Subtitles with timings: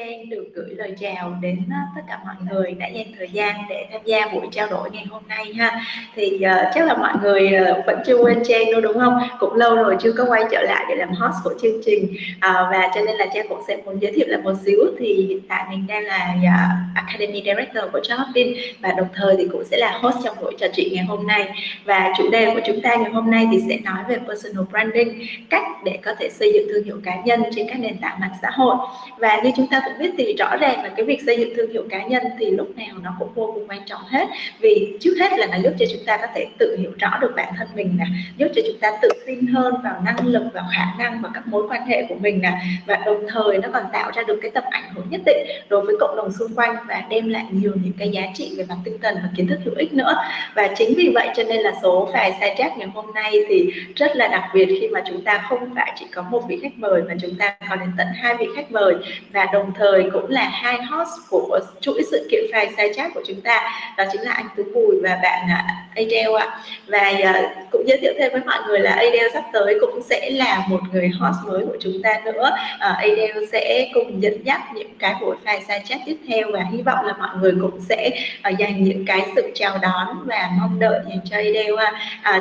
[0.00, 3.56] Trang được gửi lời chào đến à, tất cả mọi người đã dành thời gian
[3.68, 5.80] để tham gia buổi trao đổi ngày hôm nay ha.
[6.14, 9.18] Thì uh, chắc là mọi người uh, vẫn chưa quên Trang đâu đúng không?
[9.38, 12.04] Cũng lâu rồi chưa có quay trở lại để làm host của chương trình
[12.36, 15.26] uh, và cho nên là Trang cũng sẽ muốn giới thiệu lại một xíu thì
[15.28, 19.64] hiện tại mình đang là uh, Academy Director của Jobin và đồng thời thì cũng
[19.64, 21.48] sẽ là host trong buổi trò chuyện ngày hôm nay.
[21.84, 25.22] Và chủ đề của chúng ta ngày hôm nay thì sẽ nói về personal branding,
[25.50, 28.34] cách để có thể xây dựng thương hiệu cá nhân trên các nền tảng mạng
[28.42, 28.76] xã hội.
[29.18, 31.72] Và như chúng ta cũng biết thì rõ ràng là cái việc xây dựng thương
[31.72, 34.28] hiệu cá nhân thì lúc nào nó cũng vô cùng quan trọng hết.
[34.60, 37.32] Vì trước hết là nó giúp cho chúng ta có thể tự hiểu rõ được
[37.36, 38.04] bản thân mình nè,
[38.36, 41.46] giúp cho chúng ta tự tin hơn vào năng lực, vào khả năng và các
[41.46, 42.52] mối quan hệ của mình nè.
[42.86, 45.80] Và đồng thời nó còn tạo ra được cái tầm ảnh hưởng nhất định đối
[45.86, 48.76] với cộng đồng xung quanh và đem lại nhiều những cái giá trị về mặt
[48.84, 50.14] tinh thần và kiến thức hữu ích nữa.
[50.54, 53.70] Và chính vì vậy cho nên là số file sai chat ngày hôm nay thì
[53.96, 56.78] rất là đặc biệt khi mà chúng ta không phải chỉ có một vị khách
[56.78, 58.94] mời mà chúng ta còn đến tận hai vị khách mời.
[59.32, 63.22] Và đồng thời cũng là hai host của chuỗi sự kiện file sai chat của
[63.26, 66.60] chúng ta, đó chính là anh Tú Bùi và bạn à, Adele ạ.
[66.86, 70.30] Và à, cũng giới thiệu thêm với mọi người là Adele sắp tới cũng sẽ
[70.30, 72.50] là một người host mới của chúng ta nữa.
[72.78, 76.64] À, Adele sẽ cùng dẫn dắt những cái buổi file sai chat tiếp theo và
[76.72, 78.10] hy vọng là mọi người cũng sẽ
[78.52, 81.80] uh, dành những cái sự chào đón và mong đợi dành cho Adele uh,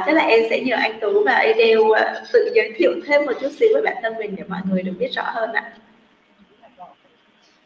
[0.06, 1.98] chắc là em sẽ nhờ anh Tú và Adele uh,
[2.34, 4.94] tự giới thiệu thêm một chút xíu với bản thân mình để mọi người được
[5.00, 5.72] biết rõ hơn ạ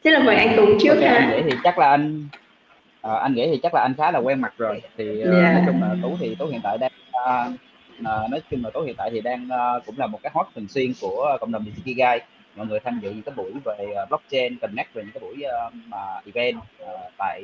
[0.03, 1.15] Thế là mời anh Tú trước okay, ha.
[1.15, 2.27] Anh nghĩ thì chắc là anh
[3.07, 4.81] uh, anh nghĩ thì chắc là anh khá là quen mặt rồi.
[4.97, 5.53] Thì uh, yeah.
[5.53, 7.53] nói chung là Tú thì Tú hiện tại đang uh,
[7.99, 10.47] uh, nói chung là Tú hiện tại thì đang uh, cũng là một cái hot
[10.55, 12.21] thường xuyên của cộng đồng Digigai.
[12.55, 15.43] Mọi người tham dự những cái buổi về uh, blockchain, connect về những cái buổi
[15.67, 17.43] uh, mà event uh, tại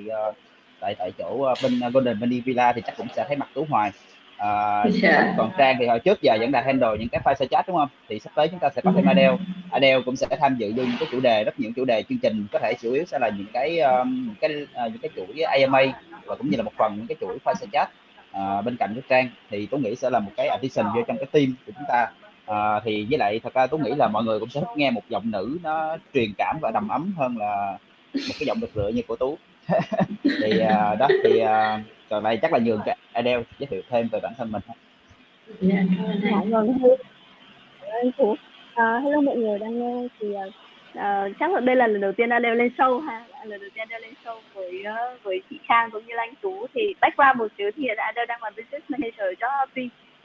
[0.80, 3.92] tại tại chỗ bên Golden Valley Villa thì chắc cũng sẽ thấy mặt Tú hoài
[4.40, 4.94] à, yeah.
[5.02, 5.34] Dạ.
[5.38, 7.90] còn trang thì hồi trước giờ vẫn là handle những cái file chat đúng không
[8.10, 9.10] thì sắp tới chúng ta sẽ có thêm ừ.
[9.10, 9.38] Adele
[9.72, 12.18] Adele cũng sẽ tham dự vô những cái chủ đề rất nhiều chủ đề chương
[12.18, 14.52] trình có thể chủ yếu sẽ là những cái um, những cái
[14.86, 15.82] uh, những cái chuỗi AMA
[16.26, 17.90] và cũng như là một phần những cái chuỗi file chat
[18.32, 21.18] uh, bên cạnh của trang thì tôi nghĩ sẽ là một cái addition vô trong
[21.18, 22.08] cái team của chúng ta
[22.50, 24.92] à, thì với lại thật ra tôi nghĩ là mọi người cũng sẽ thích nghe
[24.92, 27.78] một giọng nữ nó truyền cảm và đầm ấm hơn là
[28.14, 29.38] một cái giọng được lựa như của tú.
[30.24, 34.08] Thì uh, đó thì uh, rồi đây chắc là nhường cho Adele giới thiệu thêm
[34.12, 34.62] về bản thân mình.
[35.62, 35.84] Dạ
[38.76, 42.30] à, hello mọi người đang nghe thì uh, chắc là đây là lần đầu tiên
[42.30, 43.26] Adele lên show ha.
[43.46, 44.84] Lần đầu tiên Adele lên show với
[45.14, 46.66] uh, với chị Trang cũng như là anh Tú.
[46.74, 49.66] Thì background một xíu thì Adele đang là business manager cho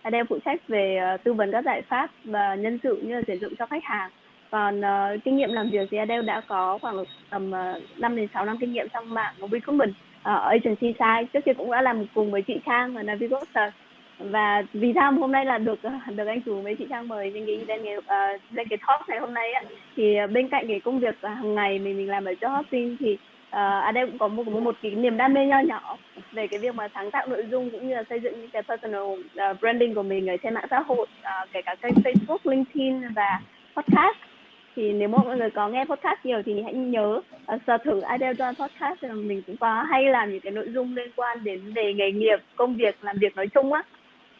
[0.05, 3.23] Happy phụ trách về uh, tư vấn các giải pháp và nhân sự như là
[3.27, 4.11] tuyển dụng cho khách hàng.
[4.51, 8.17] Còn uh, kinh nghiệm làm việc thì Adele đã có khoảng tầm ờ, uh, 5
[8.17, 11.25] đến 6 năm kinh nghiệm trong mạng của recruitment ở agency side.
[11.33, 13.75] Trước kia cũng đã làm cùng với chị Trang ở Navigator
[14.19, 15.79] và vì sao hôm nay là được
[16.17, 19.09] được anh chủ với chị Trang mời lên cái lên cái, uh, lên cái talk
[19.09, 19.63] ngày hôm nay á
[19.97, 23.19] thì bên cạnh cái công việc hàng ngày mình mình làm ở cho Hopin thì
[23.55, 25.97] uh, ở đây cũng có một một cái niềm đam mê nho nhỏ
[26.33, 28.63] về cái việc mà sáng tạo nội dung cũng như là xây dựng những cái
[28.63, 32.39] personal uh, branding của mình ở trên mạng xã hội uh, kể cả kênh Facebook,
[32.45, 33.41] LinkedIn và
[33.77, 34.17] podcast.
[34.77, 37.21] Thì nếu mọi người có nghe podcast nhiều thì hãy nhớ
[37.55, 40.67] uh, search thử Idle John podcast là mình cũng có hay làm những cái nội
[40.69, 43.83] dung liên quan đến về nghề nghiệp công việc làm việc nói chung á.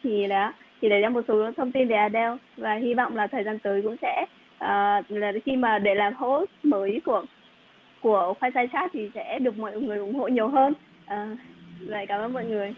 [0.03, 3.27] Thì đó thì đấy là một số thông tin về Adele và hy vọng là
[3.27, 7.25] thời gian tới cũng sẽ uh, là khi mà để làm host mới của
[8.05, 10.73] của khoai tây chat thì sẽ được mọi người ủng hộ nhiều hơn.
[11.05, 11.37] À,
[11.87, 12.73] vậy cảm ơn mọi người.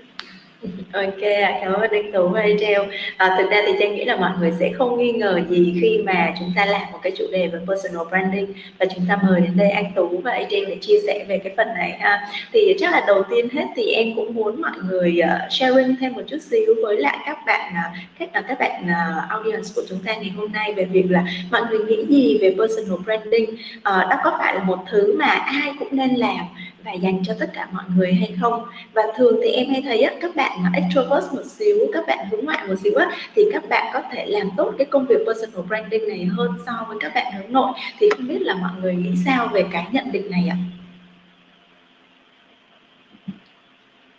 [0.94, 1.22] Ok,
[1.62, 2.82] cảm ơn anh Tú và Angel.
[3.18, 6.02] À, thực ra thì Trang nghĩ là mọi người sẽ không nghi ngờ gì khi
[6.06, 9.42] mà chúng ta làm một cái chủ đề về personal branding và chúng ta mời
[9.42, 12.28] đến đây anh Tú và Angel để chia sẻ về cái phần này ha.
[12.54, 16.14] Thì chắc là đầu tiên hết thì em cũng muốn mọi người uh, sharing thêm
[16.14, 19.82] một chút xíu với lại các bạn uh, các uh, các bạn uh, audience của
[19.90, 23.50] chúng ta ngày hôm nay về việc là mọi người nghĩ gì về personal branding.
[23.54, 26.46] Uh, đó có phải là một thứ mà ai cũng nên làm
[26.88, 28.66] và dành cho tất cả mọi người hay không?
[28.94, 32.18] Và thường thì em hay thấy á, các bạn mà extrovert một xíu các bạn
[32.32, 35.20] hướng ngoại một xíu á, thì các bạn có thể làm tốt cái công việc
[35.26, 37.72] personal branding này hơn so với các bạn hướng nội.
[38.00, 40.58] Thì không biết là mọi người nghĩ sao về cái nhận định này ạ?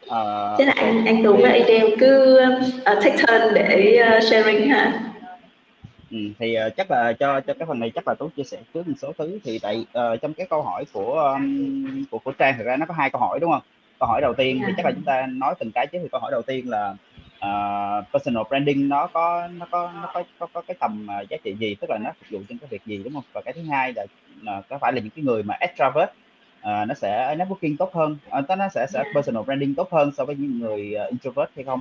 [0.07, 4.69] Uh, Thế là anh anh Tú và Adele cứ uh, take turn để uh, sharing
[4.69, 5.08] ha.
[6.11, 8.59] Ừ, thì uh, chắc là cho cho cái phần này chắc là tú chia sẻ
[8.75, 9.39] trước một số thứ.
[9.45, 12.87] Thì tại uh, trong cái câu hỏi của um, của của trang thực ra nó
[12.87, 13.63] có hai câu hỏi đúng không?
[14.01, 14.67] Câu hỏi đầu tiên yeah.
[14.67, 16.95] thì chắc là chúng ta nói từng cái chứ thì câu hỏi đầu tiên là
[17.37, 21.37] uh, personal branding nó có nó có nó có có, có cái tầm uh, giá
[21.45, 21.75] trị gì?
[21.75, 23.25] Tức là nó phục vụ trên cái việc gì đúng không?
[23.33, 24.03] Và cái thứ hai là
[24.59, 26.11] uh, có phải là những cái người mà extravert
[26.61, 28.17] uh, nó sẽ networking tốt hơn?
[28.39, 31.65] Uh, nó sẽ sẽ personal branding tốt hơn so với những người uh, introvert hay
[31.65, 31.81] không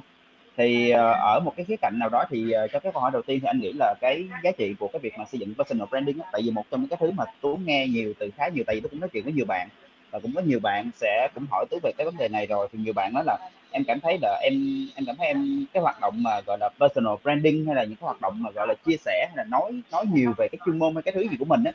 [0.58, 3.12] thì uh, ở một cái khía cạnh nào đó thì uh, cho cái câu hỏi
[3.14, 5.54] đầu tiên thì anh nghĩ là cái giá trị của cái việc mà xây dựng
[5.58, 8.30] personal branding đó tại vì một trong những cái thứ mà tú nghe nhiều từ
[8.38, 9.70] khá nhiều tại vì tôi cũng nói chuyện với nhiều bạn
[10.12, 12.68] và cũng có nhiều bạn sẽ cũng hỏi tú về cái vấn đề này rồi.
[12.74, 13.38] Thì nhiều bạn nói là
[13.72, 14.54] em cảm thấy là em
[14.96, 17.96] em cảm thấy em cái hoạt động mà gọi là personal branding hay là những
[17.96, 20.60] cái hoạt động mà gọi là chia sẻ hay là nói nói nhiều về cái
[20.66, 21.72] chuyên môn hay cái thứ gì của mình á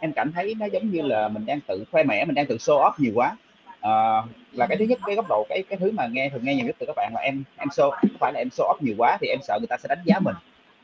[0.00, 2.56] em cảm thấy nó giống như là mình đang tự khoe mẽ mình đang tự
[2.56, 3.36] show off nhiều quá.
[3.80, 4.22] À,
[4.54, 6.66] là cái thứ nhất cái góc độ cái cái thứ mà nghe thường nghe nhiều
[6.66, 7.90] nhất từ các bạn là em em show.
[7.90, 10.02] Không phải là em show off nhiều quá thì em sợ người ta sẽ đánh
[10.04, 10.34] giá mình.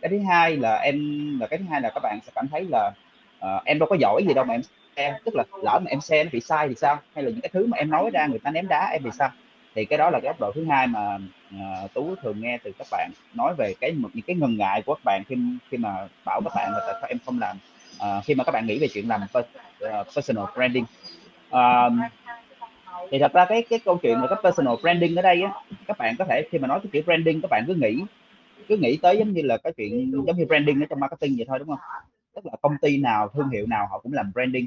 [0.00, 0.96] Cái thứ hai là em
[1.40, 2.92] là cái thứ hai là các bạn sẽ cảm thấy là
[3.38, 4.62] uh, em đâu có giỏi gì đâu mà em
[4.96, 5.18] share.
[5.24, 6.98] Tức là lỡ mà em xe nó bị sai thì sao?
[7.14, 9.10] Hay là những cái thứ mà em nói ra người ta ném đá em thì
[9.18, 9.30] sao?
[9.74, 11.18] Thì cái đó là cái góc độ thứ hai mà
[11.54, 14.82] uh, tú thường nghe từ các bạn nói về cái một những cái ngần ngại
[14.82, 15.36] của các bạn khi
[15.70, 17.58] khi mà bảo các bạn là tại sao em không làm
[17.96, 19.20] uh, khi mà các bạn nghĩ về chuyện làm
[20.14, 20.84] personal branding.
[21.50, 21.92] Uh,
[23.10, 25.52] thì thật ra cái cái câu chuyện là cái personal branding ở đây á
[25.86, 28.02] các bạn có thể khi mà nói cái chữ branding các bạn cứ nghĩ
[28.70, 31.46] cứ nghĩ tới giống như là cái chuyện giống như branding ở trong marketing vậy
[31.48, 31.78] thôi đúng không?
[32.34, 34.66] Tức là công ty nào thương hiệu nào họ cũng làm branding.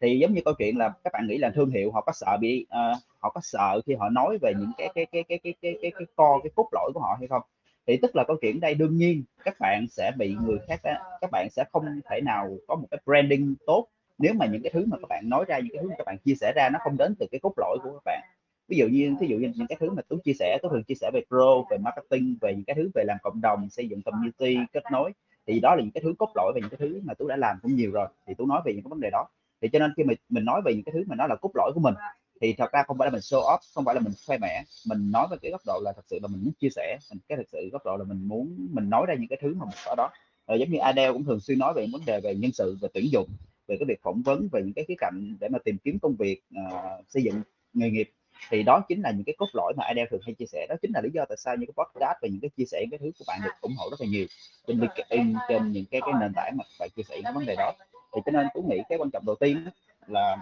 [0.00, 2.36] Thì giống như câu chuyện là các bạn nghĩ là thương hiệu họ có sợ
[2.40, 5.54] bị uh, họ có sợ khi họ nói về những cái cái cái cái cái
[5.62, 7.42] cái cái cái co cái cốt lõi của họ hay không?
[7.86, 10.80] Thì tức là câu chuyện đây đương nhiên các bạn sẽ bị người khác
[11.20, 13.86] các bạn sẽ không thể nào có một cái branding tốt
[14.18, 16.04] nếu mà những cái thứ mà các bạn nói ra, những cái thứ mà các
[16.06, 18.22] bạn chia sẻ ra, nó không đến từ cái cốt lõi của các bạn.
[18.68, 20.84] Ví dụ như ví dụ như những cái thứ mà tôi chia sẻ tôi thường
[20.84, 23.88] chia sẻ về pro, về marketing, về những cái thứ về làm cộng đồng, xây
[23.88, 25.12] dựng community, kết nối,
[25.46, 27.36] thì đó là những cái thứ cốt lõi về những cái thứ mà tôi đã
[27.36, 29.26] làm cũng nhiều rồi, thì tôi nói về những cái vấn đề đó.
[29.60, 31.50] Thì cho nên khi mình mình nói về những cái thứ mà nó là cốt
[31.54, 31.94] lõi của mình,
[32.40, 34.62] thì thật ra không phải là mình show off, không phải là mình khoe mẽ.
[34.88, 37.18] Mình nói về cái góc độ là thật sự là mình muốn chia sẻ, mình
[37.28, 39.64] cái thật sự góc độ là mình muốn, mình nói ra những cái thứ mà
[39.64, 40.10] mình có đó.
[40.48, 42.88] Rồi giống như Adele cũng thường xuyên nói về vấn đề về nhân sự, về
[42.94, 43.28] tuyển dụng
[43.68, 46.16] về cái việc phỏng vấn về những cái khía cạnh để mà tìm kiếm công
[46.16, 48.10] việc uh, xây dựng nghề nghiệp
[48.50, 50.66] thì đó chính là những cái cốt lõi mà Adele thường hay chia sẻ.
[50.68, 52.78] Đó chính là lý do tại sao những cái podcast và những cái chia sẻ
[52.80, 54.26] những cái thứ của bạn được ủng hộ rất là nhiều
[54.66, 57.46] trên LinkedIn trên những cái cái nền tảng mà bạn chia sẻ những cái vấn
[57.46, 57.72] đề đó.
[58.14, 59.64] Thì cho nên tôi nghĩ cái quan trọng đầu tiên
[60.06, 60.36] là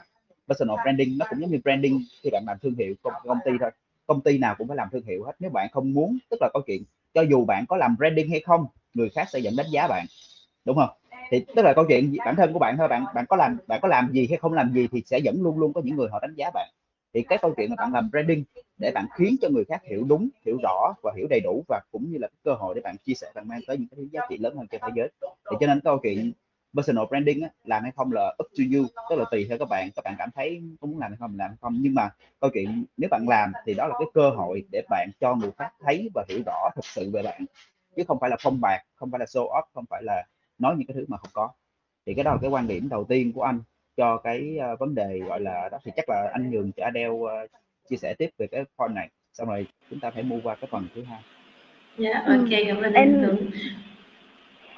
[0.49, 3.51] personal branding nó cũng giống như branding khi bạn làm thương hiệu công, công ty
[3.61, 3.71] thôi.
[4.07, 5.33] Công ty nào cũng phải làm thương hiệu hết.
[5.39, 6.83] Nếu bạn không muốn tức là câu chuyện
[7.15, 10.07] cho dù bạn có làm branding hay không người khác sẽ dẫn đánh giá bạn.
[10.65, 10.91] Đúng không?
[11.33, 13.81] Thì tức là câu chuyện bản thân của bạn thôi bạn bạn có làm bạn
[13.83, 16.09] có làm gì hay không làm gì thì sẽ vẫn luôn luôn có những người
[16.13, 16.69] họ đánh giá bạn.
[17.15, 18.45] Thì cái câu chuyện là bạn làm branding
[18.79, 21.81] để bạn khiến cho người khác hiểu đúng hiểu rõ và hiểu đầy đủ và
[21.93, 24.07] cũng như là cái cơ hội để bạn chia sẻ bạn mang tới những cái
[24.13, 25.11] giá trị lớn hơn cho thế giới.
[25.51, 26.33] Thì cho nên câu chuyện
[26.77, 29.69] personal branding á, làm hay không là up to you tức là tùy theo các
[29.69, 31.77] bạn các bạn cảm thấy có muốn làm hay không làm hay không.
[31.81, 35.11] Nhưng mà câu chuyện nếu bạn làm thì đó là cái cơ hội để bạn
[35.21, 37.45] cho người khác thấy và hiểu rõ thực sự về bạn.
[37.97, 40.25] Chứ không phải là phong bạc không phải là show off không phải là
[40.59, 41.51] nói những cái thứ mà không có.
[42.07, 43.61] Thì cái đó là cái quan điểm đầu tiên của anh
[43.97, 45.79] cho cái uh, vấn đề gọi là đó.
[45.85, 47.31] Thì chắc là anh nhường cho Adele uh,
[47.89, 49.09] chia sẻ tiếp về cái point này.
[49.33, 51.23] Xong rồi chúng ta phải mua qua cái phần thứ hai.
[51.99, 53.39] Dạ yeah, ok cảm ơn em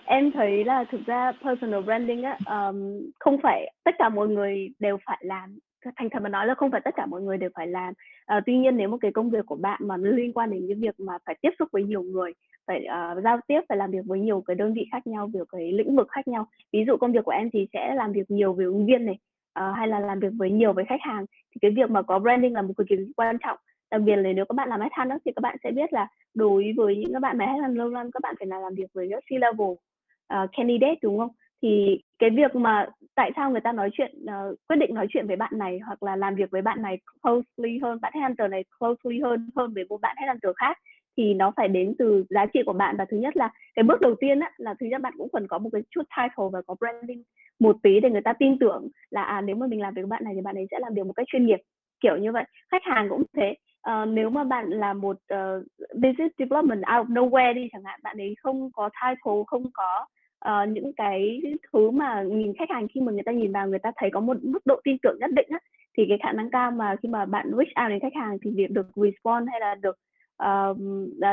[0.04, 4.68] em thấy là thực ra personal branding á um, không phải tất cả mọi người
[4.78, 5.58] đều phải làm
[5.96, 7.94] thành thật mà nói là không phải tất cả mọi người đều phải làm.
[8.26, 10.74] À, tuy nhiên nếu một cái công việc của bạn mà liên quan đến cái
[10.74, 12.32] việc mà phải tiếp xúc với nhiều người
[12.66, 15.48] phải uh, giao tiếp phải làm việc với nhiều cái đơn vị khác nhau việc
[15.52, 18.30] cái lĩnh vực khác nhau ví dụ công việc của em thì sẽ làm việc
[18.30, 19.18] nhiều với ứng viên này
[19.60, 22.18] uh, hay là làm việc với nhiều với khách hàng thì cái việc mà có
[22.18, 23.58] branding là một cực kỳ quan trọng.
[23.90, 26.72] Đặc biệt là nếu các bạn làm headhunter thì các bạn sẽ biết là đối
[26.76, 29.08] với những các bạn mà headhunt lâu năm các bạn phải là làm việc với
[29.08, 31.30] C level uh, candidate đúng không?
[31.62, 35.26] Thì cái việc mà tại sao người ta nói chuyện uh, quyết định nói chuyện
[35.26, 38.64] với bạn này hoặc là làm việc với bạn này closely hơn bạn headhunter này
[38.78, 40.78] closely hơn hơn với một bạn headhunter khác
[41.16, 42.96] thì nó phải đến từ giá trị của bạn.
[42.98, 45.46] Và thứ nhất là cái bước đầu tiên á, là thứ nhất bạn cũng cần
[45.48, 47.22] có một cái chút title và có branding
[47.60, 50.08] một tí để người ta tin tưởng là à nếu mà mình làm việc với
[50.08, 51.60] bạn này thì bạn ấy sẽ làm việc một cách chuyên nghiệp
[52.00, 52.44] kiểu như vậy.
[52.70, 53.54] Khách hàng cũng thế.
[53.90, 58.00] Uh, nếu mà bạn là một uh, business development out of nowhere đi chẳng hạn
[58.02, 60.06] bạn ấy không có title không có
[60.48, 61.40] uh, những cái
[61.72, 64.20] thứ mà nhìn khách hàng khi mà người ta nhìn vào người ta thấy có
[64.20, 65.58] một mức độ tin tưởng nhất định á
[65.96, 68.50] thì cái khả năng cao mà khi mà bạn reach out đến khách hàng thì
[68.56, 69.98] việc được respond hay là được
[70.42, 70.78] uh,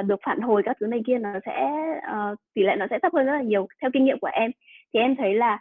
[0.05, 3.13] được phản hồi các thứ này kia nó sẽ uh, tỷ lệ nó sẽ thấp
[3.13, 4.51] hơn rất là nhiều theo kinh nghiệm của em.
[4.93, 5.59] Thì em thấy là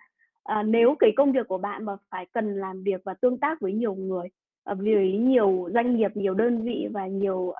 [0.52, 3.60] uh, nếu cái công việc của bạn mà phải cần làm việc và tương tác
[3.60, 4.28] với nhiều người
[4.70, 7.56] uh, với nhiều doanh nghiệp nhiều đơn vị và nhiều uh,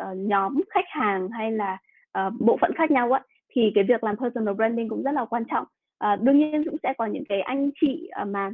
[0.00, 1.78] uh, nhóm khách hàng hay là
[2.18, 3.22] uh, bộ phận khác nhau á
[3.54, 5.66] thì cái việc làm personal branding cũng rất là quan trọng.
[5.98, 8.50] À, đương nhiên cũng sẽ có những cái anh chị à, mà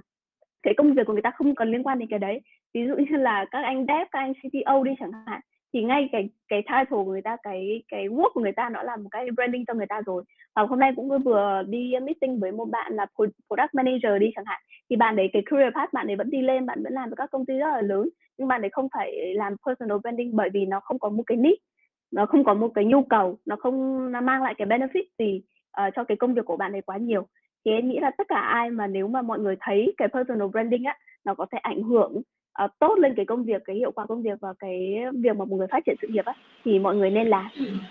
[0.62, 2.40] cái công việc của người ta không còn liên quan đến cái đấy.
[2.75, 5.40] Ví dụ như là các anh dev các anh CTO đi chẳng hạn
[5.73, 8.83] thì ngay cái cái title của người ta cái cái work của người ta nó
[8.83, 10.25] là một cái branding cho người ta rồi.
[10.54, 14.45] Và hôm nay cũng vừa đi meeting với một bạn là product manager đi chẳng
[14.45, 17.09] hạn thì bạn đấy cái career path bạn ấy vẫn đi lên bạn vẫn làm
[17.09, 20.37] với các công ty rất là lớn nhưng bạn ấy không phải làm personal branding
[20.37, 21.62] bởi vì nó không có một cái niche
[22.11, 25.43] nó không có một cái nhu cầu nó không nó mang lại cái benefit gì
[25.87, 27.26] uh, cho cái công việc của bạn ấy quá nhiều.
[27.64, 30.49] Thì em nghĩ là tất cả ai mà nếu mà mọi người thấy cái personal
[30.49, 32.23] branding á nó có thể ảnh hưởng
[32.64, 35.45] uh, tốt lên cái công việc cái hiệu quả công việc và cái việc mà
[35.45, 37.49] mọi người phát triển sự nghiệp á thì mọi người nên làm.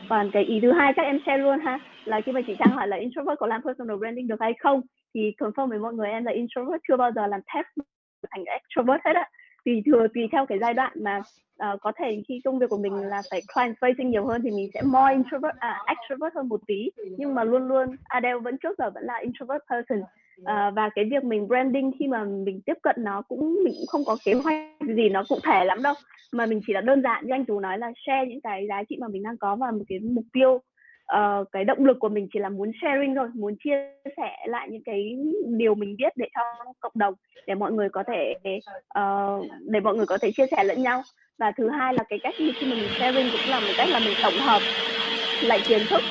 [0.10, 2.76] Còn cái ý thứ hai chắc em share luôn ha là khi mà chị trang
[2.76, 4.82] hỏi là introvert có làm personal branding được hay không
[5.14, 7.88] thì confirm với mọi người em là introvert chưa bao giờ làm test
[8.32, 9.30] thành extrovert hết á
[9.66, 11.22] tùy thừa tùy theo cái giai đoạn mà
[11.64, 14.52] uh, có thể khi công việc của mình là phải client facing nhiều hơn thì
[14.52, 16.90] mình sẽ more introvert à, extrovert hơn một tí.
[17.18, 20.02] Nhưng mà luôn luôn Adele vẫn trước giờ vẫn là introvert person.
[20.42, 23.88] Uh, và cái việc mình branding khi mà mình tiếp cận nó cũng mình cũng
[23.88, 24.64] không có kế hoạch
[24.96, 25.94] gì nó cụ thể lắm đâu.
[26.34, 28.84] Mà mình chỉ là đơn giản như anh tú nói là share những cái giá
[28.90, 30.62] trị mà mình đang có và một cái mục tiêu
[31.16, 33.78] uh, cái động lực của mình chỉ là muốn sharing thôi muốn chia
[34.18, 37.14] sẻ lại những cái điều mình biết để cho cộng đồng
[37.48, 38.34] để mọi người có thể
[39.00, 41.04] uh, để mọi người có thể chia sẻ lẫn nhau.
[41.38, 44.14] Và thứ hai là cái cách khi mình sharing cũng là một cách là mình
[44.24, 44.62] tổng hợp
[45.44, 46.02] lại kiến thức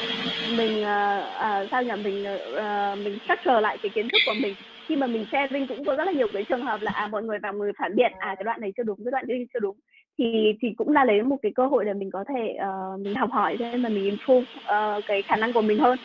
[0.57, 1.93] mình uh, uh, sao nhỉ?
[2.05, 4.55] Mình uh, mình structure lại cái kiến thức của mình.
[4.87, 7.23] Khi mà mình sharing cũng có rất là nhiều cái trường hợp là à mọi
[7.23, 9.61] người vào người phản biện à cái đoạn này chưa đúng cái đoạn kia chưa
[9.61, 9.77] đúng
[10.19, 13.15] thì thì cũng là lấy một cái cơ hội để mình có thể uh, mình
[13.15, 15.99] học hỏi thêm mà mình improve uh, cái khả năng của mình hơn.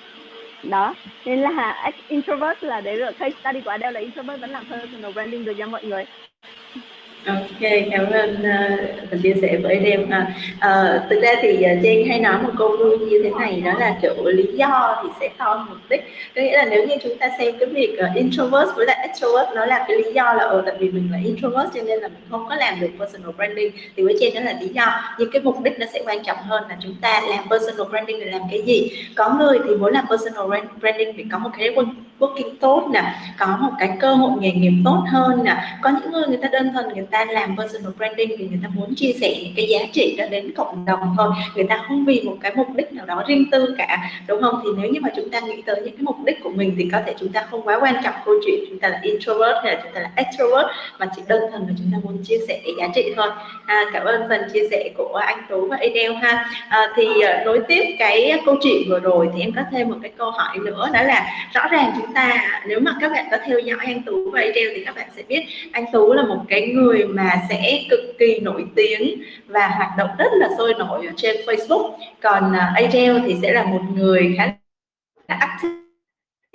[0.70, 0.94] Đó.
[1.26, 3.14] Nên là introvert là đấy rồi.
[3.14, 6.06] Case study của Adele là introvert vẫn làm personal branding được cho mọi người.
[7.28, 8.36] Ok, cảm ơn
[9.14, 10.10] uh, chia sẻ với em.
[10.10, 13.62] À, uh, thực ra thì uh, Trang hay nói một câu vui như thế này
[13.66, 16.02] đó là kiểu lý do thì sẽ to mục đích.
[16.36, 19.50] Có nghĩa là nếu như chúng ta xem cái việc uh, introvert với lại extrovert
[19.56, 22.08] nó là cái lý do là ở tại vì mình là introvert cho nên là
[22.08, 25.02] mình không có làm được personal branding thì với Trang đó là lý do.
[25.20, 28.20] Nhưng cái mục đích nó sẽ quan trọng hơn là chúng ta làm personal branding
[28.20, 28.92] để làm cái gì.
[29.16, 31.70] Có người thì muốn làm personal branding vì có một cái
[32.20, 33.04] working tốt nè,
[33.40, 35.56] có một cái cơ hội nghề nghiệp tốt hơn nè.
[35.82, 38.70] Có những người người ta đơn thuần người ta làm personal branding thì người ta
[38.74, 41.32] muốn chia sẻ những cái giá trị đó đến cộng đồng thôi.
[41.56, 44.62] Người ta không vì một cái mục đích nào đó riêng tư cả đúng không?
[44.64, 46.90] Thì nếu như mà chúng ta nghĩ tới những cái mục đích của mình thì
[46.92, 49.76] có thể chúng ta không quá quan trọng câu chuyện chúng ta là introvert hay
[49.76, 50.68] là chúng ta là extrovert
[51.00, 53.28] mà chỉ đơn thuần là chúng ta muốn chia sẻ cái giá trị thôi.
[53.66, 56.50] À, cảm ơn phần chia sẻ của anh Tú và Adele ha.
[56.70, 59.98] À, thì à, nối tiếp cái câu chuyện vừa rồi thì em có thêm một
[60.02, 63.38] cái câu hỏi nữa đó là rõ ràng chúng ta, nếu mà các bạn có
[63.46, 66.40] theo dõi anh Tú và Adele thì các bạn sẽ biết anh Tú là một
[66.50, 71.06] cái người mà sẽ cực kỳ nổi tiếng và hoạt động rất là sôi nổi
[71.06, 71.92] ở trên Facebook.
[72.22, 74.46] Còn à, Adele thì sẽ là một người khá
[75.28, 75.74] là active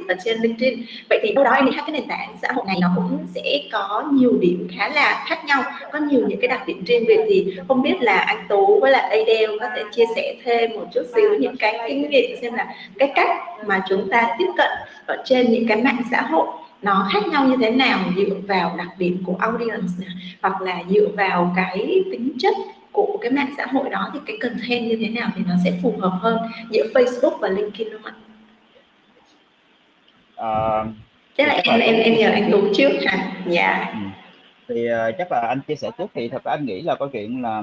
[0.08, 0.82] ở trên LinkedIn.
[1.10, 3.26] Vậy thì đâu đó em đi hai cái nền tảng xã hội này nó cũng
[3.34, 7.04] sẽ có nhiều điểm khá là khác nhau, có nhiều những cái đặc điểm riêng
[7.06, 7.20] biệt.
[7.28, 10.84] Thì không biết là anh Tú với lại Adele có thể chia sẻ thêm một
[10.94, 13.28] chút xíu những cái kinh nghiệm xem là cái cách
[13.66, 14.70] mà chúng ta tiếp cận
[15.08, 16.46] ở trên những cái mạng xã hội
[16.82, 20.08] nó khác nhau như thế nào dựa vào đặc điểm của audience này,
[20.42, 22.54] hoặc là dựa vào cái tính chất
[22.92, 25.72] của cái mạng xã hội đó thì cái content như thế nào thì nó sẽ
[25.82, 26.38] phù hợp hơn
[26.70, 28.14] giữa Facebook và LinkedIn đúng không ạ?
[30.80, 30.86] Uh,
[31.36, 33.32] chắc là em em em nhờ anh Tú trước hả?
[33.46, 33.92] Dạ.
[33.92, 33.98] Ừ.
[34.68, 37.08] Thì uh, chắc là anh chia sẻ trước thì thật ra anh nghĩ là câu
[37.12, 37.62] chuyện là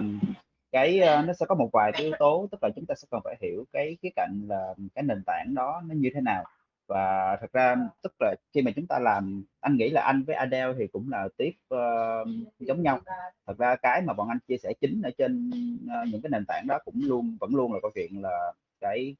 [0.71, 3.21] cái uh, nó sẽ có một vài yếu tố tức là chúng ta sẽ cần
[3.23, 6.43] phải hiểu cái cái cạnh là cái nền tảng đó nó như thế nào
[6.88, 10.36] và thật ra tức là khi mà chúng ta làm anh nghĩ là anh với
[10.36, 12.27] Adele thì cũng là tiếp uh,
[12.60, 13.00] giống nhau.
[13.48, 15.50] Thật ra cái mà bọn anh chia sẻ chính ở trên
[15.86, 19.15] uh, những cái nền tảng đó cũng luôn vẫn luôn là câu chuyện là cái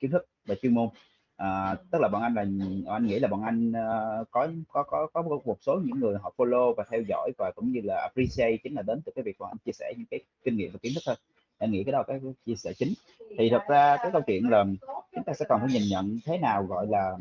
[0.00, 0.88] kiến thức và chuyên môn.
[1.36, 2.44] À, tức là bọn anh là
[2.92, 6.32] anh nghĩ là bọn anh uh, có có có có một số những người họ
[6.36, 9.36] follow và theo dõi và cũng như là appreciate chính là đến từ cái việc
[9.38, 11.16] bọn anh chia sẻ những cái kinh nghiệm và kiến thức thôi
[11.58, 12.92] anh nghĩ cái đó cái chia sẻ chính.
[13.38, 14.64] Thì thật ra cái câu chuyện là
[15.14, 17.16] chúng ta sẽ còn phải nhìn nhận thế nào gọi là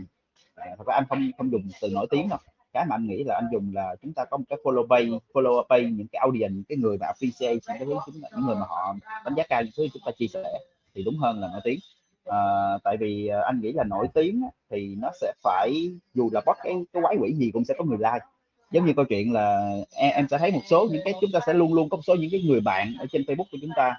[0.56, 2.39] à, thật ra anh không không dùng từ nổi tiếng đâu.
[2.74, 5.20] Cái mà anh nghĩ là anh dùng là chúng ta có một cái follow page
[5.34, 8.46] follow page những cái audience những cái người mà appreciate những cái thứ chúng những
[8.46, 10.60] người mà họ đánh giá cao những thứ chúng ta chia sẻ
[10.96, 11.79] thì đúng hơn là nổi tiếng.
[12.25, 12.39] À,
[12.84, 16.58] tại vì à, anh nghĩ là nổi tiếng thì nó sẽ phải dù là post
[16.63, 18.25] cái cái quái quỷ gì cũng sẽ có người like.
[18.72, 21.39] Giống như câu chuyện là em, em sẽ thấy một số những cái chúng ta
[21.48, 23.72] sẽ luôn luôn có một số những cái người bạn ở trên Facebook của chúng
[23.75, 23.96] ta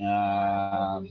[0.00, 0.10] à,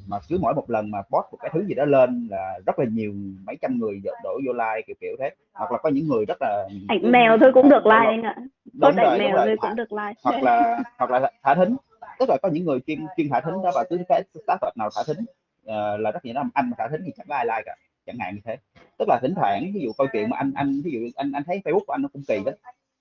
[0.08, 2.80] mà cứ mỗi một lần mà post một cái thứ gì đó lên là rất
[2.80, 3.14] là nhiều
[3.46, 5.30] mấy trăm người đổ vô like kiểu kiểu thế.
[5.54, 8.36] Hoặc là có những người rất là ảnh mèo thôi cũng được like anh ạ.
[8.74, 10.14] Đúng rồi, mèo thôi cũng được like.
[10.24, 11.76] hoặc là hoặc là thả thính.
[12.20, 14.90] Tức là có những người chuyên chuyên thả thính đó và cứ cái startup nào
[14.96, 15.26] thả thính
[15.66, 18.36] uh, là rất nhiều lắm anh thả thính thì chẳng ai like cả chẳng hạn
[18.36, 18.58] như thế.
[19.00, 21.44] Tức là thỉnh thoảng ví dụ câu chuyện mà anh anh ví dụ anh anh
[21.44, 22.52] thấy facebook của anh nó cũng kỳ đó.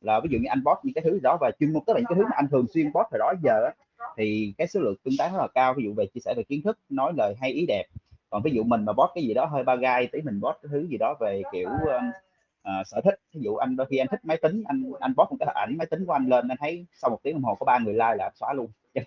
[0.01, 1.99] Là ví dụ như anh post những cái thứ đó và chuyên môn tức là
[1.99, 3.71] những cái thứ mà anh thường xuyên post thời đó giờ
[4.17, 6.43] thì cái số lượng tương tác rất là cao ví dụ về chia sẻ về
[6.43, 7.85] kiến thức nói lời hay ý đẹp.
[8.31, 10.57] Còn ví dụ mình mà post cái gì đó hơi ba gai tí mình post
[10.63, 13.21] cái thứ gì đó về kiểu uh, sở thích.
[13.35, 15.77] Ví dụ anh đôi khi anh thích máy tính anh anh post một cái ảnh
[15.79, 17.93] máy tính của anh lên anh thấy sau một tiếng đồng hồ có ba người
[17.93, 18.71] like là xóa luôn.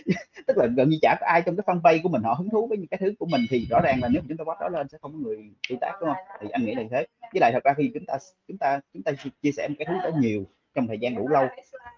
[0.46, 2.66] Tức là gần như chả có ai trong cái fanpage của mình họ hứng thú
[2.66, 4.68] với những cái thứ của mình thì rõ ràng là nếu chúng ta post đó
[4.68, 5.36] lên sẽ không có người
[5.68, 6.24] tương tác đúng không?
[6.40, 7.06] Thì anh nghĩ là như thế.
[7.32, 8.18] Với lại thật ra khi chúng ta
[8.48, 11.28] chúng ta chúng ta chia sẻ một cái thứ đó nhiều trong thời gian đủ
[11.28, 11.46] lâu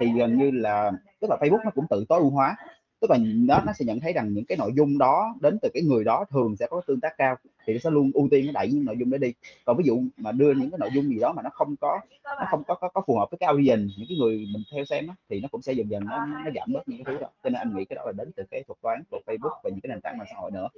[0.00, 2.56] thì gần như là tức là Facebook nó cũng tự tối ưu hóa.
[3.00, 5.68] Tức là nó nó sẽ nhận thấy rằng những cái nội dung đó đến từ
[5.74, 8.46] cái người đó thường sẽ có tương tác cao thì nó sẽ luôn ưu tiên
[8.46, 9.32] nó đẩy những nội dung đó đi.
[9.64, 12.00] Còn ví dụ mà đưa những cái nội dung gì đó mà nó không có
[12.24, 14.84] nó không có có, có phù hợp với cái audience những cái người mình theo
[14.84, 17.20] xem đó, thì nó cũng sẽ dần dần nó, nó giảm bớt những cái thứ
[17.20, 17.28] đó.
[17.44, 19.70] Cho nên anh nghĩ cái đó là đến từ cái thuật toán của Facebook và
[19.70, 20.68] những cái nền tảng mạng xã hội nữa.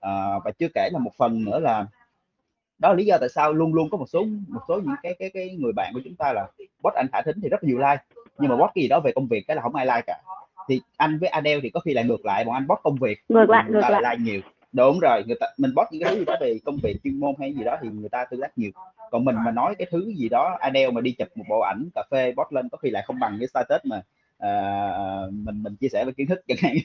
[0.00, 1.86] À, và chưa kể là một phần nữa là
[2.78, 5.14] đó là lý do tại sao luôn luôn có một số một số những cái
[5.18, 6.46] cái cái người bạn của chúng ta là
[6.82, 7.98] bot anh thả thính thì rất nhiều like.
[8.38, 10.20] Nhưng mà bot cái gì đó về công việc cái là không ai like cả.
[10.68, 13.18] Thì anh với Adele thì có khi lại ngược lại bọn anh bot công việc.
[13.28, 14.40] Ngược lại ngược lại like nhiều.
[14.72, 17.20] Đúng rồi người ta mình bot những cái thứ gì đó về công việc chuyên
[17.20, 18.70] môn hay gì đó thì người ta tương tác nhiều.
[19.10, 21.88] Còn mình mà nói cái thứ gì đó Adele mà đi chụp một bộ ảnh
[21.94, 24.02] cà phê bot lên có khi lại không bằng cái status mà
[24.44, 26.76] uh, mình mình chia sẻ về kiến thức chẳng hạn.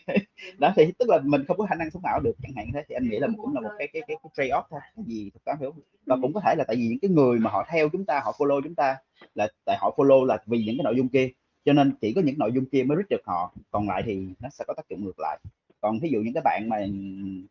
[0.57, 2.83] Đó thì tức là mình không có khả năng sống ảo được chẳng hạn thế
[2.89, 4.79] thì anh nghĩ là cũng là một cái cái cái, cái trade off thôi.
[4.95, 5.73] Cái gì thực toán hiểu
[6.05, 8.21] và cũng có thể là tại vì những cái người mà họ theo chúng ta
[8.23, 8.95] họ follow chúng ta
[9.35, 11.29] là tại họ follow là vì những cái nội dung kia.
[11.65, 14.27] Cho nên chỉ có những nội dung kia mới reach được họ còn lại thì
[14.39, 15.39] nó sẽ có tác dụng ngược lại.
[15.81, 16.77] Còn ví dụ những cái bạn mà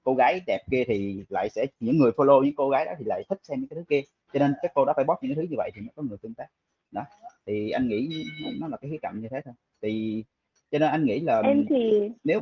[0.03, 3.05] cô gái đẹp kia thì lại sẽ những người follow những cô gái đó thì
[3.07, 4.01] lại thích xem những cái thứ kia.
[4.33, 6.03] Cho nên các cô đó phải bóp những cái thứ như vậy thì nó có
[6.03, 6.47] người tương tác
[6.93, 7.03] đó
[7.47, 8.25] thì anh nghĩ
[8.61, 9.55] nó là cái khía cạnh như thế thôi.
[9.83, 10.25] Thì
[10.71, 12.41] cho nên anh nghĩ là em thì nếu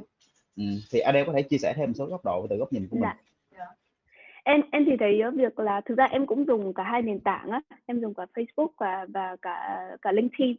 [0.56, 2.88] ừ, thì Adele có thể chia sẻ thêm một số góc độ từ góc nhìn
[2.90, 3.08] của mình.
[3.58, 3.66] Dạ.
[4.44, 7.50] em em thì thấy việc là thực ra em cũng dùng cả hai nền tảng
[7.50, 7.60] á.
[7.86, 10.56] Em dùng cả Facebook và và cả cả LinkedIn.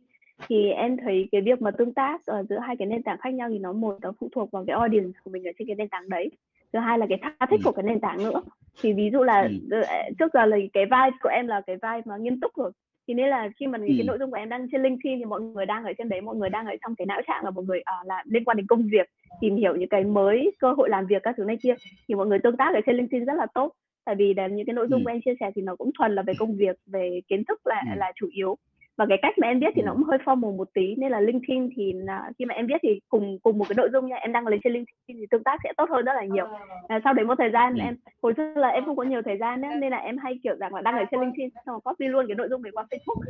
[0.47, 3.33] Thì em thấy cái việc mà tương tác ở giữa hai cái nền tảng khác
[3.33, 5.75] nhau thì nó một nó phụ thuộc vào cái audience của mình ở trên cái
[5.75, 6.31] nền tảng đấy.
[6.73, 7.63] Thứ hai là cái thà thích ừ.
[7.65, 8.41] của cái nền tảng nữa.
[8.81, 9.81] Thì ví dụ là ừ.
[10.19, 12.71] trước giờ là cái vibe của em là cái vibe mà nghiêm túc rồi
[13.07, 13.85] thì nên là khi mà ừ.
[13.87, 16.21] cái nội dung của em đang trên LinkedIn thì mọi người đang ở trên đấy
[16.21, 18.57] mọi người đang ở trong cái não trạng là mọi người uh, là liên quan
[18.57, 19.09] đến công việc
[19.41, 21.73] tìm hiểu những cái mới cơ hội làm việc các thứ này kia
[22.07, 23.73] thì mọi người tương tác ở trên LinkedIn rất là tốt
[24.05, 25.03] tại vì là những cái nội dung ừ.
[25.03, 27.67] của em chia sẻ thì nó cũng thuần là về công việc về kiến thức
[27.67, 27.99] là ừ.
[27.99, 28.57] là chủ yếu
[28.97, 31.19] và cái cách mà em viết thì nó cũng hơi formal một tí nên là
[31.19, 34.15] LinkedIn thì là, khi mà em viết thì cùng cùng một cái nội dung nha
[34.15, 36.47] em đăng lên trên LinkedIn thì tương tác sẽ tốt hơn rất là nhiều.
[36.87, 39.37] À, sau đấy một thời gian em hồi xưa là em không có nhiều thời
[39.37, 41.79] gian nữa, nên là em hay kiểu rằng là đăng ở trên LinkedIn xong rồi
[41.83, 43.21] copy luôn cái nội dung về qua Facebook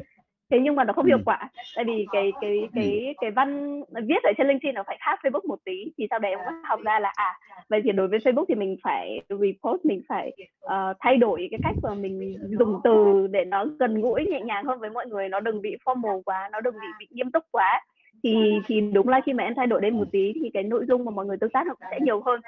[0.51, 1.23] thế nhưng mà nó không hiệu ừ.
[1.25, 1.49] quả.
[1.75, 2.67] Tại vì cái cái ừ.
[2.75, 5.91] cái cái văn viết ở trên LinkedIn nó phải khác Facebook một tí.
[5.97, 8.55] Thì sau đấy em có học ra là à vậy thì đối với Facebook thì
[8.55, 10.31] mình phải repost mình phải
[10.65, 14.65] uh, thay đổi cái cách mà mình dùng từ để nó gần gũi nhẹ nhàng
[14.65, 15.29] hơn với mọi người.
[15.29, 17.81] Nó đừng bị formal quá nó đừng bị bị nghiêm túc quá.
[18.23, 20.85] Thì thì đúng là khi mà em thay đổi đến một tí thì cái nội
[20.87, 22.41] dung mà mọi người tương tác nó cũng sẽ nhiều hơn.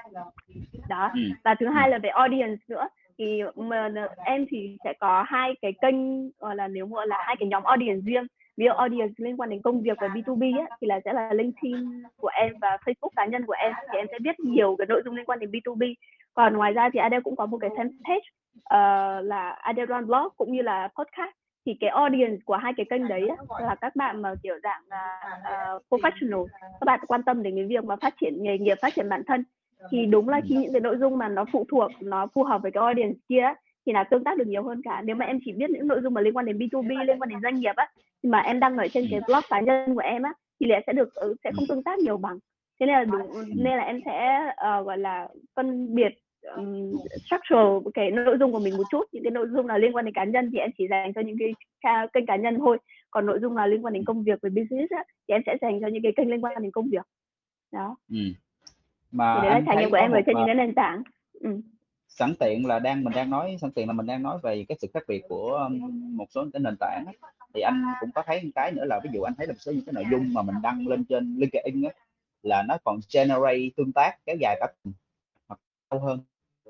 [0.88, 1.10] Đó.
[1.14, 1.20] Ừ.
[1.44, 2.88] và thứ hai là về audience nữa
[3.18, 3.90] thì mà
[4.24, 7.62] em thì sẽ có hai cái kênh gọi là nếu gọi là hai cái nhóm
[7.62, 8.26] audience riêng.
[8.56, 11.32] Ví dụ audience liên quan đến công việc và B2B ấy, thì là sẽ là
[11.32, 14.86] LinkedIn của em và Facebook cá nhân của em thì em sẽ viết nhiều cái
[14.86, 15.94] nội dung liên quan đến B2B
[16.34, 18.18] còn ngoài ra thì Adele cũng có một cái fanpage
[18.56, 21.34] uh, là Adele Run Blog cũng như là podcast.
[21.66, 23.28] Thì cái audience của hai cái kênh đấy
[23.60, 27.84] là các bạn mà kiểu dạng uh, professional các bạn quan tâm đến cái việc
[27.84, 29.44] mà phát triển nghề nghiệp phát triển bản thân
[29.90, 32.62] thì đúng là khi những cái nội dung mà nó phụ thuộc nó phù hợp
[32.62, 33.46] với cái audience kia
[33.86, 35.02] thì là tương tác được nhiều hơn cả.
[35.04, 37.28] Nếu mà em chỉ viết những nội dung mà liên quan đến B2B liên quan
[37.28, 37.90] đến doanh nghiệp á
[38.22, 40.80] thì mà em đăng ở trên cái blog cá nhân của em á thì lẽ
[40.86, 42.38] sẽ được ừ, sẽ không tương tác nhiều bằng.
[42.80, 46.12] Thế nên là đúng nên là em sẽ uh, gọi là phân biệt
[46.56, 46.92] um,
[47.26, 50.04] structure cái nội dung của mình một chút những cái nội dung nào liên quan
[50.04, 51.54] đến cá nhân thì em chỉ dành cho những cái
[52.12, 52.78] kênh cá nhân thôi.
[53.10, 55.56] Còn nội dung nào liên quan đến công việc với business á, thì em sẽ
[55.60, 57.06] dành cho những cái kênh liên quan đến công việc.
[57.72, 57.96] Đó.
[58.10, 58.18] Ừ
[59.14, 61.02] mà thì đấy là trải nghiệm của em ở trên những cái nền tảng
[61.40, 61.60] ừ.
[62.08, 64.78] sẵn tiện là đang mình đang nói sẵn tiện là mình đang nói về cái
[64.80, 65.80] sự khác biệt của um,
[66.16, 67.04] một số cái nền tảng
[67.54, 69.72] thì anh cũng có thấy một cái nữa là ví dụ anh thấy một số
[69.72, 71.90] những cái nội dung mà mình đăng lên trên LinkedIn á,
[72.42, 74.66] là nó còn generate tương tác kéo dài cả
[75.48, 76.20] hoặc lâu hơn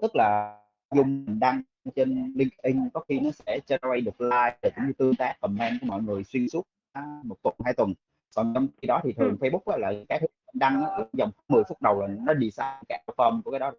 [0.03, 0.59] tức là
[0.95, 1.63] dùng mình đăng
[1.97, 5.87] trên LinkedIn có khi nó sẽ generate được like cũng như tương tác comment của
[5.87, 6.67] mọi người xuyên suốt
[7.25, 7.95] một tuần hai tuần
[8.37, 9.47] còn trong khi đó thì thường ừ.
[9.47, 13.03] Facebook là cái thứ đăng đó, dòng 10 phút đầu là nó đi xa cả
[13.17, 13.73] form của cái đó.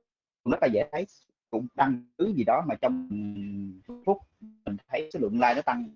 [0.45, 1.05] Rất là dễ thấy
[1.51, 3.09] cũng đăng thứ gì đó mà trong
[4.05, 4.17] phút
[4.65, 5.89] mình thấy số lượng like nó tăng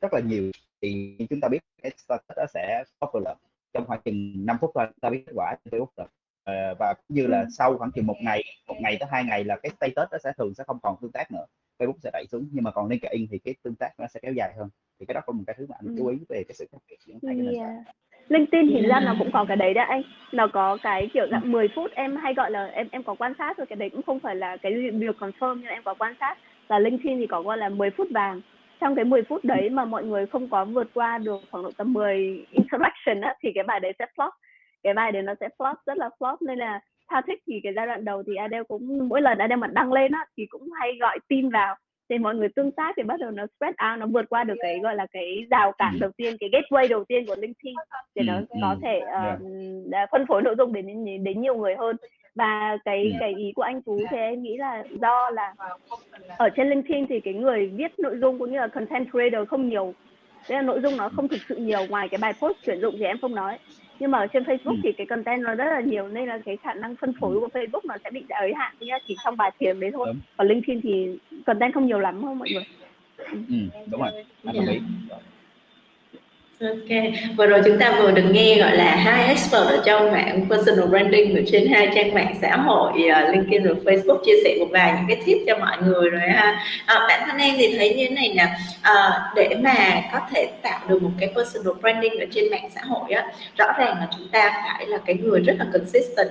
[0.00, 0.50] rất là nhiều.
[0.82, 3.36] Thì chúng ta biết cái status đó sẽ popular
[3.72, 6.06] trong khoảng chừng 5 phút thôi ta biết kết quả trên Facebook rồi.
[6.44, 7.46] À, và cũng như là ừ.
[7.58, 10.32] sau khoảng chừng một ngày một ngày tới hai ngày là cái status nó sẽ
[10.38, 11.44] thường sẽ không còn tương tác nữa.
[11.78, 14.32] Facebook sẽ đẩy xuống nhưng mà còn LinkedIn thì cái tương tác nó sẽ kéo
[14.32, 14.68] dài hơn.
[15.00, 16.78] Thì cái đó cũng một cái thứ mà anh chú ý về cái sự khác
[16.88, 17.94] biệt giữa hai cái nền tảng
[18.28, 20.02] LinkedIn thì ra nó cũng có cái đấy đấy anh.
[20.32, 23.32] Nó có cái kiểu dạng 10 phút em hay gọi là em em có quan
[23.38, 26.14] sát rồi cái đấy cũng không phải là cái việc confirm nhưng em có quan
[26.20, 26.38] sát.
[26.68, 28.40] Là LinkedIn thì có gọi là 10 phút vàng.
[28.80, 31.70] Trong cái 10 phút đấy mà mọi người không có vượt qua được khoảng độ
[31.76, 34.30] tầm 10 interaction á, thì cái bài đấy sẽ flop.
[34.82, 36.36] Cái bài đấy nó sẽ flop rất là flop.
[36.40, 39.56] Nên là thao thích thì cái giai đoạn đầu thì Adele cũng mỗi lần Adele
[39.56, 41.76] mà đăng lên á thì cũng hay gọi tin vào
[42.08, 44.54] thì mọi người tương tác thì bắt đầu nó spread out nó vượt qua được
[44.62, 45.98] cái gọi là cái rào cản ừ.
[46.00, 47.74] đầu tiên cái gateway đầu tiên của LinkedIn
[48.14, 48.44] để nó ừ.
[48.62, 48.76] có ừ.
[48.82, 50.08] thể uh, yeah.
[50.12, 51.96] phân phối nội dung đến đến nhiều người hơn
[52.34, 53.16] và cái yeah.
[53.20, 55.54] cái ý của anh Tú thì em nghĩ là do là
[56.38, 59.68] ở trên LinkedIn thì cái người viết nội dung cũng như là content creator không
[59.68, 59.94] nhiều
[60.46, 62.94] thế là nội dung nó không thực sự nhiều ngoài cái bài post tuyển dụng
[62.98, 63.58] thì em không nói
[63.98, 64.80] nhưng mà ở trên Facebook ừ.
[64.82, 67.40] thì cái content nó rất là nhiều nên là cái khả năng phân phối ừ.
[67.40, 70.20] của Facebook nó sẽ bị giới hạn như chỉ trong bài thiền đấy thôi đúng.
[70.36, 72.64] còn LinkedIn thì content không nhiều lắm không mọi người
[73.26, 74.80] ừ, đúng rồi anh đồng ý
[76.60, 76.88] Ok,
[77.36, 80.86] vừa rồi chúng ta vừa được nghe gọi là hai expert ở trong mạng personal
[80.86, 84.66] branding ở trên hai trang mạng xã hội uh, LinkedIn và Facebook chia sẻ một
[84.70, 86.60] vài những cái tip cho mọi người rồi ha.
[86.86, 88.46] À, bản thân em thì thấy như thế này nè,
[88.82, 92.80] à, để mà có thể tạo được một cái personal branding ở trên mạng xã
[92.84, 93.26] hội á,
[93.58, 96.28] rõ ràng là chúng ta phải là cái người rất là consistent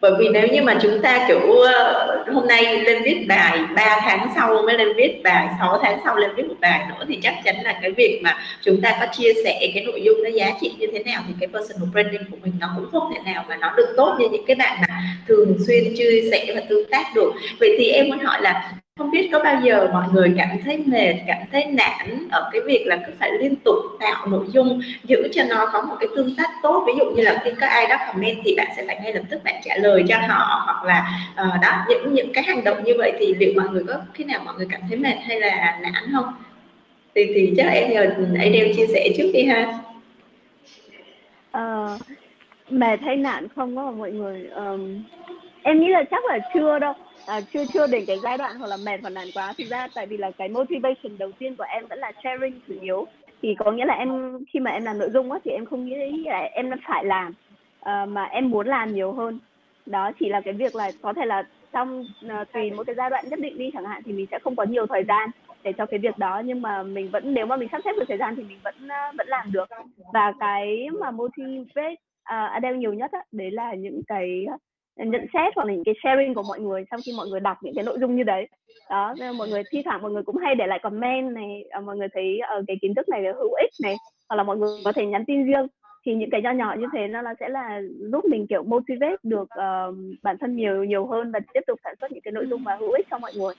[0.00, 4.00] bởi vì nếu như mà chúng ta, kiểu ờ, hôm nay lên viết bài 3
[4.00, 7.18] tháng sau mới lên viết bài 6 tháng sau lên viết một bài nữa, thì
[7.22, 10.30] chắc chắn là cái việc mà chúng ta có chia sẻ cái nội dung nó
[10.30, 13.32] giá trị như thế nào thì cái personal branding của mình nó cũng không thể
[13.32, 16.60] nào mà nó được tốt như những cái bạn mà thường xuyên chia sẻ và
[16.68, 17.32] tương tác được.
[17.60, 20.82] Vậy thì em muốn hỏi là không biết có bao giờ mọi người cảm thấy
[20.86, 24.80] mệt cảm thấy nản ở cái việc là cứ phải liên tục tạo nội dung
[25.04, 26.84] giữ cho nó có một cái tương tác tốt?
[26.86, 29.22] Ví dụ như là khi có ai đó comment thì bạn sẽ phải ngay lập
[29.30, 32.84] tức bạn trả lời cho họ hoặc là uh, đó những những cái hành động
[32.84, 35.40] như vậy thì liệu mọi người có khi nào mọi người cảm thấy mệt hay
[35.40, 36.34] là nản không?
[37.14, 38.06] Thì thì chắc em nhờ
[38.38, 39.78] anh đeo chia sẻ trước đi ha.
[41.58, 42.00] Uh,
[42.70, 44.48] mệt hay nản không có mọi người?
[44.54, 45.02] Um,
[45.62, 46.94] em nghĩ là chắc là chưa đâu
[47.26, 49.54] à, chưa chưa đến cái giai đoạn hoặc là mệt hoặc nản quá.
[49.58, 52.74] Thực ra tại vì là cái motivation đầu tiên của em vẫn là sharing chủ
[52.80, 53.06] yếu.
[53.42, 55.84] Thì có nghĩa là em khi mà em làm nội dung á thì em không
[55.84, 57.34] nghĩ là em phải làm
[57.80, 59.38] à, mà em muốn làm nhiều hơn.
[59.86, 63.10] Đó chỉ là cái việc là có thể là trong uh, tùy một cái giai
[63.10, 65.30] đoạn nhất định đi chẳng hạn thì mình sẽ không có nhiều thời gian
[65.62, 66.42] để cho cái việc đó.
[66.44, 68.74] Nhưng mà mình vẫn nếu mà mình sắp xếp được thời gian thì mình vẫn
[68.84, 69.68] uh, vẫn làm được.
[70.12, 74.46] Và cái mà motivate uh, Adele nhiều nhất á, đấy là những cái
[74.96, 77.56] nhận xét hoặc là những cái sharing của mọi người sau khi mọi người đọc
[77.62, 78.48] những cái nội dung như đấy.
[78.90, 81.80] Đó nên mọi người thi thoảng mọi người cũng hay để lại comment này ờ,
[81.80, 83.96] mọi người thấy uh, cái kiến thức này là hữu ích này
[84.28, 85.66] hoặc là mọi người có thể nhắn tin riêng.
[86.06, 87.80] Thì những cái nho nhỏ như thế nó là sẽ là
[88.12, 91.94] giúp mình kiểu motivate được uh, bản thân nhiều nhiều hơn và tiếp tục sản
[92.00, 93.54] xuất những cái nội dung mà hữu ích cho mọi người.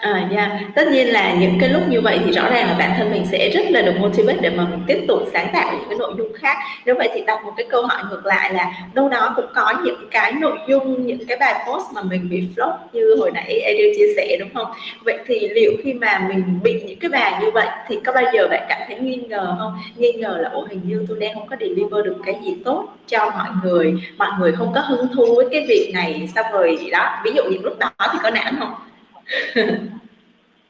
[0.00, 0.50] À, yeah.
[0.74, 3.26] tất nhiên là những cái lúc như vậy thì rõ ràng là bản thân mình
[3.26, 6.14] sẽ rất là được motivate để mà mình tiếp tục sáng tạo những cái nội
[6.18, 6.56] dung khác.
[6.86, 9.74] Nếu vậy thì đặt một cái câu hỏi ngược lại là đâu đó cũng có
[9.84, 13.60] những cái nội dung những cái bài post mà mình bị flop như hồi nãy
[13.60, 14.72] Adil chia sẻ đúng không?
[15.04, 18.24] Vậy thì liệu khi mà mình bị những cái bài như vậy thì có bao
[18.34, 19.78] giờ bạn cảm thấy nghi ngờ không?
[19.96, 22.88] Nghi ngờ là ủa hình như tôi đang không có deliver được cái gì tốt
[23.06, 26.78] cho mọi người mọi người không có hứng thú với cái việc này xong rồi
[26.92, 27.20] đó.
[27.24, 28.74] Ví dụ những lúc đó thì có nản không?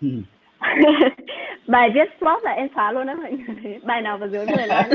[1.67, 3.79] bài viết flop là em xóa luôn đó mọi người.
[3.83, 4.89] Bài nào vào dưới 10 là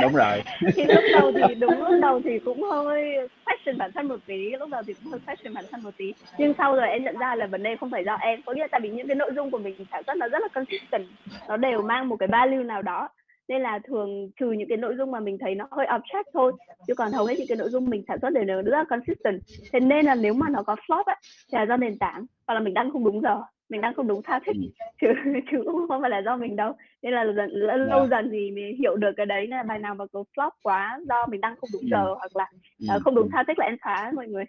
[0.00, 0.42] đúng rồi.
[0.74, 4.50] Thì lúc đầu thì đúng lúc đầu thì cũng hơi fashion bản thân một tí
[4.50, 6.14] lúc đầu thì cũng hơi fashion bản thân một tí.
[6.38, 8.42] Nhưng sau rồi em nhận ra là vấn đề không phải do em.
[8.42, 10.42] Có nghĩa là tại vì những cái nội dung của mình sản xuất nó rất
[10.42, 11.06] là consistent.
[11.48, 13.08] Nó đều mang một cái value nào đó
[13.48, 16.52] nên là thường trừ những cái nội dung mà mình thấy nó hơi abstract thôi
[16.86, 19.40] chứ còn hầu hết những cái nội dung mình sản xuất đều rất là consistent
[19.72, 21.16] thế nên là nếu mà nó có flop á
[21.52, 24.08] thì là do nền tảng hoặc là mình đăng không đúng giờ mình đang không
[24.08, 24.84] đúng tha thích ừ.
[25.00, 25.06] chứ
[25.50, 28.10] chứ cũng không phải là do mình đâu nên là dần, lâu yeah.
[28.10, 28.16] Dạ.
[28.16, 31.26] dần thì mình hiểu được cái đấy là bài nào mà có flop quá do
[31.26, 32.14] mình đăng không đúng giờ ừ.
[32.18, 32.46] hoặc là
[32.80, 32.96] ừ.
[32.96, 34.44] uh, không đúng tha thích là em xóa mọi người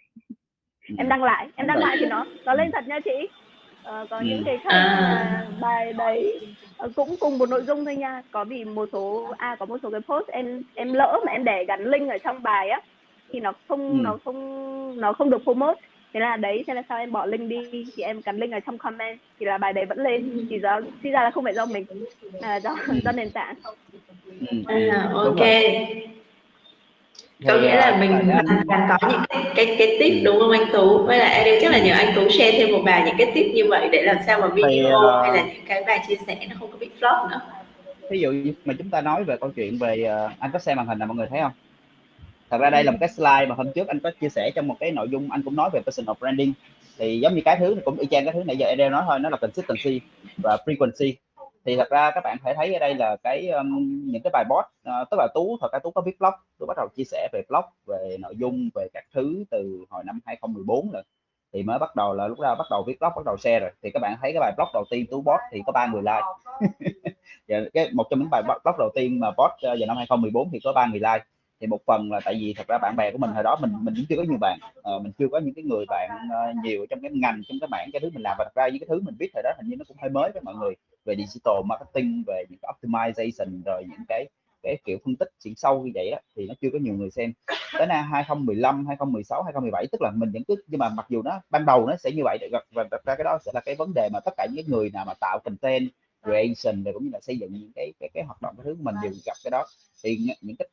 [0.90, 0.96] ừ.
[0.98, 3.28] em đăng lại em đăng lại thì nó nó lên thật nha chị
[3.88, 4.24] uh, có ừ.
[4.26, 5.48] những cái khác à.
[5.60, 6.42] bài đấy
[6.84, 9.78] Ờ, cũng cùng một nội dung thôi nha có vì một số à có một
[9.84, 12.82] số cái post em em lỡ mà em để gắn link ở trong bài á
[13.32, 13.98] thì nó không ừ.
[14.02, 15.82] nó không nó không được promote
[16.14, 18.60] thế là đấy thế là sao em bỏ link đi thì em gắn link ở
[18.60, 21.54] trong comment thì là bài đấy vẫn lên thì do thì ra là không phải
[21.54, 21.86] do mình
[22.42, 22.94] là do ừ.
[23.04, 23.56] do nền tảng
[24.40, 24.58] ừ.
[24.92, 25.42] à, ok
[27.48, 28.12] có nghĩa là mình
[28.68, 31.06] hoàn toàn có những cái cái cái tip đúng không anh tú?
[31.06, 33.46] Với lại em chắc là nhờ anh tú share thêm một vài những cái tip
[33.54, 36.16] như vậy để làm sao mà video thì, uh, hay là những cái bài chia
[36.28, 37.42] sẻ nó không có bị flop nữa.
[38.10, 38.34] Ví dụ
[38.66, 41.08] mà chúng ta nói về câu chuyện về uh, anh có xem màn hình nào
[41.08, 41.52] mọi người thấy không?
[42.50, 44.68] Thật ra đây là một cái slide mà hôm trước anh có chia sẻ trong
[44.68, 46.54] một cái nội dung anh cũng nói về personal branding.
[46.98, 49.20] Thì giống như cái thứ cũng y chang cái thứ nãy giờ em nói thôi
[49.20, 50.02] nó là consistency
[50.44, 51.14] và frequency
[51.66, 54.44] thì thật ra các bạn thể thấy ở đây là cái um, những cái bài
[54.50, 57.04] post uh, tức là tú thật ra tú có viết blog tú bắt đầu chia
[57.04, 61.04] sẻ về blog về nội dung về các thứ từ hồi năm 2014 rồi.
[61.54, 63.72] Thì mới bắt đầu là lúc đó bắt đầu viết blog bắt đầu share rồi.
[63.84, 66.02] Thì các bạn thấy cái bài blog đầu tiên tú post thì có ba người
[66.02, 67.12] like.
[67.48, 70.50] Dạ, cái một trong những bài blog đầu tiên mà post ờ, vào năm 2014
[70.52, 71.26] thì có ba người like
[71.64, 73.72] thì một phần là tại vì thật ra bạn bè của mình hồi đó mình
[73.82, 74.60] mình cũng chưa có nhiều bạn.
[74.80, 77.68] Uh, mình chưa có những cái người bạn uh, nhiều trong cái ngành trong cái
[77.72, 78.36] mảng cái thứ mình làm.
[78.40, 80.10] Và thật ra những cái thứ mình biết thời đó hình như nó cũng hơi
[80.10, 80.74] mới với mọi người.
[81.06, 84.26] Về digital marketing về những cái optimization rồi những cái
[84.64, 87.12] cái kiểu phân tích chuyển sâu như vậy đó, thì nó chưa có nhiều người
[87.12, 87.34] xem.
[87.78, 91.42] Tới năm 2015 2016 2017 tức là mình vẫn cứ nhưng mà mặc dù nó
[91.50, 93.94] ban đầu nó sẽ như vậy và thật ra cái đó sẽ là cái vấn
[93.96, 95.90] đề mà tất cả những người nào mà tạo content
[96.24, 98.76] creation và cũng như là xây dựng những cái cái, cái hoạt động cái thứ
[98.76, 99.66] của mình đều gặp cái đó.
[100.04, 100.68] Thì những cái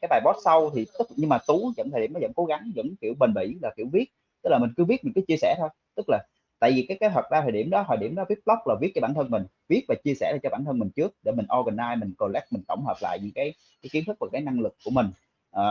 [0.00, 2.44] cái bài post sau thì tức nhưng mà tú vẫn thời điểm nó vẫn cố
[2.44, 4.04] gắng vẫn kiểu bền bỉ là kiểu viết
[4.42, 5.68] tức là mình cứ viết mình cứ chia sẻ thôi.
[5.96, 6.18] Tức là
[6.58, 8.74] tại vì cái cái thật ra thời điểm đó thời điểm đó viết blog là
[8.80, 11.32] viết cho bản thân mình viết và chia sẻ cho bản thân mình trước để
[11.32, 14.40] mình organize mình collect mình tổng hợp lại những cái cái kiến thức và cái
[14.40, 15.06] năng lực của mình.
[15.50, 15.64] À,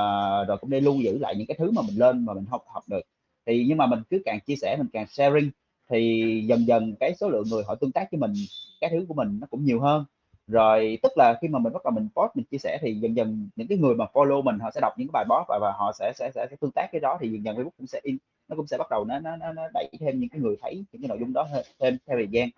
[0.48, 2.64] rồi cũng để lưu giữ lại những cái thứ mà mình lên mà mình học
[2.68, 3.02] học được.
[3.46, 5.50] Thì nhưng mà mình cứ càng chia sẻ mình càng sharing
[5.90, 8.34] thì dần dần cái số lượng người họ tương tác với mình
[8.82, 10.06] cái thứ của mình nó cũng nhiều hơn.
[10.48, 13.16] Rồi tức là khi mà mình bắt đầu mình post mình chia sẻ thì dần
[13.16, 15.60] dần những cái người mà follow mình họ sẽ đọc những cái bài post và,
[15.62, 17.88] và họ sẽ, sẽ sẽ sẽ tương tác cái đó thì dần dần Facebook cũng
[17.88, 20.56] sẽ in nó cũng sẽ bắt đầu nó nó nó đẩy thêm những cái người
[20.62, 21.48] thấy những cái nội dung đó
[21.80, 22.50] thêm theo thời gian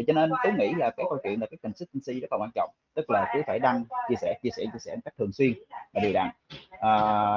[0.00, 2.50] thì cho nên tôi nghĩ là cái câu chuyện là cái consistency rất là quan
[2.54, 5.32] trọng tức là cứ phải đăng chia sẻ chia sẻ chia sẻ một cách thường
[5.32, 5.52] xuyên
[5.92, 6.30] và đều đặn.
[6.70, 6.94] À,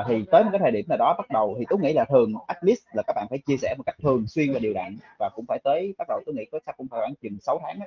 [0.08, 2.34] thì tới một cái thời điểm nào đó bắt đầu thì tôi nghĩ là thường
[2.47, 4.97] at least là các bạn phải chia sẻ một cách thường xuyên và đều đặn
[5.19, 7.60] và cũng phải tới bắt đầu tôi nghĩ có chắc cũng phải khoảng chừng 6
[7.63, 7.86] tháng đó.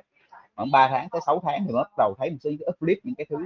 [0.55, 2.99] khoảng 3 tháng tới 6 tháng thì mới bắt đầu thấy một số cái uplift
[3.03, 3.37] những cái thứ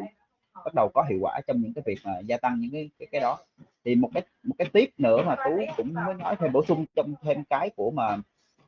[0.66, 3.08] bắt đầu có hiệu quả trong những cái việc mà gia tăng những cái cái,
[3.12, 3.38] cái đó.
[3.86, 6.86] Thì một cái một cái tiếp nữa mà tú cũng mới nói thêm bổ sung
[6.96, 8.18] trong thêm cái của mà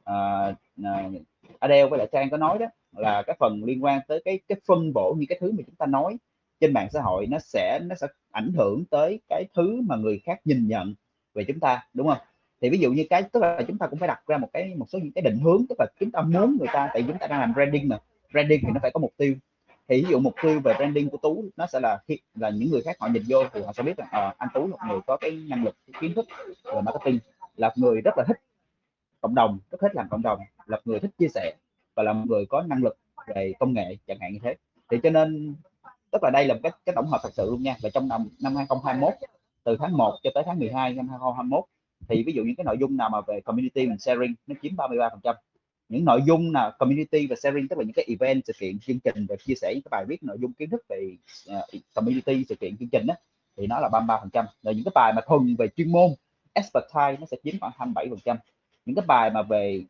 [0.09, 1.21] uh, uh,
[1.59, 4.57] Adele với lại Trang có nói đó là cái phần liên quan tới cái cái
[4.67, 6.17] phân bổ những cái thứ mà chúng ta nói
[6.59, 10.21] trên mạng xã hội nó sẽ nó sẽ ảnh hưởng tới cái thứ mà người
[10.25, 10.95] khác nhìn nhận
[11.33, 12.17] về chúng ta đúng không?
[12.61, 14.75] Thì ví dụ như cái tức là chúng ta cũng phải đặt ra một cái
[14.75, 17.17] một số những cái định hướng tức là chúng ta muốn người ta tại chúng
[17.17, 17.97] ta đang làm branding mà
[18.31, 19.35] branding thì nó phải có mục tiêu.
[19.87, 22.71] Thì ví dụ mục tiêu về branding của tú nó sẽ là khi là những
[22.71, 24.85] người khác họ nhìn vô thì họ sẽ biết là à, anh tú là một
[24.89, 26.25] người có cái năng lực cái kiến thức
[26.63, 27.19] về marketing
[27.55, 28.37] là người rất là thích
[29.23, 31.53] cộng đồng rất thích làm cộng đồng là người thích chia sẻ
[31.95, 32.97] và là người có năng lực
[33.35, 34.55] về công nghệ chẳng hạn như thế.
[34.89, 35.55] Thì cho nên
[36.11, 37.75] tức là đây là một cái cái tổng hợp thật sự luôn nha.
[37.81, 39.13] Và trong năm năm 2021
[39.63, 41.63] từ tháng 1 cho tới tháng 12 năm 2021
[42.07, 44.75] thì ví dụ những cái nội dung nào mà về community mình sharing nó chiếm
[44.75, 45.35] 33 phần trăm.
[45.89, 48.99] Những nội dung là community và sharing tức là những cái event sự kiện chương
[48.99, 51.15] trình và chia sẻ những cái bài viết nội dung kiến thức về
[51.49, 53.13] uh, community sự kiện chương trình đó
[53.57, 54.45] thì nó là 33 phần trăm.
[54.63, 56.09] Rồi những cái bài mà thuần về chuyên môn
[56.53, 58.37] expertise nó sẽ chiếm khoảng 27 phần trăm
[58.85, 59.83] những cái bài mà về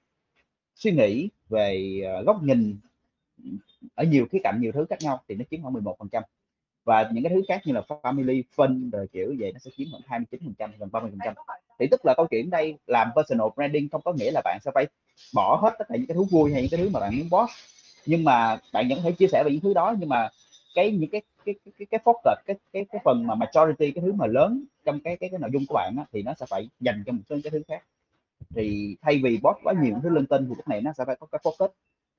[0.76, 2.78] suy nghĩ về ờ, góc nhìn
[3.96, 6.24] ở nhiều khía cạnh nhiều thứ khác nhau thì nó chiếm khoảng 11 phần trăm.
[6.84, 9.88] Và những cái thứ khác như là family fun rồi kiểu vậy nó sẽ chiếm
[9.92, 11.34] khoảng 29 phần trăm gần 30 phần trăm.
[11.80, 14.72] Thì tức là câu chuyện đây làm personal branding không có nghĩa là bạn sẽ
[14.76, 14.88] phải
[15.34, 17.30] bỏ hết tất cả những cái thú vui hay những cái thứ mà bạn muốn
[17.30, 17.54] boss
[18.06, 20.30] nhưng mà bạn vẫn có thể chia sẻ về những thứ đó nhưng mà
[20.76, 24.14] cái những cái cái cái cái focus cái cái cái phần mà majority cái thứ
[24.14, 26.70] mà lớn trong cái cái cái nội dung của bạn á, thì nó sẽ phải
[26.80, 27.84] dành cho một số cái thứ khác
[28.56, 31.16] thì thay vì boss quá nhiều thứ linh tinh thì lúc này nó sẽ phải
[31.20, 31.70] có cái focus.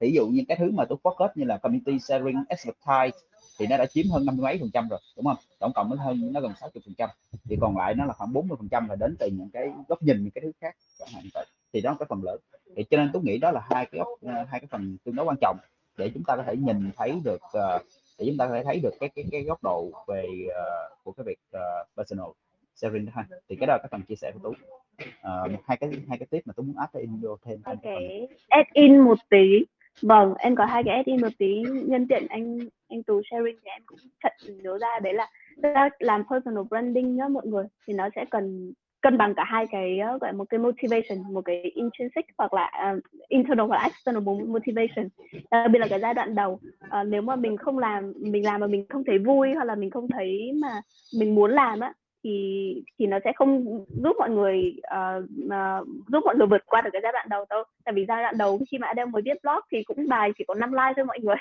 [0.00, 3.18] Ví dụ như cái thứ mà tôi focus như là community sharing expertise
[3.58, 5.36] thì nó đã chiếm hơn năm mấy phần trăm rồi đúng không?
[5.58, 7.10] Tổng cộng nó hơn nó gần 60 phần trăm.
[7.44, 10.02] Thì còn lại nó là khoảng 40 phần trăm là đến từ những cái góc
[10.02, 10.76] nhìn những cái thứ khác.
[10.98, 11.46] Chẳng hạn vậy.
[11.72, 12.40] Thì đó là cái phần lớn.
[12.76, 15.14] Thì cho nên tôi nghĩ đó là hai cái góc ờ, hai cái phần tương
[15.14, 15.56] đối quan trọng
[15.96, 17.78] để chúng ta có thể nhìn thấy được ờ,
[18.18, 21.12] để chúng ta có thể thấy được cái cái cái góc độ về uh, của
[21.12, 22.26] cái việc uh, personal
[22.74, 23.24] sharing đó ha.
[23.48, 24.50] Thì cái đó là cái phần chia sẻ của tú.
[24.50, 28.28] Uh, hai cái hai cái tiếp mà tôi muốn áp in vô thêm okay.
[28.48, 29.64] add in một tí.
[30.02, 31.62] Vâng em có hai cái add in một tí.
[31.86, 32.58] Nhân tiện anh
[32.88, 34.32] anh tú sharing thì em cũng thật
[34.62, 35.00] nhớ ra.
[35.02, 37.64] Đấy là làm personal branding nhá mọi người.
[37.86, 41.40] Thì nó sẽ cần cân bằng cả hai cái uh, gọi một cái motivation một
[41.44, 45.08] cái intrinsic hoặc là uh, internal hoặc external motivation.
[45.50, 46.52] Đặc biệt là cái giai đoạn đầu.
[46.52, 49.74] Uh, nếu mà mình không làm mình làm mà mình không thấy vui hoặc là
[49.74, 50.80] mình không thấy mà
[51.18, 51.92] mình muốn làm á
[52.24, 56.80] thì thì nó sẽ không giúp mọi người uh, uh, giúp mọi người vượt qua
[56.80, 57.64] được cái giai đoạn đầu đâu.
[57.84, 60.44] Tại vì giai đoạn đầu khi mà Adele mới viết blog thì cũng bài chỉ
[60.48, 61.36] có 5 like thôi mọi người.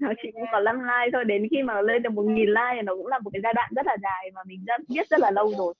[0.00, 1.24] Nó chỉ có 5 like thôi.
[1.24, 3.54] Đến khi mà lên được một nghìn like thì nó cũng là một cái giai
[3.54, 5.74] đoạn rất là dài mà mình rất viết rất là lâu rồi.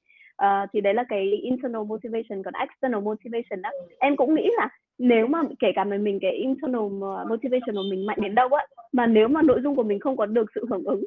[0.44, 4.68] Uh, thì đấy là cái internal motivation còn external motivation đó em cũng nghĩ là
[4.98, 6.83] nếu mà kể cả mình mình cái internal
[7.29, 10.16] motivation của mình mạnh đến đâu á mà nếu mà nội dung của mình không
[10.16, 11.05] có được sự hưởng ứng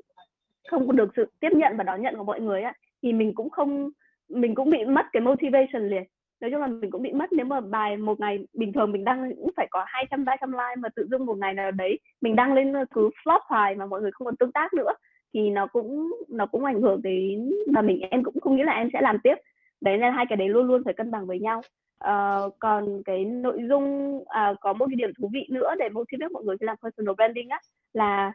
[0.70, 3.34] không có được sự tiếp nhận và đón nhận của mọi người á thì mình
[3.36, 3.90] cũng không
[4.30, 6.04] mình cũng bị mất cái motivation liền.
[6.42, 9.04] Nói chung là mình cũng bị mất nếu mà bài một ngày bình thường mình
[9.04, 12.36] đăng cũng phải có 200 300 like mà tự dưng một ngày nào đấy mình
[12.36, 14.94] đăng lên cứ flop hoài mà mọi người không còn tương tác nữa
[15.34, 18.74] thì nó cũng nó cũng ảnh hưởng đến và mình em cũng không nghĩ là
[18.74, 19.36] em sẽ làm tiếp.
[19.82, 21.62] Đấy nên hai cái đấy luôn luôn phải cân bằng với nhau.
[22.04, 26.30] Uh, còn cái nội dung uh, có một cái điểm thú vị nữa để motivate
[26.30, 27.60] mọi người khi làm personal branding á
[27.94, 28.34] là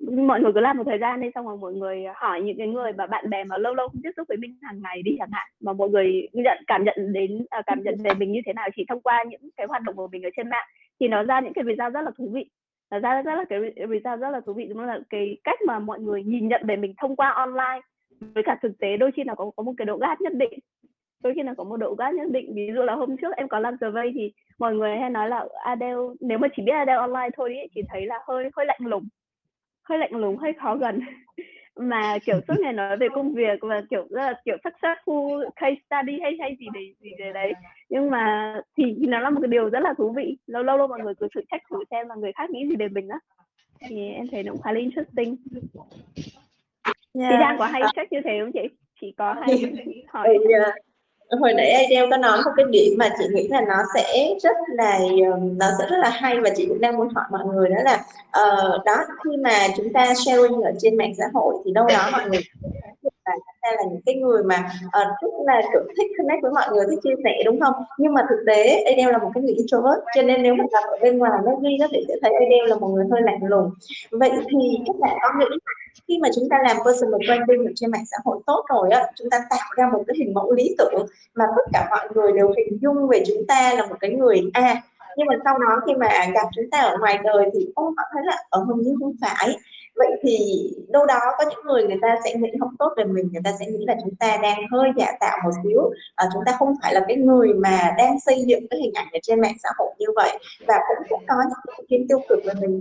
[0.00, 2.68] mọi người cứ làm một thời gian đi xong rồi mọi người hỏi những cái
[2.68, 5.16] người mà bạn bè mà lâu lâu không tiếp xúc với mình hàng ngày đi
[5.18, 8.40] chẳng hạn mà mọi người nhận cảm nhận đến à, cảm nhận về mình như
[8.46, 10.68] thế nào chỉ thông qua những cái hoạt động của mình ở trên mạng
[11.00, 12.50] thì nó ra những cái result rất là thú vị.
[12.90, 15.78] Nó ra rất là cái result rất là thú vị đúng là cái cách mà
[15.78, 17.80] mọi người nhìn nhận về mình thông qua online
[18.20, 20.58] với cả thực tế đôi khi là có có một cái độ gắt nhất định.
[21.22, 23.48] Đôi khi là có một độ gắt nhất định ví dụ là hôm trước em
[23.48, 26.98] có làm survey thì mọi người hay nói là Adele nếu mà chỉ biết Adele
[26.98, 29.08] online thôi ý, chỉ thấy là hơi hơi lạnh lùng
[29.82, 31.00] hơi lạnh lùng hơi khó gần.
[31.76, 35.76] Mà kiểu suốt ngày nói về công việc và kiểu rất là kiểu successful case
[35.86, 37.52] study hay hay gì đấy gì đấy đấy.
[37.88, 40.36] Nhưng mà thì, nó là một cái điều rất là thú vị.
[40.46, 42.76] Lâu lâu lâu mọi người cứ thử check thử xem là người khác nghĩ gì
[42.76, 43.18] về mình á.
[43.88, 45.36] Thì em thấy nó cũng khá là interesting.
[47.14, 47.30] Yeah.
[47.30, 48.76] thì đang có hay check như thế không chị?
[49.00, 49.62] Chị có hay
[50.08, 50.74] hỏi uh,
[51.38, 54.56] hồi nãy Adele có nói một cái điểm mà chị nghĩ là nó sẽ rất
[54.68, 57.68] là um, nó sẽ rất là hay và chị cũng đang muốn hỏi mọi người
[57.68, 61.72] đó là uh, đó khi mà chúng ta sharing ở trên mạng xã hội thì
[61.72, 62.40] đâu đó mọi người
[63.30, 64.56] là hay là những cái người mà
[64.92, 67.74] ờ, uh, rất là kiểu thích connect với mọi người thích chia sẻ đúng không?
[67.98, 70.84] Nhưng mà thực tế Adele là một cái người introvert cho nên nếu mà gặp
[70.94, 73.40] ở bên ngoài nó ghi nó thì sẽ thấy Adele là một người hơi lạnh
[73.42, 73.70] lùng.
[74.10, 75.56] Vậy thì các bạn có nghĩ
[76.08, 79.02] khi mà chúng ta làm personal branding ở trên mạng xã hội tốt rồi á
[79.14, 82.32] chúng ta tạo ra một cái hình mẫu lý tưởng mà tất cả mọi người
[82.32, 84.82] đều hình dung về chúng ta là một cái người a.
[85.16, 88.04] Nhưng mà sau đó khi mà gặp chúng ta ở ngoài đời thì ô họ
[88.12, 89.56] thấy là ờ, ở hầu như không phải
[89.96, 90.36] vậy thì
[90.88, 93.52] đâu đó có những người người ta sẽ nghĩ không tốt về mình người ta
[93.60, 95.90] sẽ nghĩ là chúng ta đang hơi giả tạo một xíu.
[96.14, 99.06] À, chúng ta không phải là cái người mà đang xây dựng cái hình ảnh
[99.12, 102.18] ở trên mạng xã hội như vậy và cũng cũng có những ý kiến tiêu
[102.28, 102.80] cực về mình.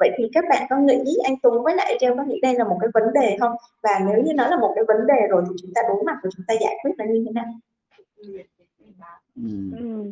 [0.00, 2.64] Vậy thì các bạn có nghĩ anh Tú với lại Treo có nghĩ đây là
[2.64, 3.52] một cái vấn đề không?
[3.82, 6.16] Và nếu như nó là một cái vấn đề rồi thì chúng ta đối mặt
[6.22, 7.44] và chúng ta giải quyết nó như thế nào?
[9.36, 9.42] Ừ.
[9.78, 10.10] Ừ.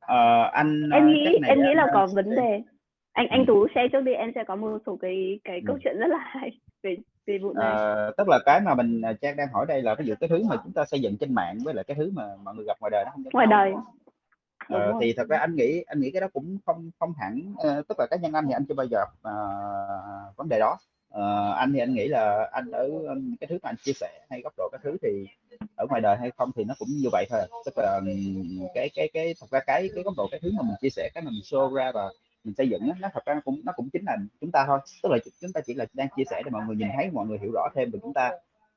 [0.00, 2.62] Ờ, anh em nghĩ em nghĩ là có vấn đề
[3.12, 5.80] anh anh Tú share trước đi em sẽ có một số cái cái câu ừ.
[5.84, 6.50] chuyện rất là hay
[6.82, 6.96] về
[7.26, 7.72] về vụ này.
[7.72, 10.42] à, tức là cái mà mình Trang đang hỏi đây là ví dụ cái thứ
[10.48, 12.76] mà chúng ta xây dựng trên mạng với lại cái thứ mà mọi người gặp
[12.80, 13.72] ngoài đời nó không ngoài đời.
[14.68, 17.88] ờ, thì thật ra anh nghĩ anh nghĩ cái đó cũng không không hẳn uh,
[17.88, 20.78] tức là cá nhân anh thì anh chưa bao giờ uh, vấn đề đó.
[21.14, 22.90] Uh, anh thì anh nghĩ là anh ở
[23.40, 25.26] cái thứ mà anh chia sẻ hay góc độ cái thứ thì
[25.76, 27.40] ở ngoài đời hay không thì nó cũng như vậy thôi.
[27.64, 28.00] Tức là
[28.74, 31.10] cái cái cái thật ra cái cái góc độ cái thứ mà mình chia sẻ
[31.14, 32.08] cái mà mình show ra và
[32.44, 34.78] mình xây dựng nó thật ra nó cũng nó cũng chính là chúng ta thôi.
[35.02, 37.26] Tức là chúng ta chỉ là đang chia sẻ để mọi người nhìn thấy mọi
[37.26, 38.30] người hiểu rõ thêm về chúng ta.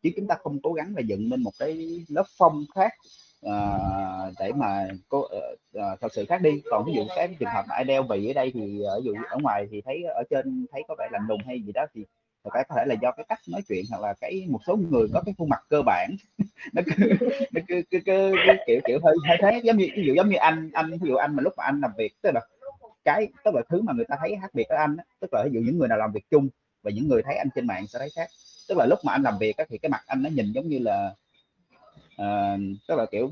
[0.04, 2.94] Chứ chúng ta không cố gắng là dựng lên một cái lớp phong khác
[3.46, 5.30] uh, để mà có uh,
[5.78, 6.62] uh, thật sự khác đi.
[6.72, 9.02] Còn ví dụ cái trường hợp mà ai đeo vị ở đây thì ờ, ở
[9.04, 11.86] dụ ở ngoài thì thấy ở trên thấy có vẻ lạnh lùng hay gì đó
[11.94, 12.06] thì
[12.44, 14.76] thật ra có thể là do cái cách nói chuyện hoặc là cái một số
[14.76, 16.16] người có cái khuôn mặt cơ bản.
[16.74, 17.08] Nó cứ
[17.52, 19.62] nó cứ, cứ, cứ, cứ kiểu kiểu hơi hơi thế.
[19.64, 21.82] Giống như ví dụ giống như anh anh ví dụ anh mà lúc mà anh
[21.82, 22.42] làm việc tức là
[23.06, 25.52] cái tức là thứ mà người ta thấy khác biệt ở anh tức là ví
[25.54, 26.50] dụ những người nào làm việc chung
[26.84, 28.30] và những người thấy anh trên mạng sẽ thấy khác.
[28.70, 30.80] Tức là lúc mà anh làm việc thì cái mặt anh nó nhìn giống như
[30.80, 31.16] là
[32.22, 33.32] uh, tức là kiểu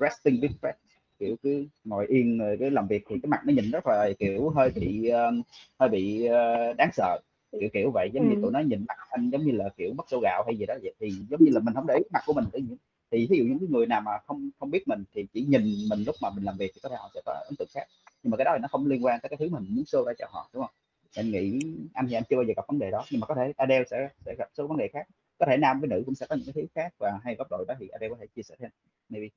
[0.00, 0.72] resting with
[1.18, 4.10] kiểu cứ ngồi yên rồi cái làm việc thì cái mặt nó nhìn rất là
[4.18, 5.46] kiểu hơi bị uh,
[5.78, 7.18] hơi bị uh, đáng sợ
[7.60, 8.10] kiểu kiểu vậy.
[8.12, 8.34] Giống ừ.
[8.34, 10.66] như tụi nó nhìn mặt anh giống như là kiểu mất sâu gạo hay gì
[10.66, 12.44] đó vậy thì giống như là mình không để ý mặt của mình.
[12.52, 12.76] tự nhiên
[13.10, 15.62] thì ví dụ những cái người nào mà không không biết mình thì chỉ nhìn
[15.90, 17.86] mình lúc mà mình làm việc thì có thể họ sẽ có ấn tượng khác.
[18.22, 20.04] Nhưng mà cái đó thì nó không liên quan tới cái thứ mình muốn show
[20.04, 20.74] ra cho họ đúng không?
[21.16, 21.60] Anh nghĩ
[21.94, 23.84] anh thì anh chưa bao giờ gặp vấn đề đó nhưng mà có thể Adele
[23.90, 25.06] sẽ sẽ gặp số vấn đề khác.
[25.38, 27.46] Có thể nam với nữ cũng sẽ có những cái thứ khác và hay góc
[27.50, 28.70] độ đó thì Adele có thể chia sẻ thêm.
[29.08, 29.28] Maybe.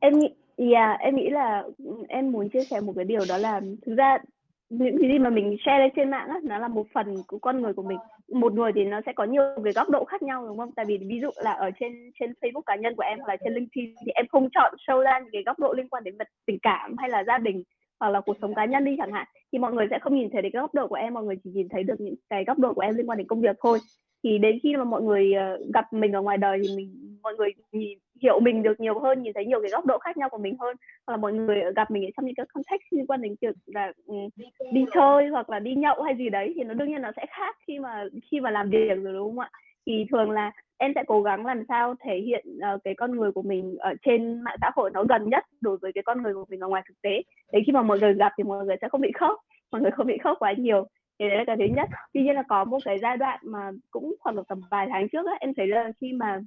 [0.00, 1.64] Em yeah, dạ, em nghĩ là
[2.08, 4.18] em muốn chia sẻ một cái điều đó là thực ra
[4.70, 7.38] những cái gì mà mình share lên trên mạng á, nó là một phần của
[7.38, 7.98] con người của mình
[8.32, 10.72] một người thì nó sẽ có nhiều cái góc độ khác nhau, đúng không?
[10.72, 13.36] Tại vì ví dụ là ở trên trên Facebook cá nhân của em hoặc là
[13.44, 16.16] trên LinkedIn thì em không chọn show ra những cái góc độ liên quan đến
[16.18, 17.62] vật tình cảm hay là gia đình
[18.00, 19.26] hoặc là cuộc sống cá nhân đi chẳng hạn.
[19.52, 21.36] Thì mọi người sẽ không nhìn thấy được cái góc độ của em, mọi người
[21.44, 23.56] chỉ nhìn thấy được những cái góc độ của em liên quan đến công việc
[23.62, 23.78] thôi.
[24.24, 27.34] Thì đến khi mà mọi người ờ, gặp mình ở ngoài đời thì mình, mọi
[27.34, 30.28] người nhìn hiểu mình được nhiều hơn nhìn thấy nhiều cái góc độ khác nhau
[30.28, 30.76] của mình hơn.
[31.06, 33.56] Hoặc là mọi người gặp mình ở trong những cái context liên quan đến việc
[33.66, 34.14] là ừ,
[34.72, 37.26] đi chơi hoặc là đi nhậu hay gì đấy thì nó đương nhiên nó sẽ
[37.28, 39.50] khác khi mà khi mà làm việc rồi đúng không ạ?
[39.86, 43.32] Thì thường là em sẽ cố gắng làm sao thể hiện uh, cái con người
[43.32, 46.34] của mình ở trên mạng xã hội nó gần nhất đối với cái con người
[46.34, 47.22] của mình ở ngoài thực tế.
[47.52, 49.40] Để khi mà mọi người gặp thì mọi người sẽ không bị khóc
[49.72, 50.86] mọi người không bị khóc quá nhiều.
[51.18, 51.88] Thì đấy là cái thứ nhất.
[52.12, 55.08] Tuy nhiên là có một cái giai đoạn mà cũng khoảng được tầm vài tháng
[55.08, 56.40] trước á, em thấy là khi mà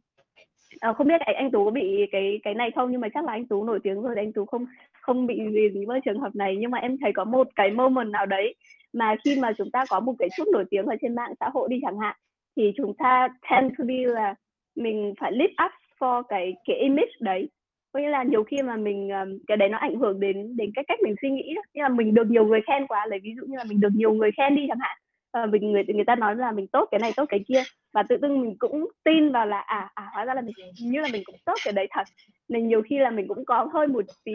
[0.80, 2.92] à, không biết anh, anh tú có bị cái cái này không?
[2.92, 4.66] Nhưng mà chắc là anh tú nổi tiếng rồi anh tú không
[5.02, 6.56] không bị gì gì với trường hợp này.
[6.60, 8.56] Nhưng mà em thấy có một cái moment nào đấy
[8.94, 11.50] mà khi mà chúng ta có một cái chút nổi tiếng ở trên mạng xã
[11.54, 12.16] hội đi chẳng hạn
[12.58, 14.36] thì chúng ta tend to be là
[14.76, 17.50] mình phải live up for cái cái image đấy.
[17.94, 20.72] Có nghĩa là nhiều khi mà mình ờ, cái đấy nó ảnh hưởng đến đến
[20.76, 21.62] cái cách mình suy nghĩ đó.
[21.74, 23.90] Như là mình được nhiều người khen quá lấy ví dụ như là mình được
[23.96, 24.98] nhiều người khen đi chẳng hạn
[25.44, 27.64] uh, mình người người ta nói là mình tốt cái này tốt cái kia.
[27.94, 31.02] Và tự dưng mình cũng tin vào là à à hóa ra là mình như
[31.02, 32.04] là mình cũng tốt cái đấy thật.
[32.50, 34.34] Nên nhiều khi là mình cũng có hơi một tí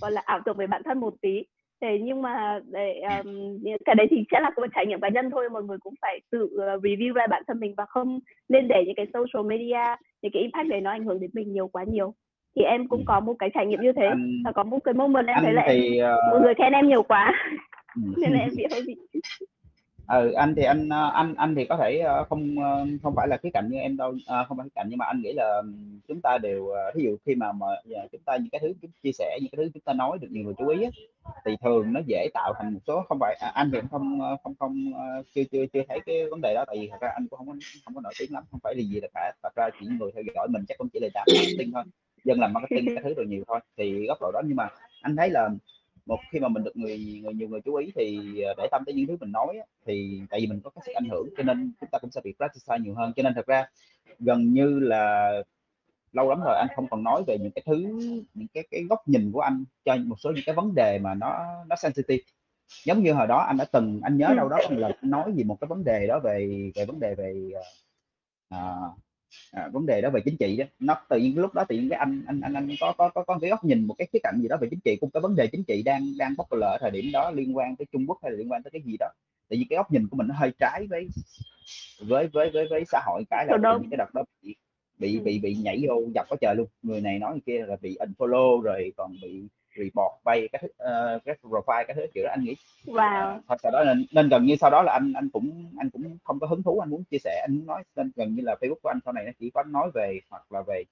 [0.00, 1.44] gọi là ảo tưởng về bản thân một tí.
[1.80, 5.30] Thế nhưng mà để um, cái đấy thì sẽ là một trải nghiệm cá nhân
[5.30, 5.48] thôi.
[5.48, 8.84] Mọi người cũng phải tự uh, review lại bản thân mình và không nên để
[8.86, 11.84] những cái social media những cái impact đấy nó ảnh hưởng đến mình nhiều quá
[11.92, 12.14] nhiều.
[12.56, 14.94] Thì em cũng có một cái trải nghiệm như thế anh, và có một cái
[14.94, 16.32] moment em thấy là thì, uh...
[16.32, 17.32] mọi người khen em nhiều quá.
[17.96, 18.02] ừ.
[18.22, 18.96] nên là em bị hơi bị
[20.08, 23.28] ừ, anh thì anh ờ, anh anh thì có thể ờ, không ờ, không phải
[23.28, 25.32] là khía cạnh như em đâu à, không phải khía cạnh nhưng mà anh nghĩ
[25.32, 25.62] là
[26.08, 27.66] chúng ta đều ví dụ khi mà mà
[28.12, 30.28] chúng ta những cái thứ chúng chia sẻ những cái thứ chúng ta nói được
[30.30, 30.78] nhiều người chú ý
[31.44, 34.54] thì thường nó dễ tạo thành một số không phải à, anh thì không không
[34.58, 34.92] không
[35.34, 37.46] chưa chưa chưa thấy cái vấn đề đó tại vì thật ra anh cũng không
[37.46, 37.54] có
[37.84, 40.10] không có nổi tiếng lắm không phải là gì là cả thật ra chỉ người
[40.14, 41.84] theo dõi mình chắc cũng chỉ là đám marketing thôi
[42.24, 44.68] dân làm marketing cái thứ rồi nhiều thôi thì góc độ đó nhưng mà
[45.02, 45.48] anh thấy là
[46.08, 48.82] một khi mà mình được người người nhiều người chú ý thì ờ, để tâm
[48.86, 51.42] tới những thứ mình nói thì tại vì mình có cái sức ảnh hưởng cho
[51.42, 53.66] nên chúng ta cũng sẽ bị practice nhiều hơn cho nên thật ra
[54.18, 55.32] gần như là
[56.12, 57.76] lâu lắm rồi anh không còn nói về những cái thứ
[58.34, 61.14] những cái cái góc nhìn của anh cho một số những cái vấn đề mà
[61.14, 62.24] nó nó sensitive
[62.84, 64.34] giống như hồi đó anh đã từng anh nhớ ừ.
[64.36, 67.50] đâu đó là nói gì một cái vấn đề đó về về vấn đề về
[68.54, 68.98] uh,
[69.52, 71.88] à, vấn đề đó về chính trị đó nó tự nhiên lúc đó tự nhiên
[71.88, 74.18] cái anh anh anh anh có có có có cái góc nhìn một cái khía
[74.22, 76.52] cạnh gì đó về chính trị cũng cái vấn đề chính trị đang đang bóc
[76.52, 78.82] lỡ thời điểm đó liên quan tới Trung Quốc hay là liên quan tới cái
[78.82, 79.06] gì đó.
[79.50, 81.08] Tại vì cái góc nhìn của mình nó hơi trái với
[82.00, 84.56] với với với với xã hội cái là những cái đợt đó bị
[84.98, 85.22] bị ừ.
[85.24, 86.66] bị bị nhảy vô dọc có trời luôn.
[86.82, 89.42] Người này nói kia là bị unfollow rồi còn bị
[89.78, 92.56] report bay các uh, các profile các thứ kiểu đó anh nghĩ
[92.86, 93.40] wow.
[93.48, 96.18] thôi sau đó nên, nên gần như sau đó là anh anh cũng anh cũng
[96.24, 98.56] không có hứng thú anh muốn chia sẻ anh muốn nói nên gần như là
[98.60, 100.84] Facebook của anh sau này nó chỉ có nói về hoặc là về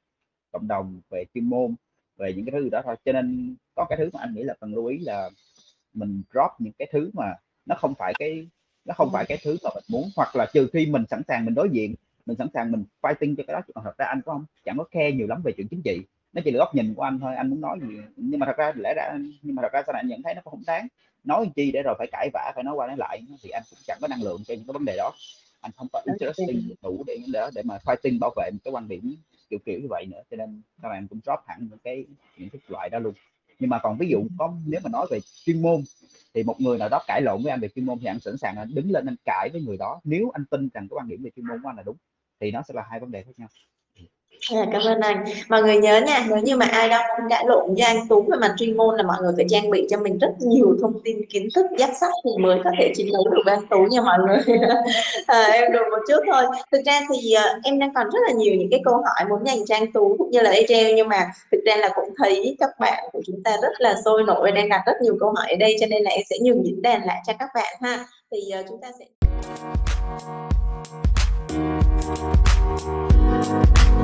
[0.52, 1.74] cộng đồng về chuyên môn
[2.16, 2.96] về những cái thứ đó thôi.
[3.04, 5.30] Cho nên có cái thứ mà anh nghĩ là cần lưu ý là
[5.94, 7.34] mình drop những cái thứ mà
[7.66, 8.46] nó không phải cái
[8.84, 11.44] nó không phải cái thứ mà mình muốn hoặc là trừ khi mình sẵn sàng
[11.44, 11.94] mình đối diện
[12.26, 13.60] mình sẵn sàng mình fighting cho cái đó.
[13.74, 16.02] Còn thật ra anh có không chẳng có khe nhiều lắm về chuyện chính trị
[16.36, 17.96] nó chỉ là góc nhìn của anh thôi anh muốn nói gì.
[18.16, 20.34] Nhưng mà thật ra lẽ ra nhưng mà thật ra sau này anh nhận thấy
[20.34, 20.88] nó cũng không đáng.
[21.24, 23.78] Nói chi để rồi phải cãi vã phải nói qua nói lại thì anh cũng
[23.86, 25.12] chẳng có năng lượng cho những cái vấn đề đó.
[25.60, 28.88] Anh không có interesting đủ để để để mà fighting bảo vệ một cái quan
[28.88, 29.16] điểm
[29.50, 30.22] kiểu kiểu như vậy nữa.
[30.30, 32.04] Cho nên các bạn cũng drop hẳn những cái
[32.38, 33.14] những cái loại đó luôn.
[33.58, 35.82] Nhưng mà còn ví dụ có nếu mà nói về chuyên môn
[36.34, 38.36] thì một người nào đó cãi lộn với anh về chuyên môn thì anh sẵn
[38.36, 40.00] sàng anh đứng lên anh cãi với người đó.
[40.04, 41.96] Nếu anh tin rằng cái quan điểm về chuyên môn của anh là đúng
[42.40, 43.48] thì nó sẽ là hai vấn đề khác nhau
[44.54, 45.24] À, cảm ơn anh.
[45.48, 48.22] Mọi người nhớ nha nếu như mà ai đó muốn cãi lộn với anh Tú
[48.22, 51.00] về mặt chuyên môn là mọi người phải trang bị cho mình rất nhiều thông
[51.04, 53.78] tin kiến thức dắt sắc thì mới có thể chiến đấu được với anh Tú
[53.90, 54.58] nha mọi người.
[55.26, 56.44] À, em đùa một chút thôi.
[56.72, 59.46] Thực ra thì uh, em đang còn rất là nhiều những cái câu hỏi muốn
[59.46, 62.56] dành cho anh Tú cũng như là Adriel nhưng mà thực ra là cũng thấy
[62.58, 65.46] các bạn của chúng ta rất là sôi nổi đang đặt rất nhiều câu hỏi
[65.50, 68.04] ở đây cho nên là em sẽ nhường những đàn lại cho các bạn ha.
[68.32, 69.04] Thì uh, chúng ta sẽ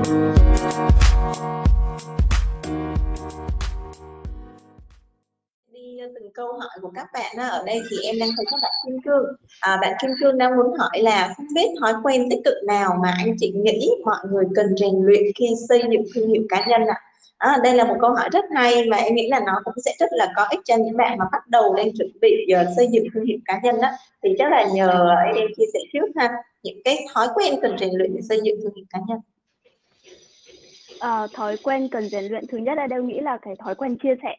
[0.02, 0.08] đi
[5.98, 8.72] ờ, từng câu hỏi của các bạn ở đây thì em đang thấy các bạn
[8.86, 9.24] Kim Cương.
[9.60, 12.98] À, bạn Kim Cương đang muốn hỏi là không biết thói quen tích cực nào
[13.02, 16.64] mà anh chị nghĩ mọi người cần rèn luyện khi xây dựng thương hiệu cá
[16.66, 17.00] nhân ạ?
[17.38, 19.92] À, đây là một câu hỏi rất hay mà em nghĩ là nó cũng sẽ
[19.98, 22.88] rất là có ích cho những bạn mà bắt đầu đang chuẩn bị giờ xây
[22.92, 23.88] dựng thương hiệu cá nhân đó
[24.22, 26.30] thì chắc là nhờ em chia sẻ trước ha
[26.62, 29.18] những cái thói quen cần rèn luyện để xây dựng thương hiệu cá nhân
[31.06, 33.96] uh, thói quen cần rèn luyện thứ nhất là đều nghĩ là cái thói quen
[34.02, 34.36] chia sẻ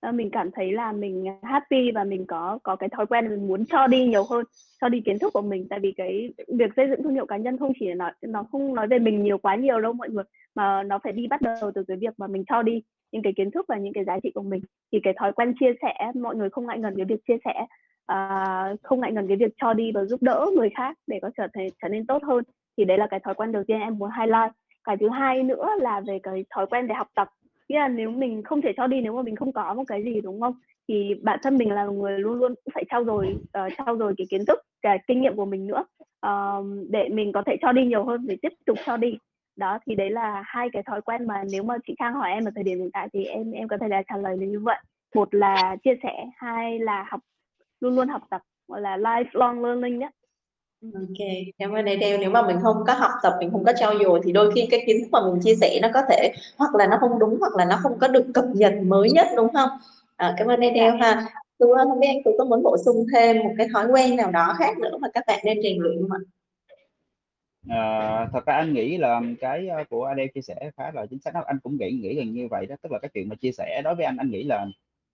[0.00, 3.48] ờ, mình cảm thấy là mình happy và mình có có cái thói quen mình
[3.48, 4.44] muốn cho đi nhiều hơn
[4.80, 5.66] cho đi kiến thức của mình.
[5.70, 8.44] Tại vì cái việc xây dựng thương hiệu cá nhân không chỉ là nói nó
[8.52, 11.42] không nói về mình nhiều quá nhiều đâu mọi người mà nó phải đi bắt
[11.42, 12.82] đầu từ cái việc mà mình cho đi
[13.12, 14.62] những cái kiến thức và những cái giá trị của mình.
[14.92, 17.66] Thì cái thói quen chia sẻ mọi người không ngại ngần cái việc chia sẻ.
[18.12, 21.30] Uh, không ngại ngần cái việc cho đi và giúp đỡ người khác để có
[21.36, 22.44] trở thành trở nên tốt hơn.
[22.76, 24.52] Thì đấy là cái thói quen đầu tiên em muốn highlight
[24.84, 27.28] cái thứ hai nữa là về cái thói quen để học tập.
[27.68, 30.04] Nghĩa là nếu mình không thể cho đi nếu mà mình không có một cái
[30.04, 30.54] gì đúng không?
[30.88, 34.14] Thì bản thân mình là người luôn luôn cũng phải trau dồi uh, trau dồi
[34.18, 35.84] cái kiến thức cái kinh nghiệm của mình nữa
[36.26, 39.18] uh, để mình có thể cho đi nhiều hơn để tiếp tục cho đi.
[39.56, 42.44] Đó thì đấy là hai cái thói quen mà nếu mà chị Trang hỏi em
[42.44, 44.78] ở thời điểm hiện tại thì em em có thể là trả lời như vậy.
[45.14, 47.20] Một là chia sẻ hai là học
[47.80, 50.10] luôn luôn học tập gọi là lifelong learning nhé
[50.82, 51.26] Ok,
[51.58, 52.18] cảm ơn Adele.
[52.18, 54.68] Nếu mà mình không có học tập, mình không có trau dồi thì đôi khi
[54.70, 57.36] cái kiến thức mà mình chia sẻ nó có thể hoặc là nó không đúng
[57.40, 59.68] hoặc là nó không có được cập nhật mới nhất đúng không?
[60.16, 61.24] À, cảm ơn Adele ha.
[61.58, 64.30] Tôi không biết anh tôi có muốn bổ sung thêm một cái thói quen nào
[64.30, 66.20] đó khác nữa mà các bạn nên rèn luyện không ạ?
[67.68, 71.20] À, thật ra anh nghĩ là cái ờ, của Adele chia sẻ khá là chính
[71.20, 73.52] xác anh cũng nghĩ nghĩ gần như vậy đó tức là cái chuyện mà chia
[73.52, 74.66] sẻ đối với anh anh nghĩ là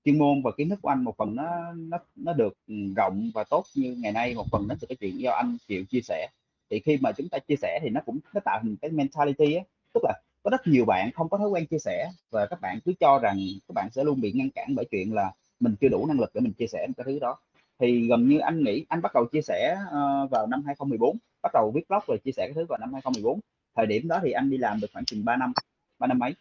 [0.04, 2.54] chuyên môn và kiến thức của anh một phần nó nó nó được
[2.96, 5.84] rộng và tốt như ngày nay một phần đến từ cái chuyện do anh chịu
[5.84, 6.28] chia sẻ.
[6.70, 9.54] Thì khi mà chúng ta chia sẻ thì nó cũng nó tạo thành cái mentality
[9.54, 9.64] ấy.
[9.94, 12.78] tức là có rất nhiều bạn không có thói quen chia sẻ và các bạn
[12.84, 13.38] cứ cho rằng
[13.68, 16.30] các bạn sẽ luôn bị ngăn cản bởi chuyện là mình chưa đủ năng lực
[16.34, 17.36] để mình chia sẻ cái thứ đó.
[17.80, 21.50] Thì gần như anh nghĩ anh bắt đầu chia sẻ uh, vào năm 2014 bắt
[21.54, 23.40] đầu viết blog rồi chia sẻ cái thứ vào năm 2014
[23.76, 25.52] thời điểm đó thì anh đi làm được khoảng chừng 3 năm
[25.98, 26.34] ba năm mấy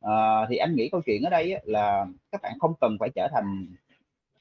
[0.00, 3.28] à, thì anh nghĩ câu chuyện ở đây là các bạn không cần phải trở
[3.32, 3.66] thành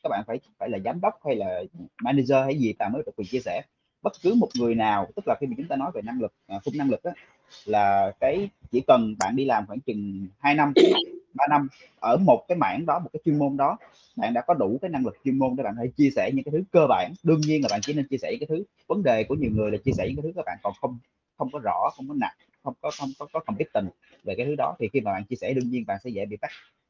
[0.03, 1.63] các bạn phải phải là giám đốc hay là
[2.03, 3.61] manager hay gì ta mới được quyền chia sẻ.
[4.01, 6.33] Bất cứ một người nào tức là khi mà chúng ta nói về năng lực
[6.47, 7.11] à, khung năng lực đó,
[7.65, 10.73] là cái chỉ cần bạn đi làm khoảng chừng 2 năm
[11.33, 11.67] 3 năm
[11.99, 13.77] ở một cái mảng đó một cái chuyên môn đó
[14.15, 16.45] bạn đã có đủ cái năng lực chuyên môn để bạn hãy chia sẻ những
[16.45, 17.13] cái thứ cơ bản.
[17.23, 19.51] Đương nhiên là bạn chỉ nên chia sẻ những cái thứ vấn đề của nhiều
[19.51, 20.97] người là chia sẻ những cái thứ các bạn còn không
[21.37, 23.89] không có rõ không có nặng không có không có có tình
[24.23, 24.75] về cái thứ đó.
[24.79, 26.37] Thì khi mà bạn chia sẻ đương nhiên bạn sẽ dễ bị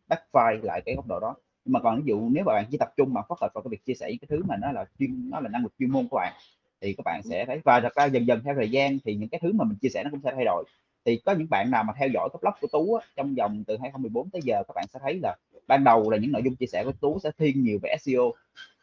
[0.07, 1.35] bắt file lại cái góc độ đó.
[1.65, 3.61] Nhưng mà còn ví dụ nếu mà bạn chỉ tập trung mà phức hợp vào
[3.61, 5.91] cái việc chia sẻ cái thứ mà nó là chuyên nó là năng lực chuyên
[5.91, 6.33] môn của bạn
[6.81, 9.29] thì các bạn sẽ thấy và thật ra dần dần theo thời gian thì những
[9.29, 10.63] cái thứ mà mình chia sẻ nó cũng sẽ thay đổi.
[11.05, 13.63] Thì có những bạn nào mà theo dõi cái blog của Tú á, trong vòng
[13.67, 15.35] từ 2014 tới giờ các bạn sẽ thấy là
[15.67, 18.33] ban đầu là những nội dung chia sẻ của Tú sẽ thiên nhiều về SEO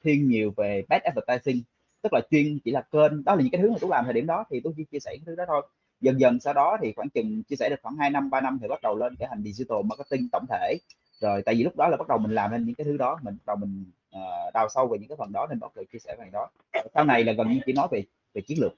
[0.05, 1.63] thiên nhiều về bad advertising
[2.03, 4.15] tức là chuyên chỉ là kênh đó là những cái thứ mà Tú làm thời
[4.15, 5.63] điểm đó thì Tú chỉ chia sẻ cái thứ đó thôi
[6.01, 8.59] dần dần sau đó thì khoảng chừng chia sẻ được khoảng 2 năm 3 năm
[8.63, 10.77] thì bắt đầu lên cái hành digital marketing tổng thể.
[11.21, 13.19] Rồi tại vì lúc đó là bắt đầu mình làm nên những cái thứ đó
[13.23, 13.85] mình bắt đầu mình
[14.17, 16.49] uh, đào sâu về những cái phần đó nên bắt đầu chia sẻ về đó
[16.95, 18.73] sau này là gần như chỉ nói về về chiến lược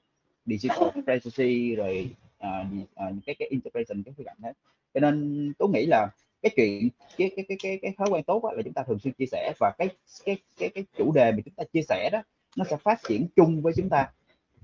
[0.45, 4.53] digital strategy rồi uh, uh, cái cái integration cái cạnh hết.
[4.93, 6.07] Cho nên tôi nghĩ là
[6.41, 9.13] cái chuyện cái cái cái cái, cái thói quen tốt là chúng ta thường xuyên
[9.13, 9.89] chia sẻ và cái
[10.25, 12.21] cái cái cái chủ đề mà chúng ta chia sẻ đó
[12.57, 14.11] nó sẽ phát triển chung với chúng ta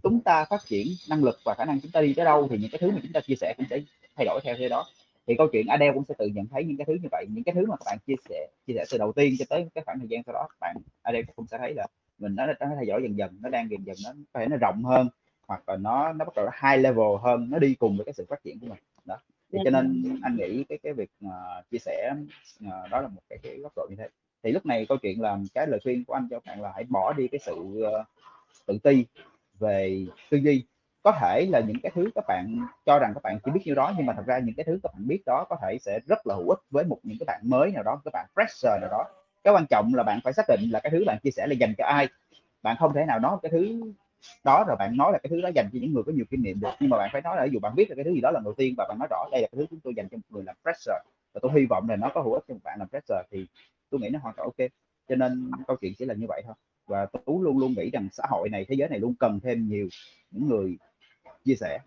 [0.05, 2.57] chúng ta phát triển năng lực và khả năng chúng ta đi tới đâu thì
[2.57, 3.79] những cái thứ mà chúng ta chia sẻ cũng sẽ
[4.15, 4.85] thay đổi theo thế đó.
[5.27, 7.43] Thì câu chuyện Adele cũng sẽ tự nhận thấy những cái thứ như vậy những
[7.43, 9.83] cái thứ mà các bạn chia sẻ chia sẻ từ đầu tiên cho tới cái
[9.85, 11.87] khoảng thời gian sau đó các bạn Adele cũng sẽ thấy là
[12.19, 14.57] mình nó, nó thay đổi dần dần nó đang dần dần nó có thể nó
[14.57, 15.07] rộng hơn
[15.47, 18.25] hoặc là nó nó bắt đầu high level hơn nó đi cùng với cái sự
[18.29, 18.79] phát triển của mình.
[19.05, 19.17] Đó.
[19.51, 22.11] Thì cho nên anh nghĩ cái cái việc uh, chia sẻ
[22.65, 24.09] uh, đó là một cái, cái góc độ như thế.
[24.43, 26.83] Thì lúc này câu chuyện là cái lời khuyên của anh cho bạn là hãy
[26.89, 28.05] bỏ đi cái sự uh,
[28.65, 29.05] tự ti
[29.59, 30.65] về tư duy.
[31.03, 33.73] Có thể là những cái thứ các bạn cho rằng các bạn chỉ biết như
[33.73, 35.99] đó, nhưng mà thật ra những cái thứ các bạn biết đó có thể sẽ
[36.07, 38.79] rất là hữu ích với một những cái bạn mới nào đó các bạn fresher
[38.79, 39.05] nào đó.
[39.43, 41.53] Cái quan trọng là bạn phải xác định là cái thứ bạn chia sẻ là
[41.53, 42.07] dành cho ai.
[42.63, 43.81] Bạn không thể nào nói cái thứ
[44.43, 46.41] đó rồi bạn nói là cái thứ đó dành cho những người có nhiều kinh
[46.41, 48.11] nghiệm được, nhưng mà bạn phải nói là ví dụ bạn biết là cái thứ
[48.11, 49.93] gì đó là đầu tiên và bạn nói rõ đây là cái thứ chúng tôi
[49.97, 50.99] dành cho một người làm fresher
[51.33, 53.47] và tôi hy vọng là nó có hữu ích cho một bạn làm fresher thì
[53.89, 54.69] tôi nghĩ nó hoàn toàn ok.
[55.09, 56.53] Cho nên câu chuyện chỉ là như vậy thôi
[56.87, 59.67] và tú luôn luôn nghĩ rằng xã hội này thế giới này luôn cần thêm
[59.67, 59.87] nhiều
[60.31, 60.77] những người
[61.45, 61.79] chia sẻ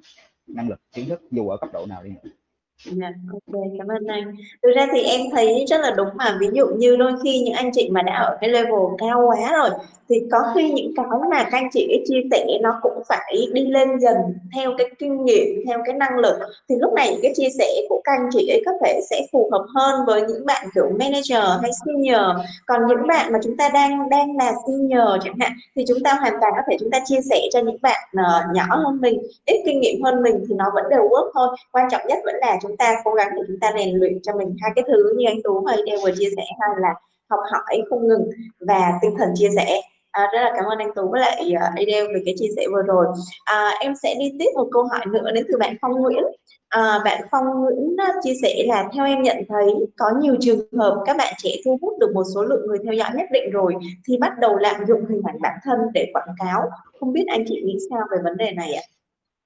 [0.46, 2.30] năng lực kiến thức dù ở cấp độ nào đi nữa
[2.86, 4.36] Yeah, ok, cảm ơn anh.
[4.62, 7.54] Thực ra thì em thấy rất là đúng mà ví dụ như đôi khi những
[7.54, 9.70] anh chị mà đã ở cái level cao quá rồi
[10.08, 13.66] thì có khi những cái mà các anh chị chia sẻ nó cũng phải đi
[13.66, 14.16] lên dần
[14.54, 16.34] theo cái kinh nghiệm, theo cái năng lực
[16.68, 19.48] thì lúc này cái chia sẻ của các anh chị ấy có thể sẽ phù
[19.52, 22.46] hợp hơn với những bạn kiểu manager hay senior.
[22.66, 26.14] Còn những bạn mà chúng ta đang đang là senior chẳng hạn thì chúng ta
[26.14, 29.22] hoàn toàn có thể chúng ta chia sẻ cho những bạn uh, nhỏ hơn mình,
[29.46, 31.56] ít kinh nghiệm hơn mình thì nó vẫn đều work thôi.
[31.72, 34.32] Quan trọng nhất vẫn là chúng ta cố gắng để chúng ta rèn luyện cho
[34.36, 36.94] mình hai cái thứ như anh Tú và đều vừa chia sẻ hay là
[37.30, 38.30] học hỏi không ngừng
[38.60, 39.80] và tinh thần chia sẻ
[40.18, 42.62] À, rất là cảm ơn anh Tú với lại uh, Adele về cái chia sẻ
[42.72, 43.06] vừa rồi.
[43.44, 46.24] À, em sẽ đi tiếp một câu hỏi nữa đến từ bạn Phong Nguyễn.
[46.68, 49.66] À, bạn Phong Nguyễn à, chia sẻ là theo em nhận thấy
[49.96, 52.92] có nhiều trường hợp các bạn trẻ thu hút được một số lượng người theo
[52.92, 53.74] dõi nhất định rồi
[54.08, 56.70] thì bắt đầu lạm dụng hình ảnh bản thân để quảng cáo.
[57.00, 58.82] Không biết anh chị nghĩ sao về vấn đề này ạ?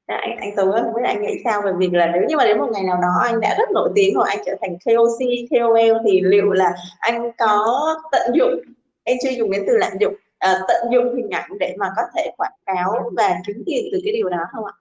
[0.07, 0.17] À?
[0.21, 2.59] anh anh Tú không biết anh nghĩ sao về việc là nếu như mà đến
[2.59, 5.19] một ngày nào đó anh đã rất nổi tiếng hoặc anh trở thành KOC,
[5.51, 8.55] KOL thì liệu là anh có tận dụng
[9.05, 10.15] em chưa dùng đến từ lạm dụng
[10.51, 14.01] uh, tận dụng hình ảnh để mà có thể quảng cáo và kiếm tiền từ
[14.05, 14.73] cái điều đó không ạ?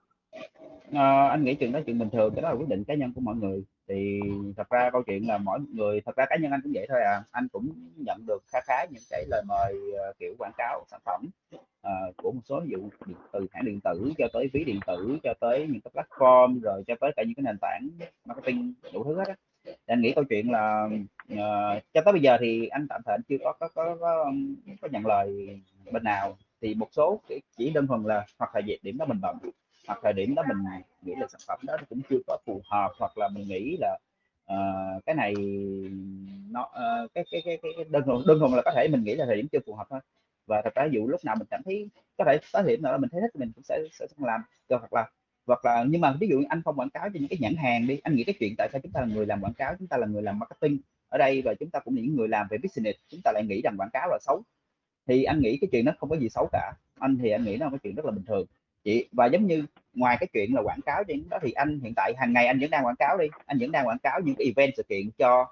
[0.92, 3.12] À, anh nghĩ chuyện đó chuyện bình thường cái đó là quyết định cá nhân
[3.14, 3.64] của mọi người.
[3.88, 4.20] Thì
[4.56, 7.02] thật ra câu chuyện là mỗi người thật ra cá nhân anh cũng vậy thôi
[7.02, 7.22] à.
[7.30, 11.00] Anh cũng nhận được khá khá những cái lời mời uh, kiểu quảng cáo sản
[11.04, 14.80] phẩm uh, của một số ví dụ từ hãng điện tử cho tới ví điện
[14.86, 17.88] tử cho tới những cái platform rồi cho tới cả những cái nền tảng
[18.24, 19.34] marketing đủ thứ hết á.
[19.86, 20.88] Anh nghĩ câu chuyện là
[21.32, 24.32] uh, cho tới bây giờ thì anh tạm thời anh chưa có có, có có
[24.80, 25.60] có nhận lời
[25.92, 26.36] bên nào.
[26.60, 27.20] Thì một số
[27.56, 29.36] chỉ đơn thuần là hoặc là điểm đó mình bận
[29.86, 30.58] hoặc thời điểm đó mình
[31.02, 33.98] nghĩ là sản phẩm đó cũng chưa có phù hợp hoặc là mình nghĩ là
[34.52, 35.34] uh, cái này
[36.50, 39.14] nó uh, cái, cái, cái cái đơn thuần đơn thuần là có thể mình nghĩ
[39.14, 40.00] là thời điểm chưa phù hợp thôi.
[40.46, 43.10] Và thật ra dụ lúc nào mình cảm thấy có thể có thể nào mình
[43.10, 44.40] thấy thích mình cũng sẽ sẽ làm.
[44.68, 45.10] Hoặc là
[45.46, 47.86] hoặc là nhưng mà ví dụ anh không quảng cáo cho những cái nhãn hàng
[47.86, 49.88] đi anh nghĩ cái chuyện tại sao chúng ta là người làm quảng cáo chúng
[49.88, 50.78] ta là người làm marketing
[51.12, 53.60] ở đây và chúng ta cũng những người làm về business, chúng ta lại nghĩ
[53.64, 54.42] rằng quảng cáo là xấu.
[55.06, 56.72] Thì anh nghĩ cái chuyện nó không có gì xấu cả.
[56.98, 58.46] Anh thì anh nghĩ nó là cái chuyện rất là bình thường.
[58.84, 61.92] Chị, và giống như ngoài cái chuyện là quảng cáo trên đó thì anh hiện
[61.96, 63.26] tại hàng ngày anh vẫn đang quảng cáo đi.
[63.46, 65.46] Anh vẫn đang quảng cáo những cái event sự kiện cho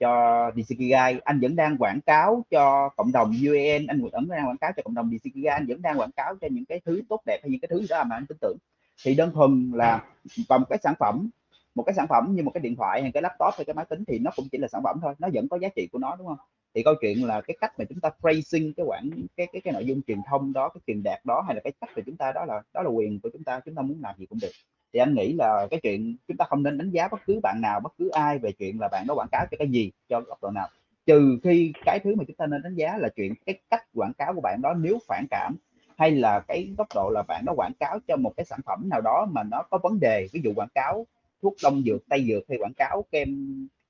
[0.00, 4.56] cho Disekigai anh vẫn đang quảng cáo cho cộng đồng UN anh vẫn đang quảng
[4.56, 7.20] cáo cho cộng đồng Disekigai anh vẫn đang quảng cáo cho những cái thứ tốt
[7.26, 8.56] đẹp hay những cái thứ đó mà anh tin tưởng.
[9.04, 10.04] Thì đơn thuần là
[10.48, 11.30] và một cái sản phẩm
[11.74, 13.84] một cái sản phẩm như một cái điện thoại hay cái laptop hay cái máy
[13.88, 15.98] tính thì nó cũng chỉ là sản phẩm thôi, nó vẫn có giá trị của
[15.98, 16.38] nó, đúng không?
[16.74, 19.72] Thì câu chuyện là cái cách mà chúng ta phrasing cái quảng, cái cái cái
[19.72, 22.16] nội dung truyền thông đó, cái truyền đạt đó hay là cái cách của chúng
[22.16, 24.38] ta đó là đó là quyền của chúng ta chúng ta muốn làm gì cũng
[24.42, 24.52] được.
[24.92, 27.60] Thì anh nghĩ là cái chuyện chúng ta không nên đánh giá bất cứ bạn
[27.60, 30.20] nào, bất cứ ai về chuyện là bạn đó quảng cáo cho cái gì, cho
[30.20, 30.68] góc độ nào.
[31.06, 34.12] Trừ khi cái thứ mà chúng ta nên đánh giá là chuyện cái cách quảng
[34.18, 35.56] cáo của bạn đó nếu phản cảm
[35.96, 38.88] hay là cái góc độ là bạn đó quảng cáo cho một cái sản phẩm
[38.88, 41.06] nào đó mà nó có vấn đề, ví dụ quảng cáo
[41.42, 43.28] thuốc đông dược tây dược hay quảng cáo kem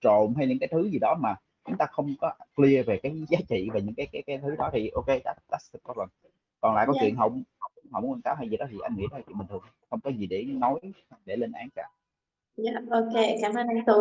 [0.00, 1.34] trộn hay những cái thứ gì đó mà
[1.66, 4.56] chúng ta không có clear về cái giá trị và những cái cái cái thứ
[4.58, 6.08] đó thì ok that, that's the problem.
[6.60, 7.02] Còn lại có yeah.
[7.02, 7.42] chuyện không
[7.90, 10.00] không muốn quảng cáo hay gì đó thì anh nghĩ là chuyện bình thường không
[10.00, 10.80] có gì để nói
[11.24, 11.88] để lên án cả.
[12.56, 14.00] Yeah, ok cảm ơn anh tú.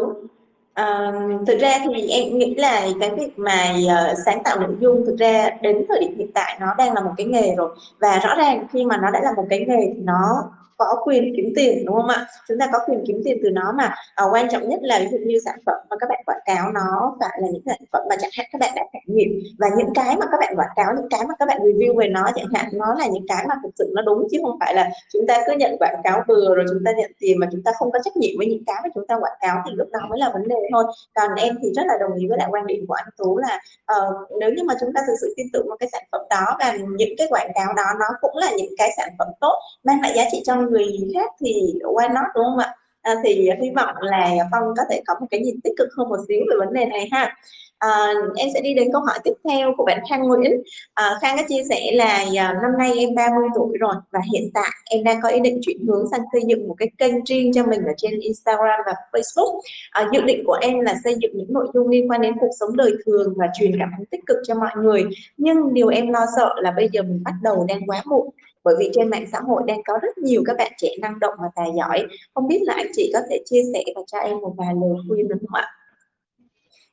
[0.82, 5.06] Uh, thực ra thì em nghĩ là cái việc mà uh, sáng tạo nội dung
[5.06, 7.76] thực ra đến thời điểm hiện tại nó đang là một cái nghề rồi.
[8.00, 11.34] Và rõ ràng khi mà nó đã là một cái nghề thì nó có quyền
[11.36, 12.26] kiếm tiền đúng không ạ?
[12.48, 13.96] Chúng ta có quyền kiếm tiền từ nó mà.
[14.16, 16.72] À, quan trọng nhất là ví dụ như sản phẩm mà các bạn quảng cáo
[16.72, 19.68] nó phải là những sản phẩm mà chẳng hạn các bạn đã trải nghiệm và
[19.78, 22.24] những cái mà các bạn quảng cáo những cái mà các bạn review về nó
[22.36, 24.90] chẳng hạn nó là những cái mà thực sự nó đúng chứ không phải là
[25.14, 27.72] chúng ta cứ nhận quảng cáo vừa rồi chúng ta nhận tiền mà chúng ta
[27.78, 30.00] không có trách nhiệm với những cái mà chúng ta quảng cáo thì lúc đó
[30.10, 30.84] mới là vấn đề thôi.
[31.16, 33.60] Còn em thì rất là đồng ý với lại quan điểm của anh tú là
[33.98, 36.58] uh, nếu như mà chúng ta thực sự tin tưởng vào cái sản phẩm đó
[36.60, 40.02] và những cái quảng cáo đó nó cũng là những cái sản phẩm tốt mang
[40.02, 43.70] lại giá trị cho người khác thì why not đúng không ạ à, thì hy
[43.76, 46.56] vọng là phong có thể có một cái nhìn tích cực hơn một xíu về
[46.60, 47.36] vấn đề này ha
[47.84, 50.52] À, em sẽ đi đến câu hỏi tiếp theo của bạn Khang Nguyễn.
[50.94, 54.50] À, Khang có chia sẻ là à, năm nay em 30 tuổi rồi và hiện
[54.54, 57.54] tại em đang có ý định chuyển hướng sang xây dựng một cái kênh riêng
[57.54, 59.60] cho mình ở trên Instagram và Facebook.
[59.92, 62.52] À, dự định của em là xây dựng những nội dung liên quan đến cuộc
[62.60, 65.04] sống đời thường và truyền cảm hứng tích cực cho mọi người.
[65.38, 68.30] Nhưng điều em lo sợ là bây giờ mình bắt đầu đang quá muộn
[68.64, 71.34] bởi vì trên mạng xã hội đang có rất nhiều các bạn trẻ năng động
[71.38, 72.06] và tài giỏi.
[72.34, 74.98] Không biết là anh chị có thể chia sẻ và cho em một vài lời
[75.10, 75.68] khuyên được không ạ?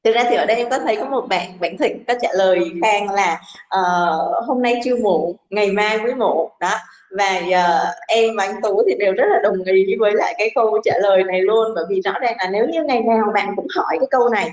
[0.05, 2.29] Thực ra thì ở đây em có thấy có một bạn bạn thịnh có trả
[2.35, 3.41] lời khang là
[3.79, 6.75] uh, hôm nay chưa muộn ngày mai mới muộn đó.
[7.11, 10.51] Và uh, em và anh tú thì đều rất là đồng ý với lại cái
[10.55, 11.69] câu trả lời này luôn.
[11.75, 14.51] Bởi vì rõ ràng là nếu như ngày nào bạn cũng hỏi cái câu này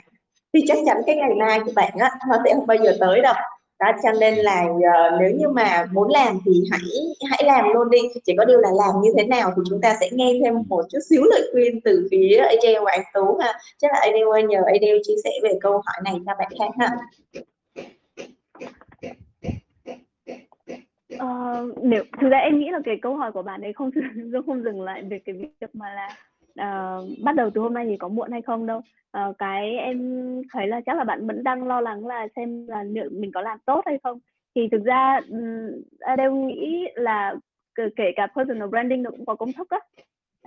[0.54, 3.22] thì chắc chắn cái ngày mai của bạn á nó sẽ không bao giờ tới
[3.22, 3.34] đâu
[3.80, 6.82] đó cho nên là uh, nếu như mà muốn làm thì hãy
[7.30, 8.00] hãy làm luôn đi.
[8.26, 10.84] Chỉ có điều là làm như thế nào thì chúng ta sẽ nghe thêm một
[10.92, 13.54] chút xíu lời khuyên từ phía AJ và anh Tú ha.
[13.78, 16.72] Chắc là AJ ơi nhờ AJ chia sẻ về câu hỏi này cho bạn khác
[16.80, 16.90] ha.
[21.16, 23.92] Uh, nếu thực ra em nghĩ là cái câu hỏi của bạn ấy không
[24.46, 26.10] không dừng lại về cái việc mà là
[26.62, 28.82] uh, bắt đầu từ hôm nay thì có muộn hay không đâu.
[29.18, 29.98] Uh, cái em
[30.54, 33.42] thấy là chắc là bạn vẫn đang lo lắng là xem là liệu mình có
[33.42, 34.20] làm tốt hay không.
[34.56, 37.36] Thì thực ra um, đều nghĩ là
[37.76, 39.80] kể cả personal branding nó cũng có công thức á.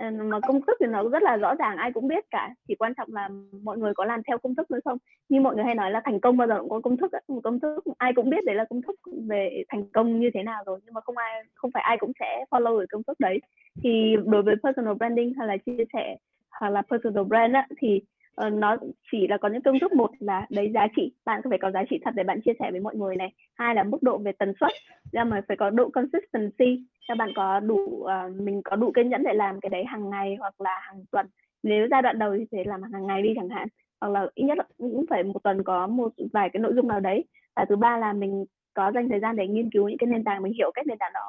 [0.01, 2.49] Ờ, mà công thức thì nó rất là rõ ràng ai cũng biết cả.
[2.67, 3.29] Chỉ quan trọng là
[3.63, 4.97] mọi người có làm theo công thức nữa không?
[5.29, 7.41] Như mọi người hay nói là thành công bao giờ cũng có công thức một
[7.43, 8.95] công thức ai cũng biết đấy là công thức
[9.27, 12.11] về thành công như thế nào rồi nhưng mà không ai không phải ai cũng
[12.19, 13.39] sẽ follow được công thức đấy.
[13.83, 16.17] Thì đối với personal branding hay là chia sẻ
[16.59, 18.01] hoặc là personal brand á, thì
[18.47, 18.77] uh, nó
[19.11, 19.93] chỉ là có những công thức.
[19.93, 21.13] Một là đấy giá trị.
[21.25, 23.33] Bạn phải có giá trị thật để bạn chia sẻ với mọi người này.
[23.55, 24.71] Hai là mức độ về tần suất.
[25.11, 26.85] Ra mà phải có độ consistency.
[27.07, 30.09] Cho bạn có đủ uh, mình có đủ kiên nhẫn để làm cái đấy hàng
[30.09, 31.25] ngày hoặc là hàng tuần.
[31.63, 33.67] Nếu giai đoạn đầu thì phải làm hàng ngày đi chẳng hạn.
[34.01, 36.87] Hoặc là ít nhất là cũng phải một tuần có một vài cái nội dung
[36.87, 37.25] nào đấy.
[37.55, 40.23] Và thứ ba là mình có dành thời gian để nghiên cứu những cái nền
[40.23, 41.21] tảng mình hiểu cách nền tảng đó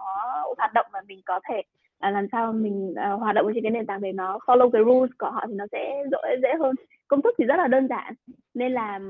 [0.58, 1.62] hoạt động và mình có thể
[2.02, 4.82] à, làm sao mình à, hoạt động trên cái nền tảng để nó follow cái
[4.86, 6.74] rules của họ thì nó sẽ dễ dễ hơn.
[7.08, 8.14] Công thức thì rất là đơn giản
[8.54, 9.00] nên là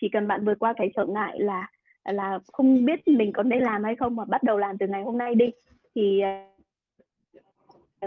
[0.00, 1.68] chỉ cần bạn vượt qua cái trở ngại là
[2.04, 5.02] là không biết mình có nên làm hay không mà bắt đầu làm từ ngày
[5.02, 5.50] hôm nay đi
[5.94, 6.22] thì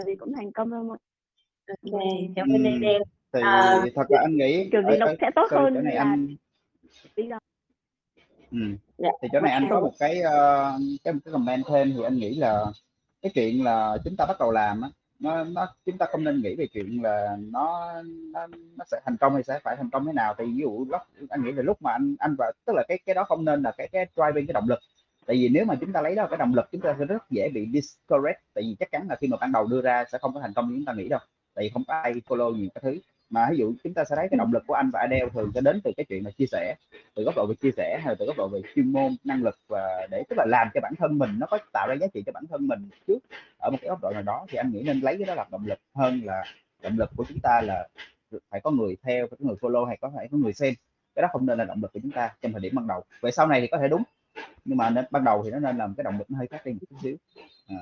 [0.06, 0.98] gì cũng thành công thôi mọi
[1.82, 1.98] ừ.
[3.32, 6.36] thì à, thật là anh nghĩ kiểu gì nó sẽ tốt hơn này là anh
[8.50, 8.58] ừ.
[9.22, 12.34] thì chỗ này anh có một cái uh, cái, cái comment thêm thì anh nghĩ
[12.34, 12.64] là
[13.24, 16.42] cái chuyện là chúng ta bắt đầu làm á nó nó chúng ta không nên
[16.42, 17.92] nghĩ về chuyện là nó
[18.32, 18.46] nó,
[18.76, 20.34] nó sẽ thành công hay sẽ phải thành công thế nào.
[20.38, 21.00] Thì ví dụ lúc
[21.30, 23.62] anh nghĩ về lúc mà anh anh và tức là cái cái đó không nên
[23.62, 24.78] là cái cái driving cái động lực.
[25.26, 27.30] Tại vì nếu mà chúng ta lấy đó cái động lực chúng ta sẽ rất
[27.30, 30.18] dễ bị discourage tại vì chắc chắn là khi mà ban đầu đưa ra sẽ
[30.18, 31.20] không có thành công như chúng ta nghĩ đâu.
[31.54, 33.00] Tại vì không có ai follow nhiều cái thứ
[33.30, 35.50] mà ví dụ chúng ta sẽ thấy cái động lực của anh và Adele thường
[35.54, 36.74] sẽ đến từ cái chuyện là chia sẻ
[37.14, 39.42] từ góc độ về chia sẻ hay là từ góc độ về chuyên môn năng
[39.42, 42.06] lực và để tức là làm cho bản thân mình nó có tạo ra giá
[42.14, 43.18] trị cho bản thân mình trước.
[43.58, 45.46] Ở một cái góc độ nào đó thì anh nghĩ nên lấy cái đó làm
[45.50, 46.44] động lực hơn là
[46.82, 47.88] động lực của chúng ta là
[48.50, 50.74] phải có người theo phải có người follow hay có phải có người xem.
[51.14, 53.02] Cái đó không nên là động lực của chúng ta trong thời điểm ban đầu.
[53.22, 54.02] Về sau này thì có thể đúng
[54.64, 56.66] nhưng mà nên, ban đầu thì nó nên làm cái động lực nó hơi khác
[56.66, 57.16] đi một chút xíu.
[57.68, 57.76] À,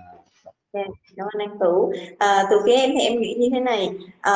[0.73, 1.93] Yeah, cảm ơn anh Tú.
[2.19, 4.33] À, từ phía em thì em nghĩ như thế này, à,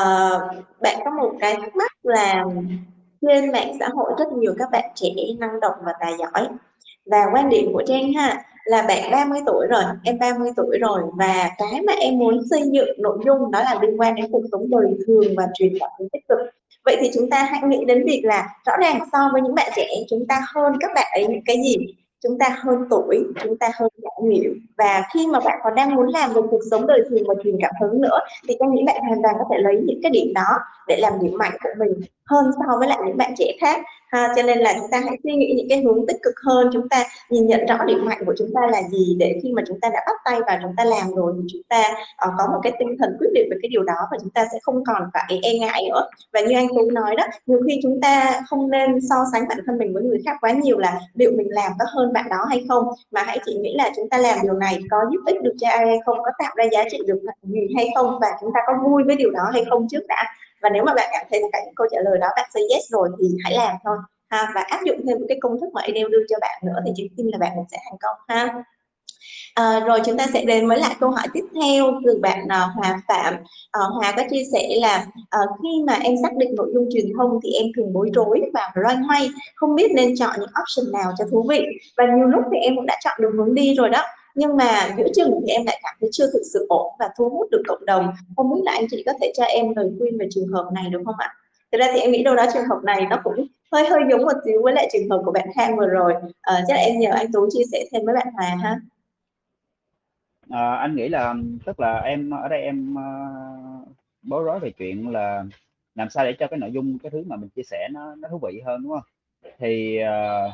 [0.80, 2.44] bạn có một cái thắc mắc là
[3.22, 5.08] trên mạng xã hội rất nhiều các bạn trẻ
[5.38, 6.48] năng động và tài giỏi
[7.06, 11.02] và quan điểm của Trang ha là bạn 30 tuổi rồi, em 30 tuổi rồi
[11.14, 14.42] và cái mà em muốn xây dựng nội dung đó là liên quan đến cuộc
[14.52, 16.38] sống đời thường và truyền cảm hứng tích cực.
[16.84, 19.72] Vậy thì chúng ta hãy nghĩ đến việc là rõ ràng so với những bạn
[19.76, 21.76] trẻ chúng ta hơn các bạn ấy những cái gì?
[22.22, 24.52] Chúng ta hơn tuổi, chúng ta hơn trải nghiệm.
[24.78, 27.56] Và khi mà bạn còn đang muốn làm một cuộc sống đời thường và truyền
[27.62, 30.32] cảm hứng nữa thì tôi nghĩ bạn hoàn toàn có thể lấy những cái điểm
[30.34, 30.58] đó
[30.88, 31.92] để làm điểm mạnh của mình
[32.30, 33.80] hơn so với lại những bạn trẻ khác
[34.16, 36.70] ha cho nên là chúng ta hãy suy nghĩ những cái hướng tích cực hơn.
[36.72, 39.62] Chúng ta nhìn nhận rõ điểm mạnh của chúng ta là gì để khi mà
[39.68, 41.82] chúng ta đã bắt tay vào chúng ta làm rồi thì chúng ta
[42.28, 44.46] uh, có một cái tinh thần quyết định về cái điều đó và chúng ta
[44.52, 46.08] sẽ không còn phải e ngại nữa.
[46.32, 49.58] Và như anh tú nói đó nhiều khi chúng ta không nên so sánh bản
[49.66, 52.44] thân mình với người khác quá nhiều là liệu mình làm có hơn bạn đó
[52.48, 52.84] hay không.
[53.10, 55.68] Mà hãy chỉ nghĩ là chúng ta làm điều này có giúp ích được cho
[55.68, 58.60] ai hay không có tạo ra giá trị được gì hay không và chúng ta
[58.66, 60.24] có vui với điều đó hay không trước đã
[60.62, 62.62] và nếu mà bạn cảm thấy tất cả những câu trả lời đó bạn say
[62.72, 63.96] yes rồi thì hãy làm thôi
[64.28, 66.92] ha và áp dụng thêm cái công thức mà Adele đưa cho bạn nữa thì
[66.94, 68.62] chị tin là bạn cũng sẽ thành công ha
[69.56, 72.76] À, rồi chúng ta sẽ đến với lại câu hỏi tiếp theo từ bạn uh,
[72.76, 73.34] Hòa Phạm.
[73.34, 75.06] Uh, Hòa có chia sẻ là
[75.42, 78.40] uh, khi mà em xác định nội dung truyền thông thì em thường bối rối
[78.54, 81.64] và loay hoay, không biết nên chọn những option nào cho thú vị.
[81.96, 84.02] Và nhiều lúc thì em cũng đã chọn được hướng đi rồi đó
[84.36, 87.28] nhưng mà giữa chừng thì em lại cảm thấy chưa thực sự ổn và thu
[87.28, 88.10] hút được cộng đồng.
[88.36, 90.90] Không biết là anh chị có thể cho em lời khuyên về trường hợp này
[90.90, 91.34] được không ạ?
[91.72, 94.22] Thực ra thì em nghĩ đâu đó trường hợp này nó cũng hơi hơi giống
[94.22, 96.14] một xíu với lại trường hợp của bạn Khang vừa rồi.
[96.40, 98.76] À, chắc là em nhờ anh Tú chia sẻ thêm với bạn Hòa ha.
[100.50, 101.34] À, anh nghĩ là
[101.66, 103.88] tức là em ở đây em uh,
[104.22, 105.44] bối rối về chuyện là
[105.94, 108.28] làm sao để cho cái nội dung cái thứ mà mình chia sẻ nó nó
[108.28, 109.04] thú vị hơn đúng không?
[109.58, 110.52] Thì uh,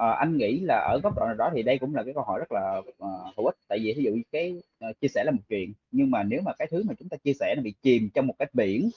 [0.00, 2.24] à, anh nghĩ là ở góc độ nào đó thì đây cũng là cái câu
[2.24, 3.54] hỏi rất là uh, hữu ích.
[3.68, 6.52] Tại vì ví dụ cái uh, chia sẻ là một chuyện nhưng mà nếu mà
[6.58, 8.90] cái thứ mà chúng ta chia sẻ nó bị chìm trong một cái biển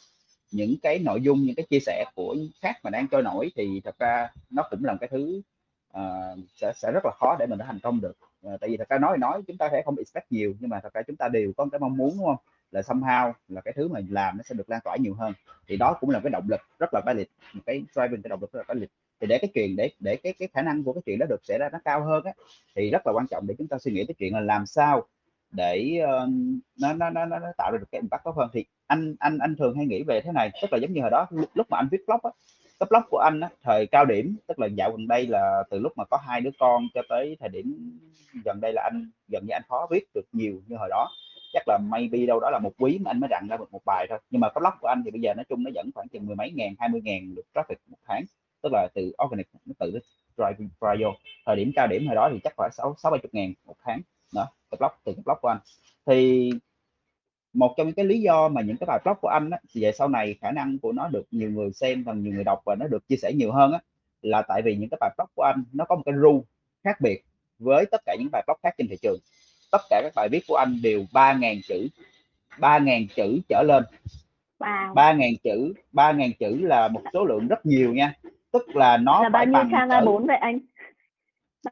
[0.52, 3.82] những cái nội dung những cái chia sẻ của khác mà đang trôi nổi thì
[3.84, 5.42] thật ra nó cũng là một cái thứ
[5.98, 8.18] uh, sẽ sẽ rất là khó để mình đã thành công được.
[8.48, 10.70] Uh, tại vì thật ra nói thì nói chúng ta sẽ không expect nhiều nhưng
[10.70, 12.38] mà thật ra chúng ta đều có cái mong muốn đúng không?
[12.74, 15.34] Là somehow là cái thứ mà làm nó sẽ được lan tỏa nhiều hơn.
[15.68, 18.42] Thì đó cũng là cái động lực rất là valid một cái driving cái động
[18.42, 18.90] lực rất là valid.
[19.22, 21.42] Thì để cái chuyện để để cái cái khả năng của cái chuyện đó được
[21.44, 22.32] xảy ra nó cao hơn á
[22.76, 25.04] thì rất là quan trọng để chúng ta suy nghĩ tới chuyện là làm sao
[25.52, 26.30] để uh,
[26.82, 28.50] nó, nó nó nó tạo ra được cái impact tốt hơn.
[28.54, 31.12] Thì anh anh anh thường hay nghĩ về thế này tức là giống như hồi
[31.12, 32.32] đó lúc mà anh viết blog á
[32.80, 35.80] cái blog của anh á, thời cao điểm tức là dạo gần đây là từ
[35.80, 38.00] lúc mà có hai đứa con cho tới thời điểm
[38.46, 41.10] gần đây là anh gần như anh khó viết được nhiều như hồi đó
[41.54, 43.82] chắc là maybe đâu đó là một quý mà anh mới rặn ra được một
[43.86, 44.20] bài thôi.
[44.30, 46.26] Nhưng mà cái blog của anh thì bây giờ nói chung nó dẫn khoảng chừng
[46.26, 48.24] mười mấy ngàn hai mươi ngàn lượt traffic một tháng.
[48.62, 49.92] Tức là từ organic nó tự
[50.38, 51.14] drive drive vô.
[51.46, 53.76] Thời điểm cao điểm hồi đó thì chắc khoảng sáu sáu ba chục ngàn một
[53.84, 54.02] tháng.
[54.34, 55.60] Đó cái blog từ cái blog của anh.
[56.06, 56.50] Thì
[57.54, 59.82] một trong những cái lý do mà những cái bài blog của anh á, thì
[59.82, 62.62] về sau này khả năng của nó được nhiều người xem và nhiều người đọc
[62.66, 63.80] và nó được chia sẻ nhiều hơn á,
[64.22, 66.40] là tại vì những cái bài blog của anh nó có một cái rule
[66.84, 67.24] khác biệt
[67.60, 69.20] với tất cả những bài blog khác trên thị trường
[69.74, 71.88] tất cả các bài viết của anh đều 3.000 chữ
[72.58, 73.84] 3.000 chữ trở lên.
[74.60, 74.94] Wow.
[74.94, 78.14] 3.000 chữ 3.000 chữ là một số lượng rất nhiều nha.
[78.52, 80.60] Tức là nó là bao nhiêu trang A4 vậy anh?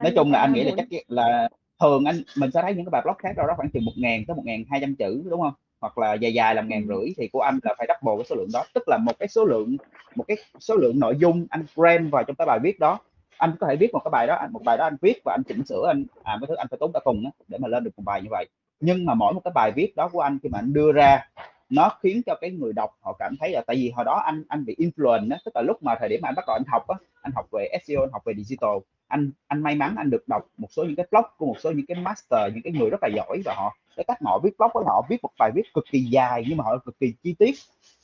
[0.01, 1.49] Nói chung là anh nghĩ là chắc là
[1.79, 3.91] thường anh mình sẽ thấy những cái bài blog khác đâu đó khoảng chừng một
[3.95, 5.53] ngàn tới một ngàn hai trăm chữ đúng không?
[5.81, 6.95] Hoặc là dài dài là ngàn ừ.
[6.95, 8.63] rưỡi thì của anh là phải double cái số lượng đó.
[8.73, 9.77] Tức là một cái số lượng
[10.15, 12.99] một cái số lượng nội dung anh cram vào trong cái bài viết đó
[13.37, 15.43] anh có thể viết một cái bài đó một bài đó anh viết và anh
[15.43, 17.91] chỉnh sửa, anh à cái thứ anh phải tốn cả tuần để mà lên được
[17.97, 18.49] một bài như vậy.
[18.79, 21.29] Nhưng mà mỗi một cái bài viết đó của anh khi mà anh đưa ra
[21.71, 24.43] nó khiến cho cái người đọc họ cảm thấy là tại vì hồi đó anh
[24.47, 26.63] anh bị influence đó, tức là lúc mà thời điểm mà anh bắt đầu anh
[26.67, 28.77] học á anh học về SEO anh học về digital.
[29.07, 31.71] Anh anh may mắn anh được đọc một số những cái blog của một số
[31.71, 34.57] những cái master những cái người rất là giỏi và họ cái cách họ viết
[34.57, 37.13] blog của họ viết một bài viết cực kỳ dài nhưng mà họ cực kỳ
[37.23, 37.55] chi tiết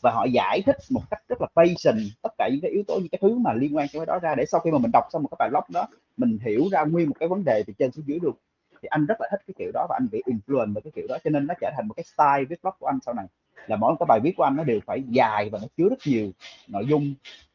[0.02, 2.96] và họ giải thích một cách rất là patient tất cả những cái yếu tố
[2.96, 4.92] những cái thứ mà liên quan cho cái đó ra để sau khi mà mình
[4.94, 5.88] đọc xong một cái bài blog đó
[6.18, 8.40] mình hiểu ra nguyên một cái vấn đề từ trên xuống dưới được.
[8.82, 11.06] Thì anh rất là thích cái kiểu đó và anh bị influence bởi cái kiểu
[11.10, 13.26] đó cho nên nó trở thành một cái style viết blog của anh sau này
[13.68, 16.00] là mỗi cái bài viết của anh nó đều phải dài và nó chứa rất
[16.06, 16.32] nhiều
[16.68, 17.14] nội dung,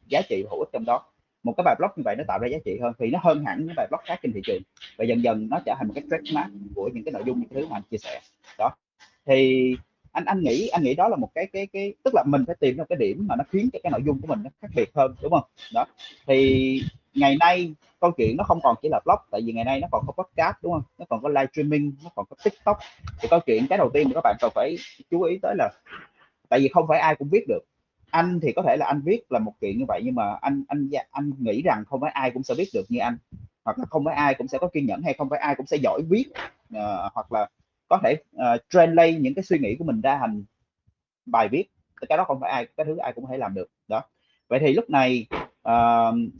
[0.08, 1.02] giá trị hữu ích trong đó.
[1.42, 3.44] Một cái bài blog như vậy nó tạo ra giá trị hơn thì nó hơn
[3.44, 4.62] hẳn những bài blog khác trên thị trường
[4.96, 7.48] và dần dần nó trở thành một cái trademark của những cái nội dung, những
[7.48, 8.20] cái thứ mà anh chia sẻ.
[8.58, 8.70] Đó.
[9.26, 9.76] Thì
[10.12, 12.56] anh anh nghĩ anh nghĩ đó là một cái cái cái, tức là mình phải
[12.60, 14.68] tìm ra cái điểm mà nó khiến cho cái nội dung của mình nó khác
[14.76, 15.44] biệt hơn, đúng không?
[15.74, 15.84] Đó.
[16.26, 16.82] Thì
[17.14, 19.88] ngày nay câu chuyện nó không còn chỉ là blog tại vì ngày nay nó
[19.90, 20.82] còn có podcast đúng không?
[20.98, 22.78] Nó còn có live streaming nó còn có tiktok.
[23.20, 24.76] Thì câu chuyện cái đầu tiên mà các bạn cần phải
[25.10, 25.70] chú ý tới là
[26.48, 27.60] tại vì không phải ai cũng viết được.
[28.10, 30.64] Anh thì có thể là anh viết là một chuyện như vậy nhưng mà anh
[30.68, 33.16] anh anh nghĩ rằng không phải ai cũng sẽ viết được như anh.
[33.64, 35.66] Hoặc là không phải ai cũng sẽ có kiên nhẫn hay không phải ai cũng
[35.66, 36.24] sẽ giỏi viết
[36.76, 37.48] uh, hoặc là
[37.88, 40.44] có thể uh, translate những cái suy nghĩ của mình ra thành
[41.26, 41.64] bài viết.
[42.08, 43.70] Cái đó không phải ai cái thứ ai cũng có thể làm được.
[43.88, 44.02] Đó.
[44.48, 45.26] Vậy thì lúc này
[45.62, 45.74] à,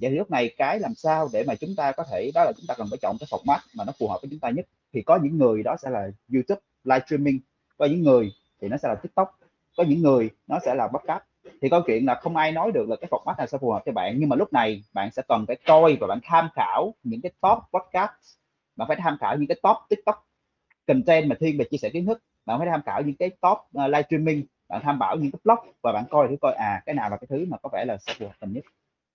[0.00, 2.52] vậy thì lúc này cái làm sao để mà chúng ta có thể đó là
[2.56, 4.66] chúng ta cần phải chọn cái format mà nó phù hợp với chúng ta nhất.
[4.92, 7.40] Thì có những người đó sẽ là YouTube live streaming
[7.76, 9.38] có những người thì nó sẽ là TikTok
[9.76, 11.22] có những người nó sẽ là podcast.
[11.62, 13.82] Thì câu chuyện là không ai nói được là cái format nào sẽ phù hợp
[13.86, 16.94] cho bạn nhưng mà lúc này bạn sẽ cần phải coi và bạn tham khảo
[17.02, 18.12] những cái top podcast.
[18.76, 20.28] Bạn phải tham khảo những cái top tiktok
[20.86, 22.22] content mà thiên về chia sẻ kiến thức.
[22.46, 25.38] Bạn phải tham khảo những cái top uh, live streaming bạn tham khảo những cái
[25.44, 27.84] blog và bạn coi thử coi à cái nào là cái thứ mà có vẻ
[27.84, 28.64] là sẽ phù hợp mình nhất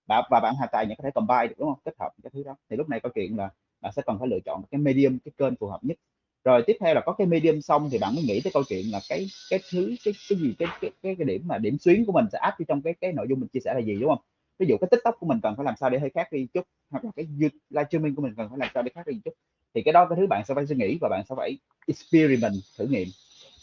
[0.08, 1.78] và, và bạn hoàn toàn có thể combine được đúng không?
[1.84, 2.56] Kết hợp cái thứ đó.
[2.70, 3.50] Thì lúc này câu chuyện là
[3.80, 5.96] bạn sẽ cần phải lựa chọn cái medium cái kênh phù hợp nhất.
[6.44, 8.86] Rồi tiếp theo là có cái medium xong thì bạn mới nghĩ tới câu chuyện
[8.92, 12.04] là cái cái thứ cái cái gì cái cái cái, cái điểm mà điểm xuyến
[12.06, 14.10] của mình sẽ áp trong cái cái nội dung mình chia sẻ là gì đúng
[14.10, 14.22] không?
[14.58, 16.64] Ví dụ cái tiktok của mình cần phải làm sao để hơi khác đi chút
[16.90, 17.26] hoặc là cái
[17.70, 19.34] live streaming của mình cần phải làm sao để khác đi chút.
[19.74, 22.54] Thì cái đó cái thứ bạn sẽ phải suy nghĩ và bạn sẽ phải experiment
[22.78, 23.08] thử nghiệm.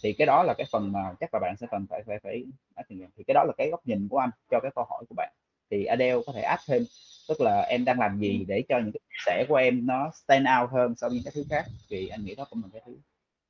[0.04, 2.44] Thì cái đó là cái phần mà chắc là bạn sẽ cần phải phải phải
[2.90, 5.34] thì cái đó là cái góc nhìn của anh cho cái câu hỏi của bạn
[5.76, 6.84] thì Adele có thể áp thêm.
[7.30, 10.48] Tức là em đang làm gì để cho những cái sẻ của em nó stand
[10.62, 11.66] out hơn so với những cái thứ khác?
[11.90, 12.94] Thì anh nghĩ đó cũng là cái thứ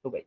[0.04, 0.24] thú vị.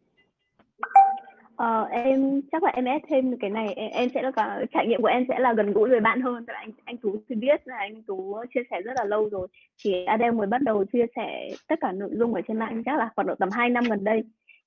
[1.56, 3.72] Ờ, em chắc là em ép thêm cái này.
[3.74, 6.20] Em, em sẽ là cả trải nghiệm của em sẽ là gần gũi với bạn
[6.20, 6.44] hơn.
[6.46, 9.48] Tại anh anh tú thì biết là anh tú chia sẻ rất là lâu rồi.
[9.84, 12.98] Thì Adele mới bắt đầu chia sẻ tất cả nội dung ở trên mạng chắc
[12.98, 14.22] là khoảng độ tầm 2 năm gần đây.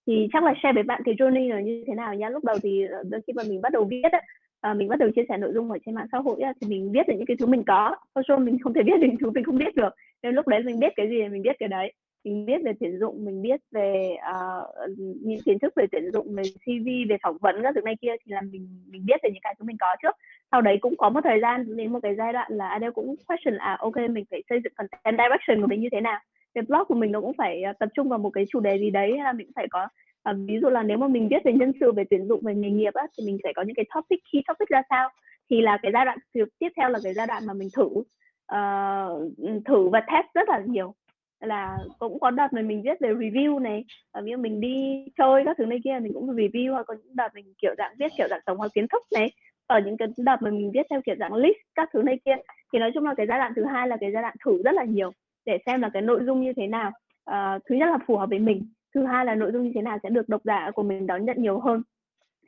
[0.08, 2.58] Thì chắc là share với bạn cái journey là như thế nào nhá lúc đầu
[2.64, 4.22] thì ờ, khi mà mình bắt đầu viết á,
[4.62, 6.92] à, mình bắt đầu chia sẻ nội dung ở trên mạng xã hội thì mình
[6.92, 7.96] viết được những cái thứ mình có.
[8.16, 9.96] Social mình không thể viết được những thứ mình không biết được.
[10.24, 11.94] Nên lúc đấy mình biết cái gì thì mình biết cái đấy.
[12.24, 16.36] Mình biết về tuyển dụng mình biết về uh, những kiến thức về tuyển dụng
[16.36, 19.30] về cv về phỏng vấn các thứ này kia thì là mình mình biết về
[19.34, 20.16] những cái thứ mình có trước.
[20.52, 23.16] Sau đấy cũng có một thời gian đến một cái giai đoạn là Adele cũng
[23.28, 26.20] question là ok mình phải xây dựng content direction của mình như thế nào?
[26.54, 28.78] Cái blog của mình nó cũng phải ờ, tập trung vào một cái chủ đề
[28.78, 29.88] gì đấy là mình cũng phải có
[30.24, 32.56] à, ví dụ là nếu mà mình viết về nhân sự về tuyển dụng về
[32.56, 35.10] nghề nghiệp á, thì mình sẽ có những cái topic key topic ra sao?
[35.50, 36.18] Thì là cái giai đoạn
[36.60, 40.62] tiếp theo là cái giai đoạn mà mình thử uh, thử và test rất là
[40.66, 40.94] nhiều.
[41.40, 45.06] Là cũng có đợt mà mình viết về review này à, ví dụ mình đi
[45.18, 47.96] chơi các thứ này kia mình cũng review hoặc có những đợt mình kiểu dạng
[48.00, 49.32] viết kiểu dạng tổng hợp kiến thức này.
[49.68, 52.36] Ở những cái đợt mà mình viết theo kiểu dạng list các thứ này kia
[52.74, 54.72] thì nói chung là cái giai đoạn thứ hai là cái giai đoạn thử rất
[54.72, 55.12] là nhiều
[55.46, 56.92] để xem là cái nội dung như thế nào.
[57.26, 59.82] À, thứ nhất là phù hợp với mình thứ hai là nội dung như thế
[59.82, 61.82] nào sẽ được độc giả của mình đón nhận nhiều hơn.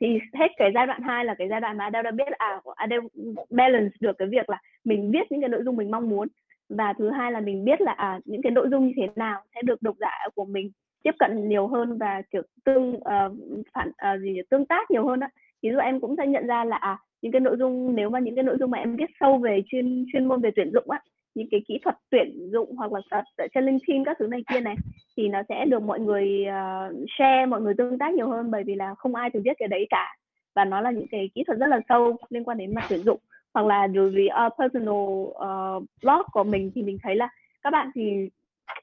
[0.00, 2.36] Thì hết cái giai đoạn 2 là cái giai đoạn mà Adele đã biết là
[2.38, 3.06] à, Adele
[3.50, 6.28] balance được cái việc là mình viết những cái nội dung mình mong muốn.
[6.68, 9.40] Và thứ hai là mình biết là à, những cái nội dung như thế nào
[9.54, 10.70] sẽ được độc giả của mình
[11.02, 15.20] tiếp cận nhiều hơn và kiểu tương uh, phản uh, gì tương tác nhiều hơn
[15.20, 15.28] á.
[15.62, 18.18] Ví dụ em cũng sẽ nhận ra là à, những cái nội dung nếu mà
[18.18, 20.90] những cái nội dung mà em biết sâu về chuyên chuyên môn về tuyển dụng
[20.90, 21.00] á
[21.34, 23.22] những cái kỹ thuật tuyển dụng hoặc là
[23.54, 24.76] trên LinkedIn các thứ này kia này
[25.16, 28.64] thì nó sẽ được mọi người uh, share mọi người tương tác nhiều hơn bởi
[28.64, 30.16] vì là không ai từng biết cái đấy cả.
[30.54, 33.02] Và nó là những cái kỹ thuật rất là sâu liên quan đến mặt tuyển
[33.04, 33.20] dụng.
[33.54, 37.28] Hoặc là đối với uh, personal uh, blog của mình thì mình thấy là
[37.62, 38.28] các bạn thì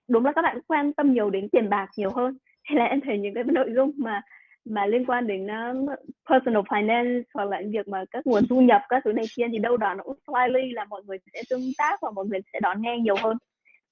[0.07, 2.37] đúng là các bạn quan tâm nhiều đến tiền bạc nhiều hơn.
[2.63, 4.21] Hay là em thấy những cái nội dung mà
[4.66, 5.86] mà liên quan đến um,
[6.30, 9.57] personal finance hoặc là việc mà các nguồn thu nhập các thứ này kia thì
[9.57, 12.59] đâu đó nó cũng slightly là mọi người sẽ tương tác và mọi người sẽ
[12.59, 13.38] đón nghe nhiều hơn.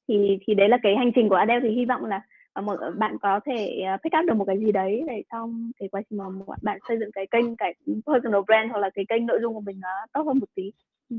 [0.08, 1.70] Thì thì đấy là cái hành trình của Adele.
[1.70, 2.22] Thì hy vọng là
[2.54, 5.72] ờ, mọi bạn có thể ờ, pick up được một cái gì đấy để trong
[5.80, 6.26] cái quá trình mà
[6.62, 7.74] bạn xây dựng cái kênh cái
[8.08, 10.72] personal brand hoặc là cái kênh nội dung của mình nó tốt hơn một tí.
[11.10, 11.16] Ừ.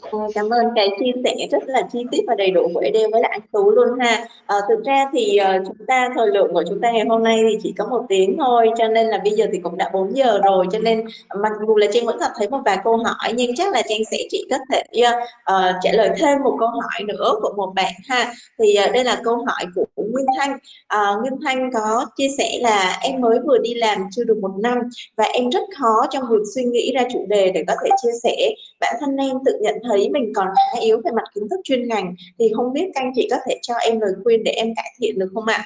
[0.00, 3.06] Vâng, cảm ơn cái chia sẻ rất là chi tiết và đầy đủ của Ede
[3.12, 4.26] với lại anh Tú luôn ha.
[4.46, 7.40] À, thực ra thì uh, chúng ta thời lượng của chúng ta ngày hôm nay
[7.50, 10.16] thì chỉ có một tiếng thôi, cho nên là bây giờ thì cũng đã 4
[10.16, 13.32] giờ rồi, cho nên mặc dù là Trang vẫn còn thấy một vài câu hỏi
[13.34, 17.02] nhưng chắc là Trang sẽ chỉ có thể uh, trả lời thêm một câu hỏi
[17.06, 18.32] nữa của một bạn ha.
[18.58, 20.52] Thì uh, đây là câu hỏi của Nguyên Thanh.
[20.96, 24.52] Uh, Nguyên Thanh có chia sẻ là em mới vừa đi làm chưa được một
[24.58, 24.78] năm
[25.16, 28.12] và em rất khó trong việc suy nghĩ ra chủ đề để có thể chia
[28.22, 28.54] sẻ.
[28.80, 31.88] Bản thân em tự nhận thấy mình còn khá yếu về mặt kiến thức chuyên
[31.88, 34.74] ngành thì không biết các anh chị có thể cho em lời khuyên để em
[34.76, 35.64] cải thiện được không ạ?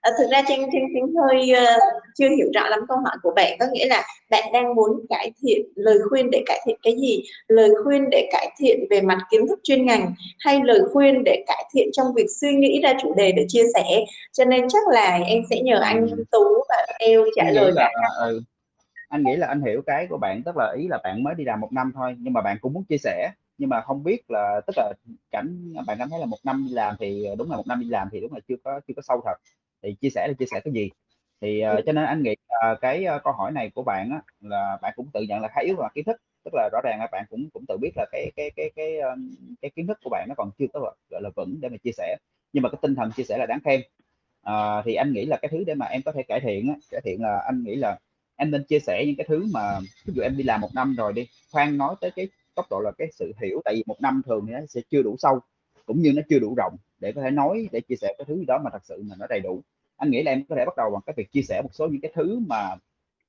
[0.00, 3.32] à, thực ra trên trên trên hơi uh, chưa hiểu rõ lắm câu hỏi của
[3.36, 6.96] bạn có nghĩa là bạn đang muốn cải thiện lời khuyên để cải thiện cái
[7.00, 7.22] gì?
[7.48, 11.44] Lời khuyên để cải thiện về mặt kiến thức chuyên ngành hay lời khuyên để
[11.46, 14.04] cải thiện trong việc suy nghĩ ra chủ đề để chia sẻ?
[14.32, 17.90] Cho nên chắc là em sẽ nhờ anh tú và eo trả lời là,
[18.20, 18.42] ừ,
[19.08, 21.44] anh nghĩ là anh hiểu cái của bạn tức là ý là bạn mới đi
[21.44, 24.30] làm một năm thôi nhưng mà bạn cũng muốn chia sẻ nhưng mà không biết
[24.30, 24.92] là tức là
[25.30, 27.88] cảnh bạn cảm thấy là một năm đi làm thì đúng là một năm đi
[27.88, 29.36] làm thì đúng là chưa có chưa có sâu thật.
[29.82, 30.90] Thì chia sẻ là chia sẻ cái gì?
[31.40, 32.32] Thì uh, cho nên anh nghĩ
[32.72, 35.48] uh, cái uh, câu hỏi này của bạn á, là bạn cũng tự nhận là
[35.48, 36.16] khá yếu về kiến thức.
[36.44, 38.98] Tức là rõ ràng là bạn cũng cũng tự biết là cái cái cái cái
[38.98, 41.76] um, cái kiến thức của bạn nó còn chưa có gọi là vững để mà
[41.76, 42.16] chia sẻ.
[42.52, 43.80] Nhưng mà cái tinh thần chia sẻ là đáng khen.
[44.48, 46.74] Uh, thì anh nghĩ là cái thứ để mà em có thể cải thiện á,
[46.90, 47.98] cải thiện là anh nghĩ là
[48.36, 50.94] em nên chia sẻ những cái thứ mà ví dụ em đi làm một năm
[50.96, 52.28] rồi đi khoan nói tới cái
[52.58, 55.02] góc độ là cái sự hiểu, tại vì một năm thường thì nó sẽ chưa
[55.02, 55.40] đủ sâu,
[55.86, 58.36] cũng như nó chưa đủ rộng để có thể nói, để chia sẻ cái thứ
[58.36, 59.62] gì đó mà thật sự mà nó đầy đủ.
[59.96, 61.86] Anh nghĩ là em có thể bắt đầu bằng cái việc chia sẻ một số
[61.86, 62.76] những cái thứ mà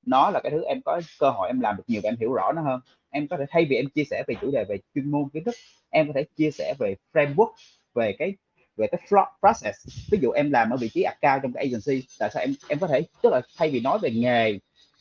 [0.06, 2.32] nó là cái thứ em có cơ hội em làm được nhiều và em hiểu
[2.32, 2.80] rõ nó hơn.
[3.10, 5.44] Em có thể thay vì em chia sẻ về chủ đề về chuyên môn kiến
[5.44, 5.54] thức,
[5.90, 7.50] em có thể chia sẻ về framework,
[7.94, 8.34] về cái
[8.76, 9.00] về cái
[9.40, 9.88] process.
[10.10, 12.78] Ví dụ em làm ở vị trí cao trong cái agency, tại sao em em
[12.78, 14.58] có thể, tức là thay vì nói về nghề,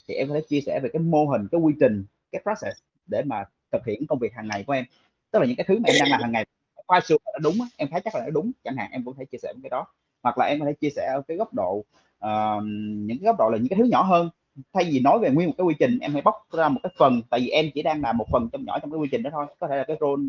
[0.08, 2.82] thì em có thể chia sẻ về cái mô hình, cái quy trình, cái process
[3.08, 4.86] để mà thực hiện công việc hàng ngày của em.
[5.32, 6.46] Tức là những cái thứ mà em đang làm hàng ngày
[6.86, 9.26] qua xưa là đúng em thấy chắc là nó đúng chẳng hạn em cũng thể
[9.26, 9.86] chia sẻ cái đó.
[10.24, 11.84] Hoặc là em có thể chia sẻ ở cái góc độ
[12.26, 12.64] uh,
[12.98, 14.30] những cái góc độ là những cái thứ nhỏ hơn.
[14.74, 16.92] Thay vì nói về nguyên một cái quy trình em hãy bóc ra một cái
[16.98, 19.24] phần tại vì em chỉ đang làm một phần trong nhỏ trong cái quy trình
[19.24, 19.46] đó thôi.
[19.60, 20.24] Có thể là cái role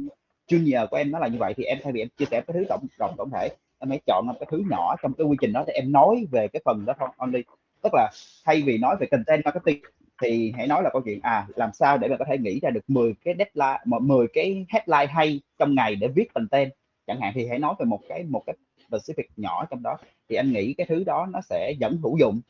[0.49, 2.55] junior của em nó là như vậy thì em thay vì em chia sẻ cái
[2.55, 5.37] thứ tổng tổng tổng thể em hãy chọn một cái thứ nhỏ trong cái quy
[5.41, 7.43] trình đó thì em nói về cái phần đó thôi only
[7.83, 8.11] tức là
[8.45, 9.81] thay vì nói về content marketing
[10.21, 12.71] thì hãy nói là câu chuyện à làm sao để mà có thể nghĩ ra
[12.71, 16.73] được 10 cái deadline 10 cái headline hay trong ngày để viết content
[17.07, 18.57] chẳng hạn thì hãy nói về một cái một cái
[18.91, 19.97] specific nhỏ trong đó.
[20.29, 22.41] Thì anh nghĩ cái thứ đó nó sẽ vẫn hữu dụng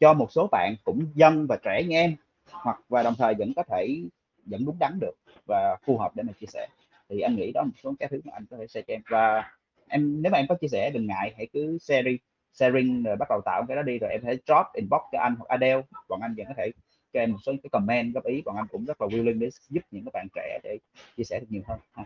[0.00, 2.16] cho một số bạn cũng dân và trẻ như em,
[2.50, 4.00] hoặc và đồng thời vẫn có thể,
[4.44, 5.14] vẫn đúng đắn được
[5.46, 6.66] và phù hợp để mà chia sẻ.
[7.08, 9.02] Thì anh nghĩ đó một số cái thứ mà anh có thể share cho em.
[9.10, 9.52] Và
[9.88, 12.10] em, nếu mà em có chia sẻ đừng ngại, hãy cứ share
[12.52, 15.34] sharing rồi bắt đầu tạo cái đó đi, rồi em sẽ drop inbox cho anh
[15.38, 15.82] hoặc Adele.
[16.08, 16.70] Bọn anh vẫn có thể
[17.12, 19.48] cho em một số cái comment góp ý bọn anh cũng rất là willing để
[19.68, 20.78] giúp những các bạn trẻ để
[21.16, 22.04] chia sẻ được nhiều hơn ha.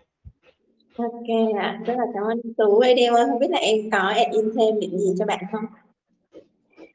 [0.96, 4.44] Ok ạ, rất là cảm ơn Tú Adele không biết là em có add in
[4.56, 5.64] thêm điểm gì cho bạn không?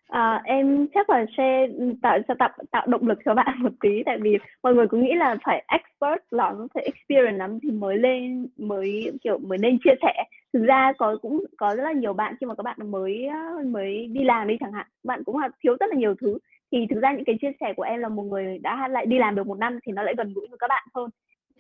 [0.08, 1.68] À, em chắc là sẽ
[2.02, 5.04] tạo sẽ tạo tạo động lực cho bạn một tí tại vì mọi người cũng
[5.04, 9.78] nghĩ là phải expert lắm phải experience lắm thì mới lên mới kiểu mới nên
[9.84, 12.92] chia sẻ thực ra có cũng có rất là nhiều bạn khi mà các bạn
[12.92, 13.28] mới
[13.66, 16.38] mới đi làm đi chẳng hạn bạn cũng là thiếu rất là nhiều thứ
[16.72, 19.20] thì thực ra những cái chia sẻ của em là một người đã lại đi
[19.20, 21.10] làm được một năm thì nó lại gần gũi với các bạn hơn.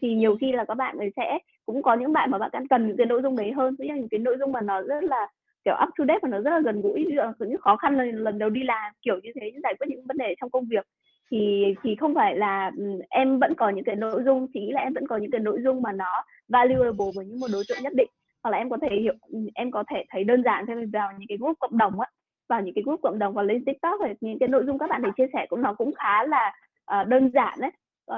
[0.01, 2.87] Thì nhiều khi là các bạn ấy sẽ cũng có những bạn mà bạn cần
[2.87, 3.75] những cái nội dung đấy hơn.
[3.79, 5.27] Ví những cái nội dung mà nó rất là
[5.65, 7.05] kiểu up to date và nó rất là gần gũi
[7.39, 10.17] những khó khăn lần, lần đầu đi làm kiểu như thế giải quyết những vấn
[10.17, 10.85] đề trong công việc.
[11.31, 12.71] Thì thì không phải là
[13.09, 15.59] em vẫn có những cái nội dung chỉ là em vẫn có những cái nội
[15.63, 18.09] dung mà nó valuable với những một đối tượng nhất định.
[18.43, 19.13] Hoặc là em có thể hiểu
[19.55, 22.07] em có thể thấy đơn giản thêm vào những cái group cộng đồng á
[22.49, 24.89] vào những cái group cộng đồng và lên tiktok thì những cái nội dung các
[24.89, 26.53] bạn để chia sẻ cũng nó cũng khá là
[27.01, 27.71] uh, đơn giản đấy.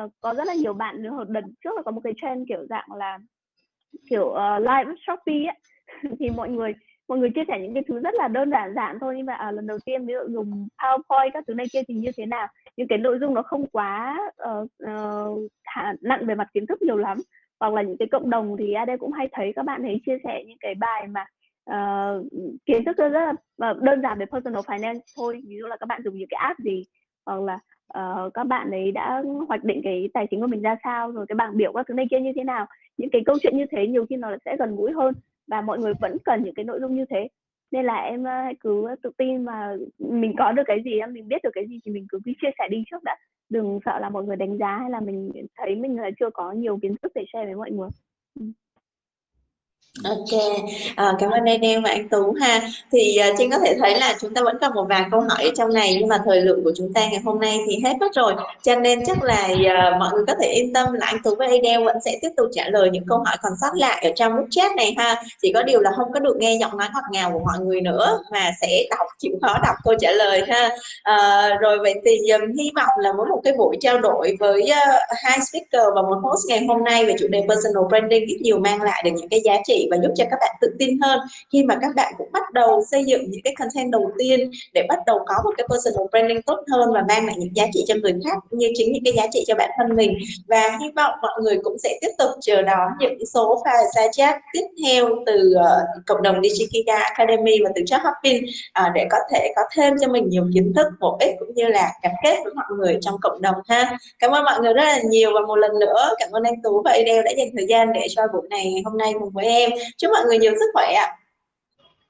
[0.03, 2.65] Uh, có rất là nhiều bạn nữa đợt trước là có một cái trend kiểu
[2.69, 3.19] dạng là
[4.09, 5.59] kiểu ờ, uh, live shopee ấy.
[6.19, 6.73] Thì mọi người
[7.07, 9.33] mọi người chia sẻ những cái thứ rất là đơn giản giản thôi nhưng mà
[9.33, 12.25] à, lần đầu tiên ví dụ dùng PowerPoint các thứ này kia thì như thế
[12.25, 12.47] nào?
[12.77, 14.17] Những cái nội dung nó không quá
[14.61, 17.17] uh, uh, nặng về mặt kiến thức nhiều lắm.
[17.59, 20.17] Hoặc là những cái cộng đồng thì AD cũng hay thấy các bạn ấy chia
[20.23, 21.25] sẻ những cái bài mà
[21.71, 22.25] uh,
[22.65, 23.33] kiến thức rất là
[23.71, 25.41] uh, đơn giản về personal finance thôi.
[25.47, 26.83] Ví dụ là các bạn dùng những cái app gì
[27.25, 27.59] hoặc là
[27.97, 31.25] uh, các bạn ấy đã hoạch định cái tài chính của mình ra sao rồi
[31.27, 32.65] cái bảng biểu các thứ này kia như thế nào.
[32.97, 35.13] Những cái câu chuyện như thế nhiều khi nó sẽ gần gũi hơn
[35.47, 37.27] và mọi người vẫn cần những cái nội dung như thế.
[37.71, 41.43] Nên là em hãy cứ tự tin mà mình có được cái gì mình biết
[41.43, 43.17] được cái gì thì mình cứ chia sẻ đi trước đã.
[43.49, 46.51] Đừng sợ là mọi người đánh giá hay là mình thấy mình là chưa có
[46.51, 47.89] nhiều kiến thức để share với mọi người.
[48.39, 48.45] Ừ.
[50.03, 50.39] Ok,
[50.95, 52.61] à, cảm ơn Daniel và anh Tú ha.
[52.91, 55.43] Thì uh, Trinh có thể thấy là chúng ta vẫn còn một vài câu hỏi
[55.43, 57.93] ở trong này nhưng mà thời lượng của chúng ta ngày hôm nay thì hết
[57.99, 58.33] mất rồi.
[58.63, 61.47] Cho nên chắc là uh, mọi người có thể yên tâm là anh Tú và
[61.47, 64.33] Daniel vẫn sẽ tiếp tục trả lời những câu hỏi còn sót lại ở trong
[64.33, 65.23] group chat này ha.
[65.41, 67.81] Chỉ có điều là không có được nghe giọng nói ngọt ngào của mọi người
[67.81, 70.69] nữa mà sẽ đọc chịu khó đọc câu trả lời ha.
[71.13, 74.61] Uh, rồi vậy thì um, hy vọng là với một cái buổi trao đổi với
[74.61, 78.37] uh, hai speaker và một host ngày hôm nay về chủ đề personal branding ít
[78.41, 80.67] nhiều mang lại được những cái giá trị trị và giúp cho các bạn tự
[80.79, 81.19] tin hơn.
[81.53, 84.85] Khi mà các bạn cũng bắt đầu xây dựng những cái content đầu tiên để
[84.89, 87.83] bắt đầu có một cái personal branding tốt hơn và mang lại những giá trị
[87.87, 90.17] cho người khác như chính những cái giá trị cho bản thân mình.
[90.47, 94.01] Và hy vọng mọi người cũng sẽ tiếp tục chờ đón những số file xa
[94.11, 98.89] chat tiếp theo từ uh, cộng đồng Digikiga Academy và từ Job Hopping uh, ờ,
[98.95, 101.91] để có thể có thêm cho mình nhiều kiến thức bổ ích cũng như là
[102.03, 103.97] gắn kết với mọi người trong cộng đồng ha.
[104.19, 106.81] Cảm ơn mọi người rất là nhiều và một lần nữa cảm ơn anh Tú
[106.85, 109.68] và Adele đã dành thời gian để cho buổi này hôm nay cùng với em
[109.97, 111.15] chúc mọi người nhiều sức khỏe ạ.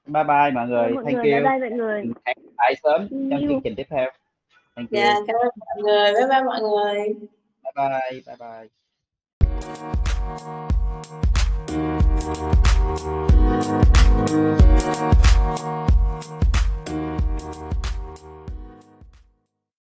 [0.05, 0.89] Bye bye mọi người.
[0.89, 1.43] mọi thank người, you.
[1.43, 2.03] Bye bye mọi người.
[2.25, 4.11] Hẹn lại sớm trong chương trình tiếp theo.
[4.75, 4.97] Thank you.
[4.99, 6.13] Dạ cảm ơn mọi người.
[6.13, 7.13] Bye bye mọi người.
[7.63, 8.67] Bye bye bye bye.